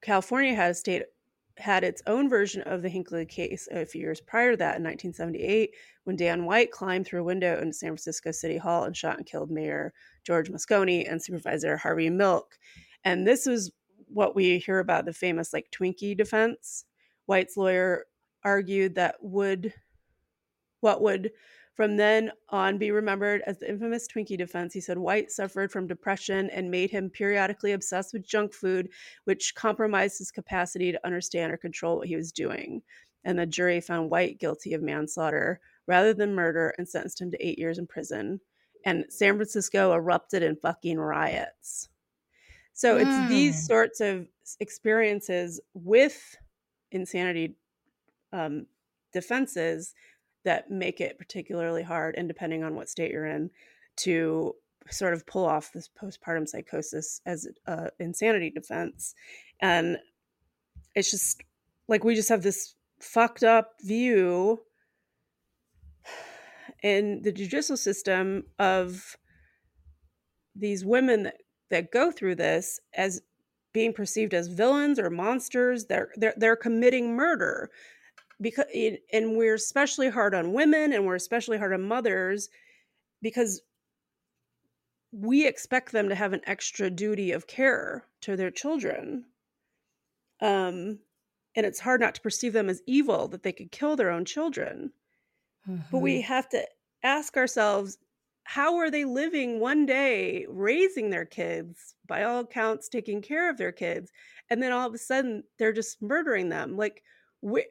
California 0.00 0.54
had 0.54 0.70
a 0.70 0.74
state 0.74 1.04
had 1.58 1.84
its 1.84 2.02
own 2.06 2.28
version 2.28 2.62
of 2.62 2.82
the 2.82 2.88
Hinckley 2.88 3.26
case 3.26 3.68
a 3.70 3.84
few 3.84 4.00
years 4.00 4.20
prior 4.20 4.52
to 4.52 4.56
that 4.56 4.76
in 4.76 4.84
1978 4.84 5.74
when 6.04 6.16
Dan 6.16 6.44
White 6.44 6.70
climbed 6.70 7.06
through 7.06 7.20
a 7.20 7.24
window 7.24 7.60
in 7.60 7.72
San 7.72 7.90
Francisco 7.90 8.30
City 8.30 8.56
Hall 8.56 8.84
and 8.84 8.96
shot 8.96 9.16
and 9.16 9.26
killed 9.26 9.50
Mayor 9.50 9.92
George 10.24 10.50
Moscone 10.50 11.10
and 11.10 11.22
Supervisor 11.22 11.76
Harvey 11.76 12.10
Milk. 12.10 12.58
And 13.04 13.26
this 13.26 13.46
was 13.46 13.72
what 14.06 14.34
we 14.34 14.58
hear 14.58 14.78
about 14.78 15.04
the 15.04 15.12
famous 15.12 15.52
like 15.52 15.70
Twinkie 15.70 16.16
defense. 16.16 16.84
White's 17.26 17.56
lawyer 17.56 18.06
argued 18.44 18.94
that 18.94 19.16
would 19.20 19.74
what 20.80 21.02
would 21.02 21.32
from 21.78 21.96
then 21.96 22.32
on 22.48 22.76
be 22.76 22.90
remembered 22.90 23.40
as 23.46 23.60
the 23.60 23.70
infamous 23.70 24.08
Twinkie 24.08 24.36
defense. 24.36 24.74
He 24.74 24.80
said 24.80 24.98
White 24.98 25.30
suffered 25.30 25.70
from 25.70 25.86
depression 25.86 26.50
and 26.50 26.72
made 26.72 26.90
him 26.90 27.08
periodically 27.08 27.70
obsessed 27.70 28.12
with 28.12 28.26
junk 28.26 28.52
food, 28.52 28.88
which 29.26 29.54
compromised 29.54 30.18
his 30.18 30.32
capacity 30.32 30.90
to 30.90 31.06
understand 31.06 31.52
or 31.52 31.56
control 31.56 31.98
what 31.98 32.08
he 32.08 32.16
was 32.16 32.32
doing. 32.32 32.82
And 33.22 33.38
the 33.38 33.46
jury 33.46 33.80
found 33.80 34.10
White 34.10 34.40
guilty 34.40 34.74
of 34.74 34.82
manslaughter 34.82 35.60
rather 35.86 36.12
than 36.12 36.34
murder 36.34 36.74
and 36.78 36.88
sentenced 36.88 37.20
him 37.20 37.30
to 37.30 37.46
eight 37.46 37.60
years 37.60 37.78
in 37.78 37.86
prison. 37.86 38.40
And 38.84 39.04
San 39.08 39.36
Francisco 39.36 39.92
erupted 39.92 40.42
in 40.42 40.56
fucking 40.56 40.98
riots. 40.98 41.88
So 42.72 42.96
it's 42.96 43.16
these 43.28 43.54
Mm. 43.54 43.66
sorts 43.66 44.00
of 44.00 44.26
experiences 44.58 45.60
with 45.74 46.34
insanity 46.90 47.54
um, 48.32 48.66
defenses 49.12 49.94
that 50.48 50.70
make 50.70 50.98
it 50.98 51.18
particularly 51.18 51.82
hard, 51.82 52.14
and 52.16 52.26
depending 52.26 52.64
on 52.64 52.74
what 52.74 52.88
state 52.88 53.10
you're 53.10 53.26
in, 53.26 53.50
to 53.96 54.54
sort 54.88 55.12
of 55.12 55.26
pull 55.26 55.44
off 55.44 55.70
this 55.74 55.90
postpartum 56.02 56.48
psychosis 56.48 57.20
as 57.26 57.46
a 57.66 57.90
insanity 58.00 58.48
defense. 58.48 59.14
And 59.60 59.98
it's 60.94 61.10
just 61.10 61.42
like 61.86 62.02
we 62.02 62.14
just 62.14 62.30
have 62.30 62.42
this 62.42 62.76
fucked 62.98 63.44
up 63.44 63.74
view 63.82 64.60
in 66.82 67.20
the 67.20 67.32
judicial 67.32 67.76
system 67.76 68.44
of 68.58 69.16
these 70.56 70.82
women 70.82 71.24
that, 71.24 71.42
that 71.68 71.92
go 71.92 72.10
through 72.10 72.36
this 72.36 72.80
as 72.94 73.20
being 73.74 73.92
perceived 73.92 74.32
as 74.32 74.48
villains 74.48 74.98
or 74.98 75.10
monsters 75.10 75.84
they're 75.84 76.10
they're, 76.16 76.34
they're 76.36 76.56
committing 76.56 77.14
murder 77.14 77.70
because 78.40 78.66
and 79.12 79.36
we're 79.36 79.54
especially 79.54 80.08
hard 80.08 80.34
on 80.34 80.52
women 80.52 80.92
and 80.92 81.06
we're 81.06 81.14
especially 81.14 81.58
hard 81.58 81.72
on 81.72 81.82
mothers 81.82 82.48
because 83.22 83.60
we 85.12 85.46
expect 85.46 85.92
them 85.92 86.08
to 86.10 86.14
have 86.14 86.32
an 86.32 86.42
extra 86.46 86.90
duty 86.90 87.32
of 87.32 87.46
care 87.46 88.04
to 88.20 88.36
their 88.36 88.50
children 88.50 89.24
um 90.40 90.98
and 91.58 91.66
it's 91.66 91.80
hard 91.80 92.00
not 92.00 92.14
to 92.14 92.20
perceive 92.20 92.52
them 92.52 92.68
as 92.68 92.82
evil 92.86 93.26
that 93.28 93.42
they 93.42 93.52
could 93.52 93.72
kill 93.72 93.96
their 93.96 94.12
own 94.12 94.24
children. 94.24 94.92
But 95.90 95.98
we 95.98 96.20
have 96.20 96.48
to 96.50 96.64
ask 97.02 97.36
ourselves 97.36 97.98
how 98.44 98.76
are 98.76 98.90
they 98.90 99.04
living 99.04 99.58
one 99.58 99.84
day 99.84 100.46
raising 100.48 101.10
their 101.10 101.24
kids 101.24 101.96
by 102.06 102.22
all 102.22 102.40
accounts 102.40 102.88
taking 102.88 103.20
care 103.20 103.50
of 103.50 103.58
their 103.58 103.72
kids 103.72 104.12
and 104.48 104.62
then 104.62 104.70
all 104.72 104.86
of 104.86 104.94
a 104.94 104.98
sudden 104.98 105.42
they're 105.58 105.72
just 105.72 106.00
murdering 106.00 106.48
them? 106.48 106.76
Like 106.76 107.02
where, 107.40 107.64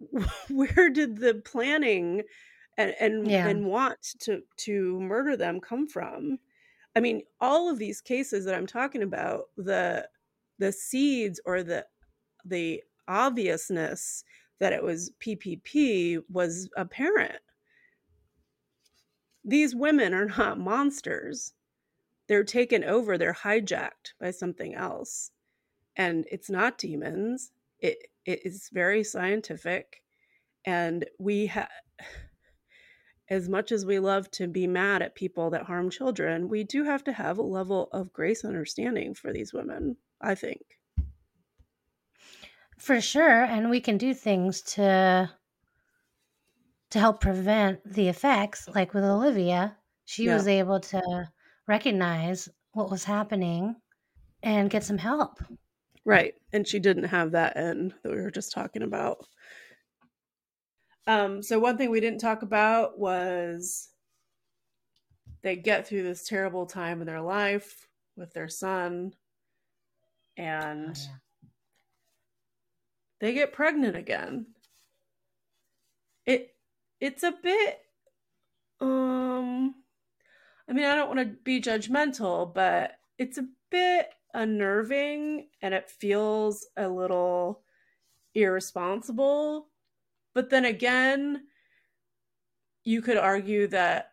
where 0.50 0.90
did 0.90 1.18
the 1.18 1.34
planning 1.44 2.22
and 2.76 2.94
and, 3.00 3.30
Yeah. 3.30 3.48
and 3.48 3.66
want 3.66 4.02
to 4.20 4.42
to 4.58 5.00
murder 5.00 5.36
them 5.36 5.60
come 5.60 5.86
from? 5.88 6.38
I 6.96 7.00
mean 7.00 7.22
all 7.40 7.70
of 7.70 7.78
these 7.78 8.00
cases 8.00 8.44
that 8.44 8.54
i'm 8.54 8.66
talking 8.66 9.02
about 9.02 9.44
the 9.56 10.08
the 10.58 10.72
seeds 10.72 11.40
or 11.44 11.62
the 11.62 11.86
the 12.44 12.82
obviousness 13.08 14.24
that 14.60 14.72
it 14.72 14.82
was 14.82 15.12
ppp 15.20 16.22
was 16.30 16.68
apparent. 16.76 17.40
These 19.44 19.74
women 19.74 20.14
are 20.14 20.26
not 20.26 20.58
monsters. 20.58 21.54
They're 22.28 22.44
taken 22.44 22.84
over 22.84 23.16
they're 23.18 23.32
hijacked 23.32 24.14
by 24.20 24.30
something 24.32 24.74
else. 24.74 25.30
And 25.96 26.26
it's 26.30 26.50
not 26.50 26.78
demons 26.78 27.52
it 27.80 27.98
it 28.24 28.44
is 28.46 28.70
very 28.72 29.04
scientific 29.04 30.02
and 30.66 31.06
we 31.18 31.46
have 31.46 31.70
as 33.30 33.48
much 33.48 33.70
as 33.72 33.84
we 33.86 33.98
love 33.98 34.30
to 34.32 34.46
be 34.48 34.66
mad 34.66 35.02
at 35.02 35.14
people 35.14 35.50
that 35.50 35.64
harm 35.64 35.90
children 35.90 36.48
we 36.48 36.64
do 36.64 36.84
have 36.84 37.04
to 37.04 37.12
have 37.12 37.38
a 37.38 37.42
level 37.42 37.88
of 37.92 38.12
grace 38.12 38.42
and 38.44 38.54
understanding 38.54 39.14
for 39.14 39.32
these 39.32 39.52
women 39.52 39.96
i 40.20 40.34
think 40.34 40.78
For 42.78 43.00
sure, 43.00 43.44
and 43.44 43.68
we 43.68 43.80
can 43.80 43.98
do 43.98 44.14
things 44.14 44.62
to 44.72 45.30
to 46.90 46.98
help 46.98 47.20
prevent 47.20 47.82
the 47.84 48.08
effects. 48.08 48.68
Like 48.68 48.94
with 48.94 49.04
Olivia, 49.04 49.78
she 50.04 50.28
Yeah. 50.28 50.34
was 50.34 50.46
able 50.46 50.80
to 50.80 51.32
recognize 51.66 52.48
what 52.72 52.90
was 52.90 53.04
happening 53.04 53.76
and 54.42 54.70
get 54.70 54.84
some 54.84 54.98
help. 54.98 55.40
Right. 56.08 56.32
And 56.54 56.66
she 56.66 56.78
didn't 56.78 57.04
have 57.04 57.32
that 57.32 57.58
end 57.58 57.92
that 58.02 58.10
we 58.10 58.16
were 58.18 58.30
just 58.30 58.50
talking 58.50 58.80
about. 58.80 59.26
Um, 61.06 61.42
so 61.42 61.58
one 61.58 61.76
thing 61.76 61.90
we 61.90 62.00
didn't 62.00 62.20
talk 62.20 62.40
about 62.40 62.98
was 62.98 63.90
they 65.42 65.54
get 65.54 65.86
through 65.86 66.04
this 66.04 66.26
terrible 66.26 66.64
time 66.64 67.02
in 67.02 67.06
their 67.06 67.20
life 67.20 67.86
with 68.16 68.32
their 68.32 68.48
son 68.48 69.12
and 70.38 70.96
Oh, 70.96 71.00
yeah. 71.42 71.48
they 73.20 73.34
get 73.34 73.52
pregnant 73.52 73.94
again. 73.94 74.46
It 76.24 76.54
it's 77.00 77.22
a 77.22 77.32
bit 77.42 77.80
um 78.80 79.74
I 80.68 80.72
mean 80.72 80.86
I 80.86 80.94
don't 80.94 81.14
want 81.14 81.20
to 81.20 81.36
be 81.44 81.60
judgmental, 81.60 82.54
but 82.54 82.92
it's 83.18 83.36
a 83.36 83.46
bit 83.70 84.08
unnerving 84.38 85.48
and 85.62 85.74
it 85.74 85.90
feels 85.90 86.66
a 86.76 86.88
little 86.88 87.62
irresponsible. 88.34 89.68
But 90.34 90.48
then 90.50 90.64
again, 90.64 91.42
you 92.84 93.02
could 93.02 93.16
argue 93.16 93.66
that 93.68 94.12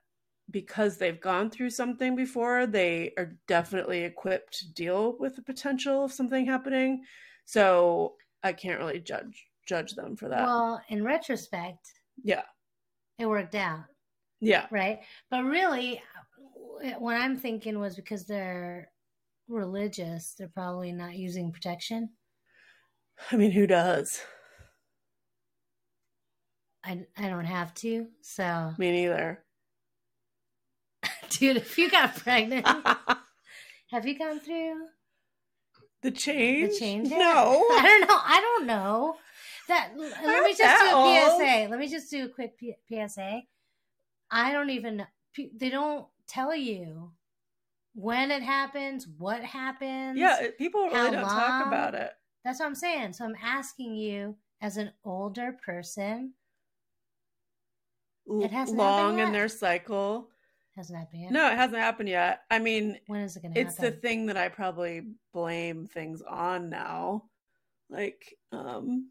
because 0.51 0.97
they've 0.97 1.21
gone 1.21 1.49
through 1.49 1.69
something 1.69 2.15
before, 2.15 2.65
they 2.65 3.13
are 3.17 3.37
definitely 3.47 4.03
equipped 4.03 4.57
to 4.59 4.73
deal 4.73 5.15
with 5.19 5.35
the 5.35 5.41
potential 5.41 6.03
of 6.03 6.11
something 6.11 6.45
happening. 6.45 7.03
So 7.45 8.15
I 8.43 8.53
can't 8.53 8.79
really 8.79 8.99
judge 8.99 9.45
judge 9.67 9.93
them 9.93 10.15
for 10.15 10.29
that. 10.29 10.45
Well, 10.45 10.81
in 10.89 11.03
retrospect, 11.03 11.91
yeah. 12.23 12.43
it 13.17 13.25
worked 13.25 13.55
out, 13.55 13.85
Yeah. 14.39 14.67
right? 14.71 14.99
But 15.31 15.43
really, 15.43 16.01
what 16.99 17.15
I'm 17.15 17.35
thinking 17.35 17.79
was 17.79 17.95
because 17.95 18.25
they're 18.25 18.89
religious, 19.47 20.33
they're 20.37 20.47
probably 20.47 20.91
not 20.91 21.15
using 21.15 21.51
protection. 21.51 22.09
I 23.31 23.35
mean, 23.37 23.51
who 23.51 23.67
does? 23.67 24.21
I, 26.83 27.05
I 27.17 27.29
don't 27.29 27.45
have 27.45 27.73
to. 27.75 28.07
So, 28.21 28.73
Me 28.77 28.91
neither. 28.91 29.43
dude, 31.29 31.57
if 31.57 31.77
you 31.77 31.89
got 31.89 32.15
pregnant, 32.15 32.67
have 33.91 34.05
you 34.05 34.17
gone 34.17 34.39
through 34.39 34.85
the 36.01 36.11
change? 36.11 36.73
the 36.73 36.79
change? 36.79 37.09
No. 37.09 37.65
I 37.71 37.81
don't 37.81 38.01
know. 38.01 38.19
I 38.23 38.41
don't 38.41 38.67
know. 38.67 39.15
That 39.67 39.93
let 39.97 40.43
me 40.43 40.53
just 40.55 40.83
do 40.83 40.89
a 40.89 40.93
old. 40.93 41.41
PSA. 41.41 41.67
Let 41.71 41.79
me 41.79 41.87
just 41.87 42.11
do 42.11 42.25
a 42.25 42.29
quick 42.29 42.57
P- 42.57 42.75
PSA. 42.87 43.41
I 44.29 44.51
don't 44.51 44.69
even 44.69 45.05
They 45.35 45.69
don't 45.69 46.05
tell 46.27 46.55
you 46.55 47.13
when 47.95 48.29
it 48.29 48.43
happens, 48.43 49.07
what 49.17 49.41
happens. 49.43 50.19
Yeah, 50.19 50.47
people 50.57 50.85
really 50.89 51.11
don't 51.11 51.23
talk 51.23 51.65
about 51.65 51.95
it. 51.95 52.11
That's 52.43 52.59
what 52.59 52.67
I'm 52.67 52.75
saying. 52.75 53.13
So 53.13 53.25
I'm 53.25 53.35
asking 53.41 53.95
you, 53.95 54.35
as 54.61 54.77
an 54.77 54.91
older 55.03 55.57
person, 55.65 56.33
It 58.27 58.51
hasn't 58.51 58.77
long 58.77 59.19
in 59.19 59.31
their 59.31 59.47
cycle. 59.47 60.29
Hasn't 60.75 60.99
happened 60.99 61.21
yet. 61.21 61.31
No, 61.31 61.47
it 61.49 61.55
hasn't 61.55 61.79
happened 61.79 62.09
yet. 62.09 62.41
I 62.51 62.59
mean, 62.59 62.99
When 63.07 63.21
is 63.21 63.37
it 63.37 63.41
going 63.41 63.53
to 63.53 63.59
happen? 63.59 63.69
it's 63.71 63.79
the 63.79 63.91
thing 63.91 64.25
that 64.25 64.35
I 64.35 64.49
probably 64.49 65.03
blame 65.33 65.87
things 65.87 66.21
on 66.21 66.69
now. 66.69 67.23
Like, 67.89 68.35
um, 68.51 69.09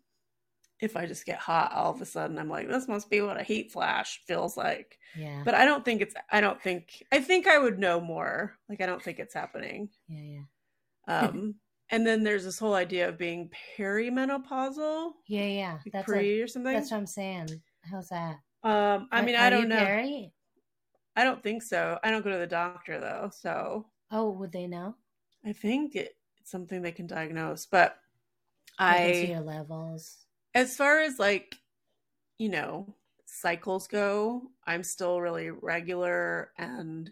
if 0.81 0.97
I 0.97 1.07
just 1.07 1.25
get 1.25 1.39
hot 1.39 1.73
all 1.73 1.93
of 1.93 2.01
a 2.03 2.05
sudden, 2.05 2.39
I'm 2.39 2.49
like, 2.49 2.69
this 2.69 2.89
must 2.89 3.09
be 3.11 3.21
what 3.21 3.41
a 3.41 3.45
heat 3.45 3.71
flash 3.73 4.21
feels 4.27 4.57
like. 4.57 4.99
Yeah. 5.17 5.43
But 5.45 5.55
I 5.55 5.65
don't 5.65 5.85
think 5.85 6.03
it's, 6.03 6.15
I 6.31 6.41
don't 6.41 6.61
think, 6.61 7.03
I 7.13 7.21
think 7.21 7.47
I 7.47 7.59
would 7.59 7.79
know 7.79 8.01
more. 8.01 8.57
Like, 8.69 8.81
I 8.81 8.87
don't 8.87 9.03
think 9.03 9.19
it's 9.19 9.35
happening. 9.35 9.89
yeah, 10.09 10.41
yeah. 11.07 11.19
Um, 11.29 11.55
and 11.91 12.07
then 12.07 12.23
there's 12.25 12.45
this 12.45 12.59
whole 12.59 12.75
idea 12.75 13.09
of 13.09 13.19
being 13.19 13.51
perimenopausal, 13.79 15.13
Yeah, 15.29 15.45
yeah. 15.47 15.73
like 15.85 15.93
That's 15.93 16.05
pre 16.07 16.41
or 16.41 16.47
something. 16.49 16.73
that's 16.73 16.91
what 16.91 16.97
I'm 16.99 17.07
saying. 17.07 17.49
How's 17.83 18.09
that? 18.09 18.37
um, 18.63 19.09
I 19.13 19.21
mean, 19.23 19.37
are 19.37 19.43
I 19.43 19.51
don't 19.51 19.69
know. 19.69 19.77
Peri? 19.77 20.33
I 21.17 21.25
don't 21.25 21.43
think 21.43 21.63
so. 21.63 21.99
I 22.03 22.11
don't 22.11 22.25
go 22.25 22.31
to 22.31 22.39
the 22.39 22.47
doctor 22.47 22.99
though. 22.99 23.31
So 23.33 23.87
Oh, 24.11 24.31
would 24.31 24.53
they 24.53 24.67
know? 24.67 24.97
I 25.45 25.53
think 25.53 25.95
it, 25.95 26.17
it's 26.41 26.51
something 26.51 26.81
they 26.83 26.93
can 26.93 27.07
diagnose. 27.07 27.67
But 27.67 27.99
see 28.81 28.85
I, 28.87 29.07
your 29.31 29.41
levels. 29.41 30.24
As 30.55 30.77
far 30.77 31.01
as 31.01 31.19
like 31.19 31.57
you 32.39 32.49
know 32.49 32.95
cycles 33.27 33.87
go 33.89 34.43
i'm 34.67 34.83
still 34.83 35.21
really 35.21 35.51
regular 35.51 36.51
and 36.59 37.11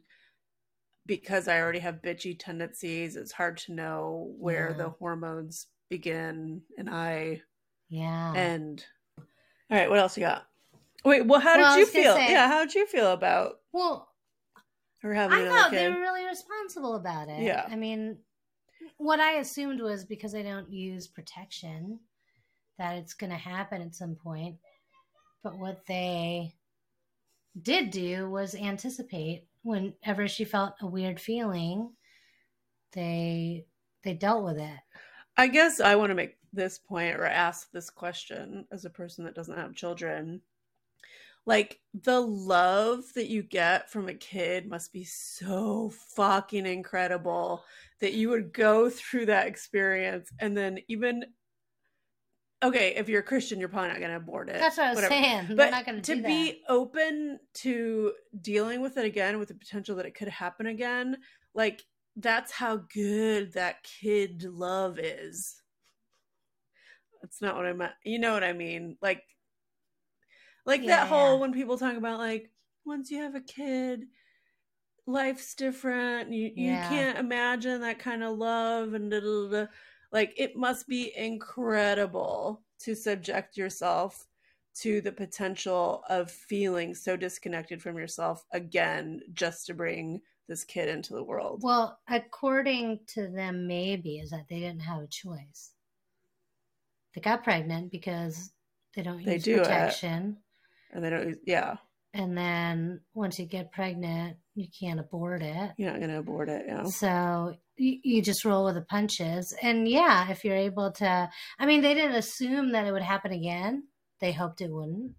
because 1.07 1.49
i 1.49 1.61
already 1.61 1.79
have 1.81 2.03
bitchy 2.03 2.37
tendencies 2.39 3.17
it's 3.17 3.33
hard 3.33 3.57
to 3.57 3.73
know 3.73 4.33
where 4.39 4.71
Yeah. 4.71 4.77
the 4.77 4.91
hormones 4.91 5.67
begin 5.91 6.63
and 6.79 6.89
i 6.89 7.43
Yeah. 7.89 8.33
end 8.37 8.85
all 9.19 9.25
right 9.79 9.91
what 9.91 9.99
else 9.99 10.17
you 10.17 10.23
got 10.23 10.47
wait 11.05 11.27
well 11.27 11.41
how 11.41 11.57
did 11.57 11.63
Well, 11.63 11.73
I 11.75 11.79
you 11.79 11.87
feel 11.87 12.15
say- 12.15 12.31
yeah 12.31 12.49
how 12.49 12.65
did 12.65 12.75
you 12.75 12.87
feel 12.87 13.13
about 13.13 13.61
well, 13.73 14.09
her 15.01 15.13
having 15.15 15.39
I 15.39 15.49
thought 15.49 15.71
they 15.73 15.79
kid 15.79 15.95
were 15.95 16.01
really 16.01 16.25
responsible 16.27 16.95
about 16.95 17.29
it. 17.31 17.43
Yeah. 17.43 17.67
I 17.69 17.75
mean, 17.75 18.19
what 18.99 19.19
I 19.19 19.39
assumed 19.39 19.81
was 19.81 20.05
because 20.05 20.35
I 20.35 20.43
don't 20.43 20.71
use 20.71 21.09
protection, 21.09 21.99
that 22.79 22.97
it's 22.97 23.15
going 23.15 23.31
to 23.31 23.37
happen 23.37 23.83
at 23.83 23.95
some 23.95 24.15
point. 24.15 24.57
But 25.43 25.59
what 25.59 25.85
they 25.87 26.55
did 27.61 27.91
do 27.91 28.31
was 28.31 28.55
anticipate 28.55 29.47
whenever 29.63 30.29
she 30.29 30.45
felt 30.45 30.75
a 30.81 30.87
weird 30.87 31.21
feeling, 31.21 31.93
they 32.93 33.67
they 34.05 34.15
dealt 34.15 34.45
with 34.45 34.59
it. 34.59 34.79
I 35.37 35.49
guess 35.49 35.81
I 35.81 35.95
want 35.95 36.11
to 36.11 36.15
make 36.15 36.37
this 36.53 36.79
point 36.79 37.17
or 37.17 37.25
ask 37.25 37.71
this 37.71 37.89
question 37.89 38.67
as 38.71 38.85
a 38.85 38.91
person 38.91 39.25
that 39.25 39.35
doesn't 39.35 39.57
have 39.57 39.75
children. 39.75 40.43
Like 41.47 41.81
the 41.95 42.21
love 42.21 43.05
that 43.15 43.29
you 43.29 43.43
get 43.43 43.91
from 43.91 44.09
a 44.09 44.15
kid 44.15 44.69
must 44.69 44.93
be 44.93 45.05
so 45.05 45.91
fucking 46.15 46.67
incredible 46.67 47.65
that 48.01 48.13
you 48.13 48.29
would 48.29 48.53
go 48.53 48.91
through 48.91 49.27
that 49.27 49.49
experience 49.49 50.31
and 50.39 50.57
then 50.57 50.79
even 50.89 51.25
okay, 52.63 52.95
if 52.97 53.09
you're 53.09 53.21
a 53.21 53.25
Christian, 53.25 53.59
you're 53.59 53.69
probably 53.69 53.89
not 53.91 53.99
going 53.99 54.11
to 54.11 54.17
abort 54.17 54.49
it. 54.49 54.59
That's 54.59 54.77
what 54.77 54.87
I 54.87 54.91
was 54.91 54.97
whatever. 54.97 55.15
saying. 55.15 55.47
They're 55.49 55.57
But 55.57 55.71
not 55.71 55.87
going 55.87 56.03
to 56.03 56.23
be 56.23 56.63
open 56.69 57.39
to 57.55 58.13
dealing 58.41 58.81
with 58.81 58.97
it 58.97 59.05
again 59.05 59.39
with 59.39 59.49
the 59.49 59.55
potential 59.55 59.97
that 59.97 60.07
it 60.07 60.15
could 60.15 60.29
happen 60.29 60.67
again, 60.67 61.19
like 61.55 61.83
that's 62.17 62.53
how 62.53 62.77
good 62.95 63.53
that 63.55 63.83
kid 63.83 64.45
love 64.45 64.99
is. 64.99 65.57
That's 67.23 67.41
not 67.41 67.57
what 67.57 67.67
I 67.67 67.73
meant. 67.73 67.93
You 68.05 68.19
know 68.19 68.33
what 68.33 68.45
I 68.45 68.53
mean? 68.53 68.97
Like, 69.01 69.23
like 70.67 70.83
Yeah, 70.83 70.89
that 70.89 71.09
whole 71.09 71.35
yeah. 71.35 71.41
when 71.41 71.53
people 71.53 71.79
talk 71.79 71.97
about 71.97 72.19
like 72.19 72.51
once 72.85 73.11
you 73.11 73.23
have 73.23 73.35
a 73.35 73.41
kid, 73.41 74.05
life's 75.07 75.55
different. 75.55 76.33
You 76.33 76.51
you 76.55 76.73
can't 76.73 77.19
imagine 77.19 77.81
that 77.83 77.99
kind 77.99 78.23
of 78.23 78.37
love 78.39 78.93
and 78.95 79.11
da, 79.11 79.21
da, 79.21 79.27
da, 79.27 79.51
da. 79.65 79.67
Like 80.13 80.35
it 80.37 80.57
must 80.57 80.87
be 80.87 81.13
incredible 81.17 82.63
to 82.81 82.95
subject 82.95 83.57
yourself 83.57 84.27
to 84.75 85.01
the 85.01 85.13
potential 85.13 86.03
of 86.09 86.31
feeling 86.31 86.95
so 86.95 87.17
disconnected 87.17 87.83
from 87.83 87.97
yourself 87.99 88.45
again 88.53 89.21
just 89.35 89.67
to 89.67 89.75
bring 89.75 90.21
this 90.49 90.65
kid 90.65 90.89
into 90.89 91.15
the 91.15 91.23
world. 91.23 91.61
Well, 91.63 91.99
according 92.09 93.01
to 93.09 93.29
them, 93.29 93.67
maybe 93.67 94.19
is 94.19 94.31
that 94.31 94.47
they 94.49 94.61
didn't 94.61 94.81
have 94.83 95.03
a 95.03 95.07
choice. 95.07 95.73
They 97.15 97.21
got 97.21 97.45
pregnant 97.45 97.91
because 97.91 98.53
they 98.95 99.03
don't 99.03 99.25
They 99.25 99.35
use 99.35 99.45
do 99.45 99.55
it. 99.57 99.59
protection. 99.65 100.39
and 100.93 101.05
they 101.05 101.11
don't 101.11 101.37
yeah, 101.47 101.77
And 102.15 102.37
then 102.37 103.01
once 103.15 103.39
you 103.39 103.47
get 103.47 103.73
pregnant, 103.73 104.37
you 104.55 104.67
can't 104.79 105.01
abort 105.01 105.43
it. 105.43 105.71
you're 105.79 105.91
not 105.91 105.99
going 106.01 106.11
to 106.11 106.19
abort 106.19 106.49
it, 106.49 106.67
know. 106.67 106.85
So 106.91 107.55
you, 107.77 107.99
you 108.03 108.23
just 108.23 108.45
roll 108.45 108.67
with 108.67 108.75
the 108.75 108.83
punches. 108.83 109.55
And 109.63 109.89
yeah, 109.89 110.31
if 110.31 110.45
you're 110.45 110.57
able 110.57 110.93
to, 110.93 111.31
I 111.59 111.67
mean, 111.67 111.81
they 111.81 111.95
didn't 111.95 112.17
assume 112.17 112.73
that 112.73 112.87
it 112.87 112.93
would 112.93 113.03
happen 113.03 113.33
again. 113.33 113.85
They 114.21 114.33
hoped 114.33 114.61
it 114.61 114.71
wouldn't. 114.71 115.13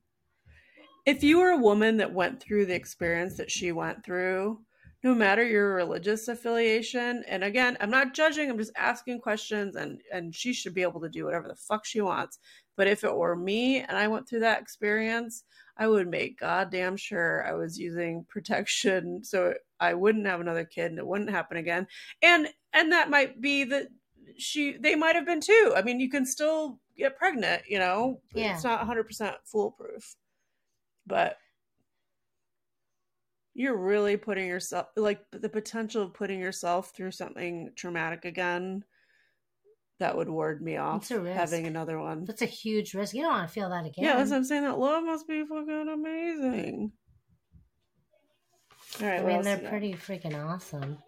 if 1.05 1.23
you 1.23 1.39
were 1.39 1.49
a 1.49 1.57
woman 1.57 1.97
that 1.97 2.13
went 2.13 2.41
through 2.41 2.65
the 2.65 2.75
experience 2.75 3.37
that 3.37 3.51
she 3.51 3.71
went 3.71 4.05
through, 4.05 4.59
no 5.03 5.13
matter 5.13 5.45
your 5.45 5.75
religious 5.75 6.29
affiliation, 6.29 7.23
and 7.27 7.43
again, 7.43 7.75
I'm 7.81 7.89
not 7.89 8.13
judging, 8.13 8.49
I'm 8.49 8.57
just 8.57 8.71
asking 8.77 9.19
questions 9.19 9.75
and 9.75 9.99
and 10.13 10.33
she 10.33 10.53
should 10.53 10.73
be 10.73 10.83
able 10.83 11.01
to 11.01 11.09
do 11.09 11.25
whatever 11.25 11.49
the 11.49 11.55
fuck 11.55 11.85
she 11.85 11.99
wants. 11.99 12.39
But 12.77 12.87
if 12.87 13.03
it 13.03 13.13
were 13.13 13.35
me 13.35 13.79
and 13.81 13.97
I 13.97 14.07
went 14.07 14.29
through 14.29 14.39
that 14.41 14.61
experience, 14.61 15.43
I 15.77 15.87
would 15.87 16.07
make 16.07 16.39
goddamn 16.39 16.97
sure 16.97 17.45
I 17.47 17.53
was 17.53 17.79
using 17.79 18.25
protection 18.29 19.23
so 19.23 19.53
I 19.79 19.93
wouldn't 19.93 20.27
have 20.27 20.39
another 20.39 20.65
kid 20.65 20.91
and 20.91 20.99
it 20.99 21.07
wouldn't 21.07 21.31
happen 21.31 21.57
again. 21.57 21.87
And 22.21 22.47
and 22.73 22.91
that 22.91 23.09
might 23.09 23.41
be 23.41 23.63
that 23.65 23.87
she 24.37 24.77
they 24.77 24.95
might 24.95 25.15
have 25.15 25.25
been 25.25 25.41
too. 25.41 25.73
I 25.75 25.81
mean, 25.81 25.99
you 25.99 26.09
can 26.09 26.25
still 26.25 26.79
get 26.97 27.17
pregnant, 27.17 27.63
you 27.67 27.79
know. 27.79 28.21
Yeah. 28.33 28.53
It's 28.55 28.63
not 28.63 28.87
100% 28.87 29.35
foolproof 29.45 30.15
but 31.05 31.37
you're 33.53 33.77
really 33.77 34.17
putting 34.17 34.47
yourself 34.47 34.87
like 34.95 35.19
the 35.31 35.49
potential 35.49 36.03
of 36.03 36.13
putting 36.13 36.39
yourself 36.39 36.91
through 36.95 37.11
something 37.11 37.69
traumatic 37.75 38.25
again 38.25 38.83
that 40.03 40.17
would 40.17 40.27
ward 40.29 40.61
me 40.61 40.75
off 40.75 41.09
a 41.11 41.19
risk. 41.19 41.37
having 41.39 41.65
another 41.65 41.97
one 41.97 42.25
That's 42.25 42.41
a 42.41 42.45
huge 42.45 42.93
risk. 42.93 43.15
You 43.15 43.21
don't 43.23 43.31
want 43.31 43.47
to 43.47 43.53
feel 43.53 43.69
that 43.69 43.85
again. 43.85 44.03
yeah 44.03 44.17
that's 44.17 44.29
what 44.31 44.37
i'm 44.37 44.43
saying 44.43 44.63
that 44.63 44.77
love 44.77 45.03
must 45.05 45.25
be 45.27 45.43
fucking 45.45 45.87
amazing 45.89 46.91
all 49.01 49.07
right 49.07 49.21
I 49.21 49.25
mean, 49.25 49.41
they're 49.41 49.57
pretty 49.57 49.93
freaking 49.93 50.37
awesome. 50.45 50.99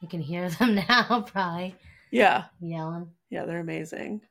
You 0.00 0.08
can 0.08 0.20
hear 0.20 0.48
them 0.48 0.74
now, 0.88 1.26
probably 1.30 1.74
yeah 2.10 2.44
yelling. 2.60 3.10
yeah 3.30 3.44
they're 3.44 3.60
amazing 3.60 4.20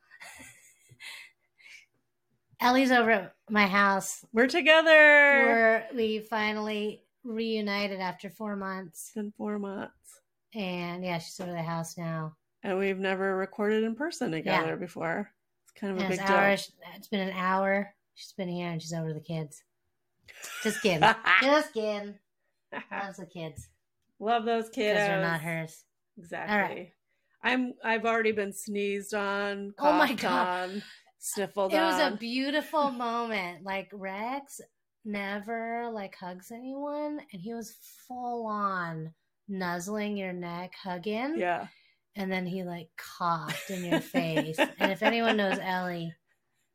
Elly's 2.60 2.92
over 2.92 3.10
at 3.12 3.34
my 3.50 3.68
house 3.68 4.24
we're 4.34 4.48
together 4.48 4.90
We're, 4.92 5.86
we 5.96 6.20
finally 6.20 7.04
reunited 7.24 8.00
after 8.00 8.30
four 8.30 8.56
months. 8.56 9.06
it's 9.08 9.12
been 9.16 9.34
four 9.38 9.58
months 9.60 9.92
And 10.54 11.04
yeah, 11.04 11.18
she's 11.20 11.40
over 11.40 11.52
the 11.52 11.62
house 11.62 11.98
now. 11.98 12.36
And 12.64 12.78
we've 12.78 13.00
never 13.00 13.36
recorded 13.36 13.84
in 13.84 13.96
person 13.96 14.32
together 14.32 14.76
before 14.76 15.32
it's 15.64 15.80
kind 15.80 15.94
of 15.94 16.04
a 16.06 16.10
big 16.10 16.20
it's, 16.20 16.28
deal 16.28 16.76
it's 16.96 17.08
been 17.08 17.28
an 17.28 17.34
hour. 17.36 17.94
She's 18.16 18.34
been 18.34 18.50
here 18.50 18.70
and 18.70 18.82
she's 18.82 18.94
over 18.94 19.14
the 19.14 19.20
kids. 19.20 19.64
Just 20.64 20.82
kidding. 20.84 21.08
Just 21.42 21.74
kidding. 21.74 22.16
Loves 22.92 23.18
the 23.18 23.26
kids 23.26 23.70
love 24.22 24.46
those 24.46 24.70
kids 24.70 24.98
they're 24.98 25.22
not 25.22 25.42
hers. 25.42 25.84
Exactly. 26.18 26.94
I'm 27.44 27.74
I've 27.84 28.06
already 28.06 28.32
been 28.32 28.54
sneezed 28.54 29.14
on, 29.14 29.74
Oh 29.80 29.94
my 29.94 30.14
God. 30.14 30.70
on, 30.70 30.84
sniffled 31.20 31.74
It 31.74 31.78
was 31.82 32.00
a 32.00 32.16
beautiful 32.16 32.92
moment. 32.92 33.66
Like 33.66 33.90
Rex 33.92 34.62
never 35.04 35.90
like 35.92 36.16
hugs 36.16 36.52
anyone, 36.52 37.20
and 37.34 37.42
he 37.42 37.54
was 37.54 37.76
full 38.08 38.46
on 38.46 39.12
nuzzling 39.50 40.16
your 40.16 40.34
neck, 40.34 40.74
hugging. 40.82 41.36
yeah. 41.38 41.68
And 42.16 42.32
then 42.32 42.46
he 42.46 42.64
like 42.64 42.90
coughed 42.98 43.70
in 43.70 43.86
your 43.86 44.02
face. 44.02 44.58
and 44.60 44.92
if 44.92 45.02
anyone 45.02 45.38
knows 45.38 45.58
Elly, 45.62 46.14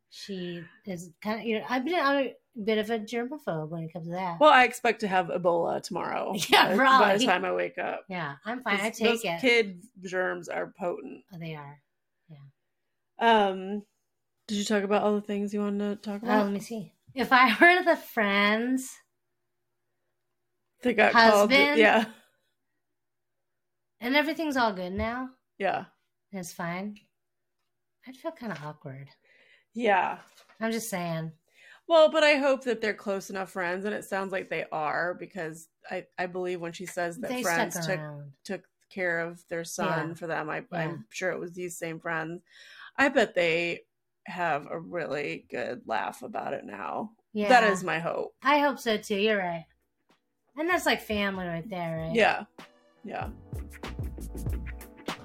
she 0.09 0.63
is 0.85 1.11
kind 1.21 1.39
of 1.41 1.45
you 1.45 1.59
know 1.59 1.65
I've 1.69 1.85
been 1.85 1.93
a 1.95 2.33
bit 2.63 2.79
of 2.79 2.89
a 2.89 2.97
germaphobe 2.97 3.69
when 3.69 3.83
it 3.83 3.93
comes 3.93 4.05
to 4.07 4.13
that. 4.13 4.39
Well, 4.39 4.51
I 4.51 4.63
expect 4.63 5.01
to 5.01 5.07
have 5.07 5.27
Ebola 5.27 5.81
tomorrow. 5.83 6.33
Yeah, 6.49 6.75
by, 6.75 6.99
by 6.99 7.17
the 7.17 7.25
time 7.25 7.45
I 7.45 7.51
wake 7.53 7.77
up. 7.77 8.05
yeah, 8.09 8.35
I'm 8.45 8.63
fine. 8.63 8.79
I 8.79 8.89
take 8.89 9.23
it. 9.25 9.41
Kid 9.41 9.81
germs 10.03 10.49
are 10.49 10.73
potent. 10.79 11.23
Oh, 11.33 11.37
they 11.37 11.53
are. 11.55 11.79
Yeah. 12.29 12.37
Um, 13.49 13.83
did 14.47 14.55
you 14.55 14.63
talk 14.65 14.83
about 14.83 15.03
all 15.03 15.13
the 15.15 15.21
things 15.21 15.53
you 15.53 15.59
wanted 15.59 16.01
to 16.01 16.09
talk 16.09 16.21
Oh, 16.23 16.25
about? 16.27 16.45
let 16.45 16.53
me 16.53 16.59
see. 16.61 16.93
If 17.13 17.31
I 17.31 17.49
heard 17.49 17.85
the 17.85 17.95
friends, 17.95 18.89
they 20.83 20.93
got 20.93 21.11
called. 21.11 21.51
Yeah, 21.51 22.05
and 24.01 24.15
everything's 24.15 24.57
all 24.57 24.73
good 24.73 24.93
now, 24.93 25.29
yeah, 25.57 25.85
it's 26.31 26.53
fine. 26.53 26.95
I'd 28.07 28.15
feel 28.15 28.31
kind 28.31 28.51
of 28.51 28.63
awkward. 28.63 29.09
yeah. 29.73 30.19
I'm 30.59 30.71
just 30.71 30.89
saying. 30.89 31.31
Well, 31.87 32.09
but 32.09 32.23
I 32.23 32.35
hope 32.35 32.63
that 32.63 32.81
they're 32.81 32.93
close 32.93 33.29
enough 33.29 33.51
friends, 33.51 33.85
and 33.85 33.93
it 33.93 34.03
sounds 34.05 34.31
like 34.31 34.49
they 34.49 34.65
are 34.71 35.13
because 35.13 35.67
I, 35.89 36.05
I 36.17 36.25
believe 36.25 36.59
when 36.59 36.73
she 36.73 36.85
says 36.85 37.17
that 37.19 37.29
They 37.29 37.43
friends 37.43 37.85
took 37.85 37.99
around. 37.99 38.31
took 38.43 38.63
care 38.89 39.19
of 39.19 39.41
their 39.49 39.63
son 39.63 40.09
Yeah. 40.09 40.13
for 40.15 40.27
them, 40.27 40.49
I, 40.49 40.63
Yeah. 40.71 40.79
I'm 40.79 41.05
sure 41.09 41.31
it 41.31 41.39
was 41.39 41.53
these 41.53 41.77
same 41.77 41.99
friends. 41.99 42.41
I 42.97 43.09
bet 43.09 43.35
they 43.35 43.81
have 44.25 44.67
a 44.69 44.79
really 44.79 45.45
good 45.49 45.81
laugh 45.85 46.23
about 46.23 46.53
it 46.53 46.65
now. 46.65 47.11
Yeah. 47.33 47.49
That 47.49 47.65
is 47.71 47.83
my 47.83 47.99
hope. 47.99 48.33
I 48.41 48.57
hope 48.59 48.79
so 48.79 48.97
too. 48.97 49.15
You're 49.15 49.37
right. 49.37 49.65
And 50.57 50.67
that's 50.67 50.85
like 50.87 51.01
family 51.01 51.45
right 51.45 51.69
there, 51.69 51.97
right? 52.07 52.15
Yeah, 52.15 52.45
yeah. 53.07 53.29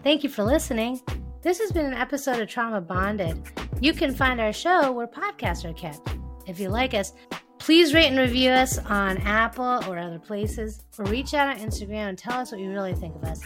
Thank 0.02 0.22
you 0.24 0.30
for 0.30 0.44
listening. 0.44 1.00
This 1.42 1.58
has 1.58 1.72
been 1.72 1.86
an 1.86 1.94
episode 1.94 2.40
of 2.40 2.48
Trauma 2.48 2.80
Bonded. 2.80 3.42
You 3.80 3.92
can 3.92 4.14
find 4.14 4.40
our 4.40 4.52
show 4.52 4.92
where 4.92 5.06
podcasts 5.06 5.64
are 5.68 5.72
kept. 5.72 6.16
If 6.46 6.60
you 6.60 6.68
like 6.68 6.94
us, 6.94 7.12
please 7.58 7.94
rate 7.94 8.06
and 8.08 8.18
review 8.18 8.50
us 8.50 8.78
on 8.78 9.18
Apple 9.18 9.82
or 9.88 9.98
other 9.98 10.18
places, 10.18 10.84
or 10.98 11.04
reach 11.06 11.34
out 11.34 11.48
on 11.48 11.58
Instagram 11.58 12.10
and 12.10 12.18
tell 12.18 12.34
us 12.34 12.52
what 12.52 12.60
you 12.60 12.70
really 12.70 12.94
think 12.94 13.16
of 13.16 13.24
us. 13.24 13.40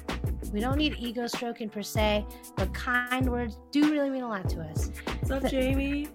We 0.53 0.61
don't 0.61 0.76
need 0.76 0.97
ego 0.99 1.26
stroking 1.26 1.68
per 1.68 1.82
se, 1.82 2.26
but 2.57 2.72
kind 2.72 3.30
words 3.30 3.59
do 3.72 3.91
really 3.91 4.11
mean 4.11 4.22
a 4.22 4.28
lot 4.28 4.49
to 4.51 4.61
us. 4.61 4.91
What's 5.20 5.45
up, 5.45 5.51
Jamie? 5.51 6.09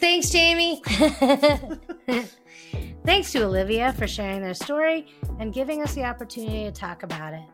Thanks, 0.00 0.30
Jamie. 0.30 0.82
Thanks 3.04 3.30
to 3.32 3.44
Olivia 3.44 3.92
for 3.92 4.08
sharing 4.08 4.42
their 4.42 4.54
story 4.54 5.06
and 5.38 5.54
giving 5.54 5.82
us 5.82 5.94
the 5.94 6.04
opportunity 6.04 6.64
to 6.64 6.72
talk 6.72 7.04
about 7.04 7.34
it. 7.34 7.44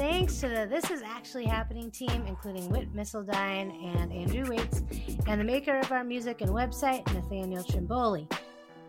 Thanks 0.00 0.40
to 0.40 0.48
the 0.48 0.66
This 0.66 0.90
Is 0.90 1.02
Actually 1.02 1.44
Happening 1.44 1.90
team, 1.90 2.24
including 2.26 2.70
Whit 2.70 2.90
Missildine 2.94 3.84
and 3.84 4.10
Andrew 4.10 4.48
Waits, 4.48 4.82
and 5.26 5.38
the 5.38 5.44
maker 5.44 5.78
of 5.78 5.92
our 5.92 6.02
music 6.02 6.40
and 6.40 6.48
website, 6.48 7.06
Nathanael 7.12 7.62
Trimboli. 7.64 8.26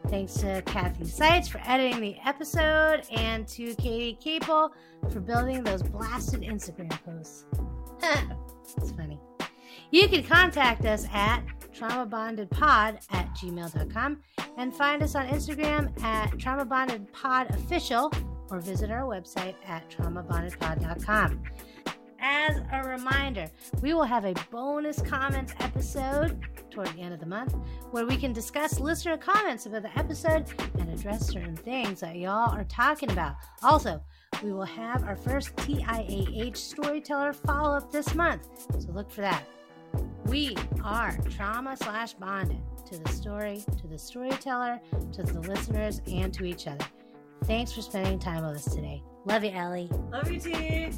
Thanks 0.07 0.35
to 0.35 0.61
Cathy 0.65 1.03
Sitzes 1.03 1.49
for 1.49 1.59
editing 1.65 1.99
the 1.99 2.15
episode, 2.25 3.01
and 3.11 3.45
to 3.49 3.75
Katy 3.75 4.19
Caple 4.23 4.69
for 5.11 5.19
building 5.19 5.65
those 5.65 5.83
blasted 5.83 6.43
Instagram 6.43 6.97
posts. 7.03 7.43
it's 8.77 8.91
funny. 8.91 9.19
You 9.89 10.07
can 10.07 10.23
contact 10.23 10.85
us 10.85 11.07
at 11.11 11.43
traumabondedpod 11.77 13.05
at 13.11 13.35
gmail.com 13.35 14.17
and 14.57 14.73
find 14.73 15.03
us 15.03 15.15
on 15.15 15.27
Instagram 15.27 16.01
at 16.03 16.31
traumabondedpodofficial 16.31 18.30
or 18.51 18.59
visit 18.59 18.91
our 18.91 19.03
website 19.03 19.55
at 19.65 19.89
traumabondedpod.com. 19.89 21.41
As 22.23 22.61
a 22.71 22.83
reminder, 22.87 23.49
we 23.81 23.95
will 23.95 24.03
have 24.03 24.25
a 24.25 24.35
bonus 24.51 25.01
comments 25.01 25.53
episode 25.59 26.39
toward 26.69 26.87
the 26.89 27.01
end 27.01 27.15
of 27.15 27.19
the 27.19 27.25
month 27.25 27.55
where 27.89 28.05
we 28.05 28.15
can 28.15 28.31
discuss 28.31 28.79
listener 28.79 29.17
comments 29.17 29.65
about 29.65 29.81
the 29.81 29.97
episode 29.97 30.45
and 30.77 30.87
address 30.89 31.27
certain 31.27 31.55
things 31.55 31.99
that 32.01 32.15
y'all 32.17 32.51
are 32.55 32.63
talking 32.65 33.11
about. 33.11 33.37
Also, 33.63 33.99
we 34.43 34.53
will 34.53 34.63
have 34.63 35.03
our 35.03 35.15
first 35.15 35.55
TIAH 35.55 36.55
storyteller 36.55 37.33
follow 37.33 37.75
up 37.75 37.91
this 37.91 38.13
month, 38.13 38.47
so 38.79 38.91
look 38.91 39.09
for 39.09 39.21
that. 39.21 39.43
We 40.25 40.55
are 40.83 41.17
trauma 41.29 41.75
slash 41.75 42.13
bonded 42.13 42.61
to 42.85 42.99
the 42.99 43.09
story, 43.09 43.63
to 43.81 43.87
the 43.87 43.97
storyteller, 43.97 44.79
to 45.13 45.23
the 45.23 45.41
listeners, 45.41 46.01
and 46.07 46.31
to 46.35 46.45
each 46.45 46.67
other. 46.67 46.85
Thanks 47.45 47.71
for 47.73 47.81
spending 47.81 48.19
time 48.19 48.45
with 48.45 48.57
us 48.57 48.65
today. 48.65 49.03
Love 49.25 49.43
you, 49.43 49.51
Elly. 49.51 49.89
Love 50.11 50.31
you, 50.31 50.39
T. 50.39 50.91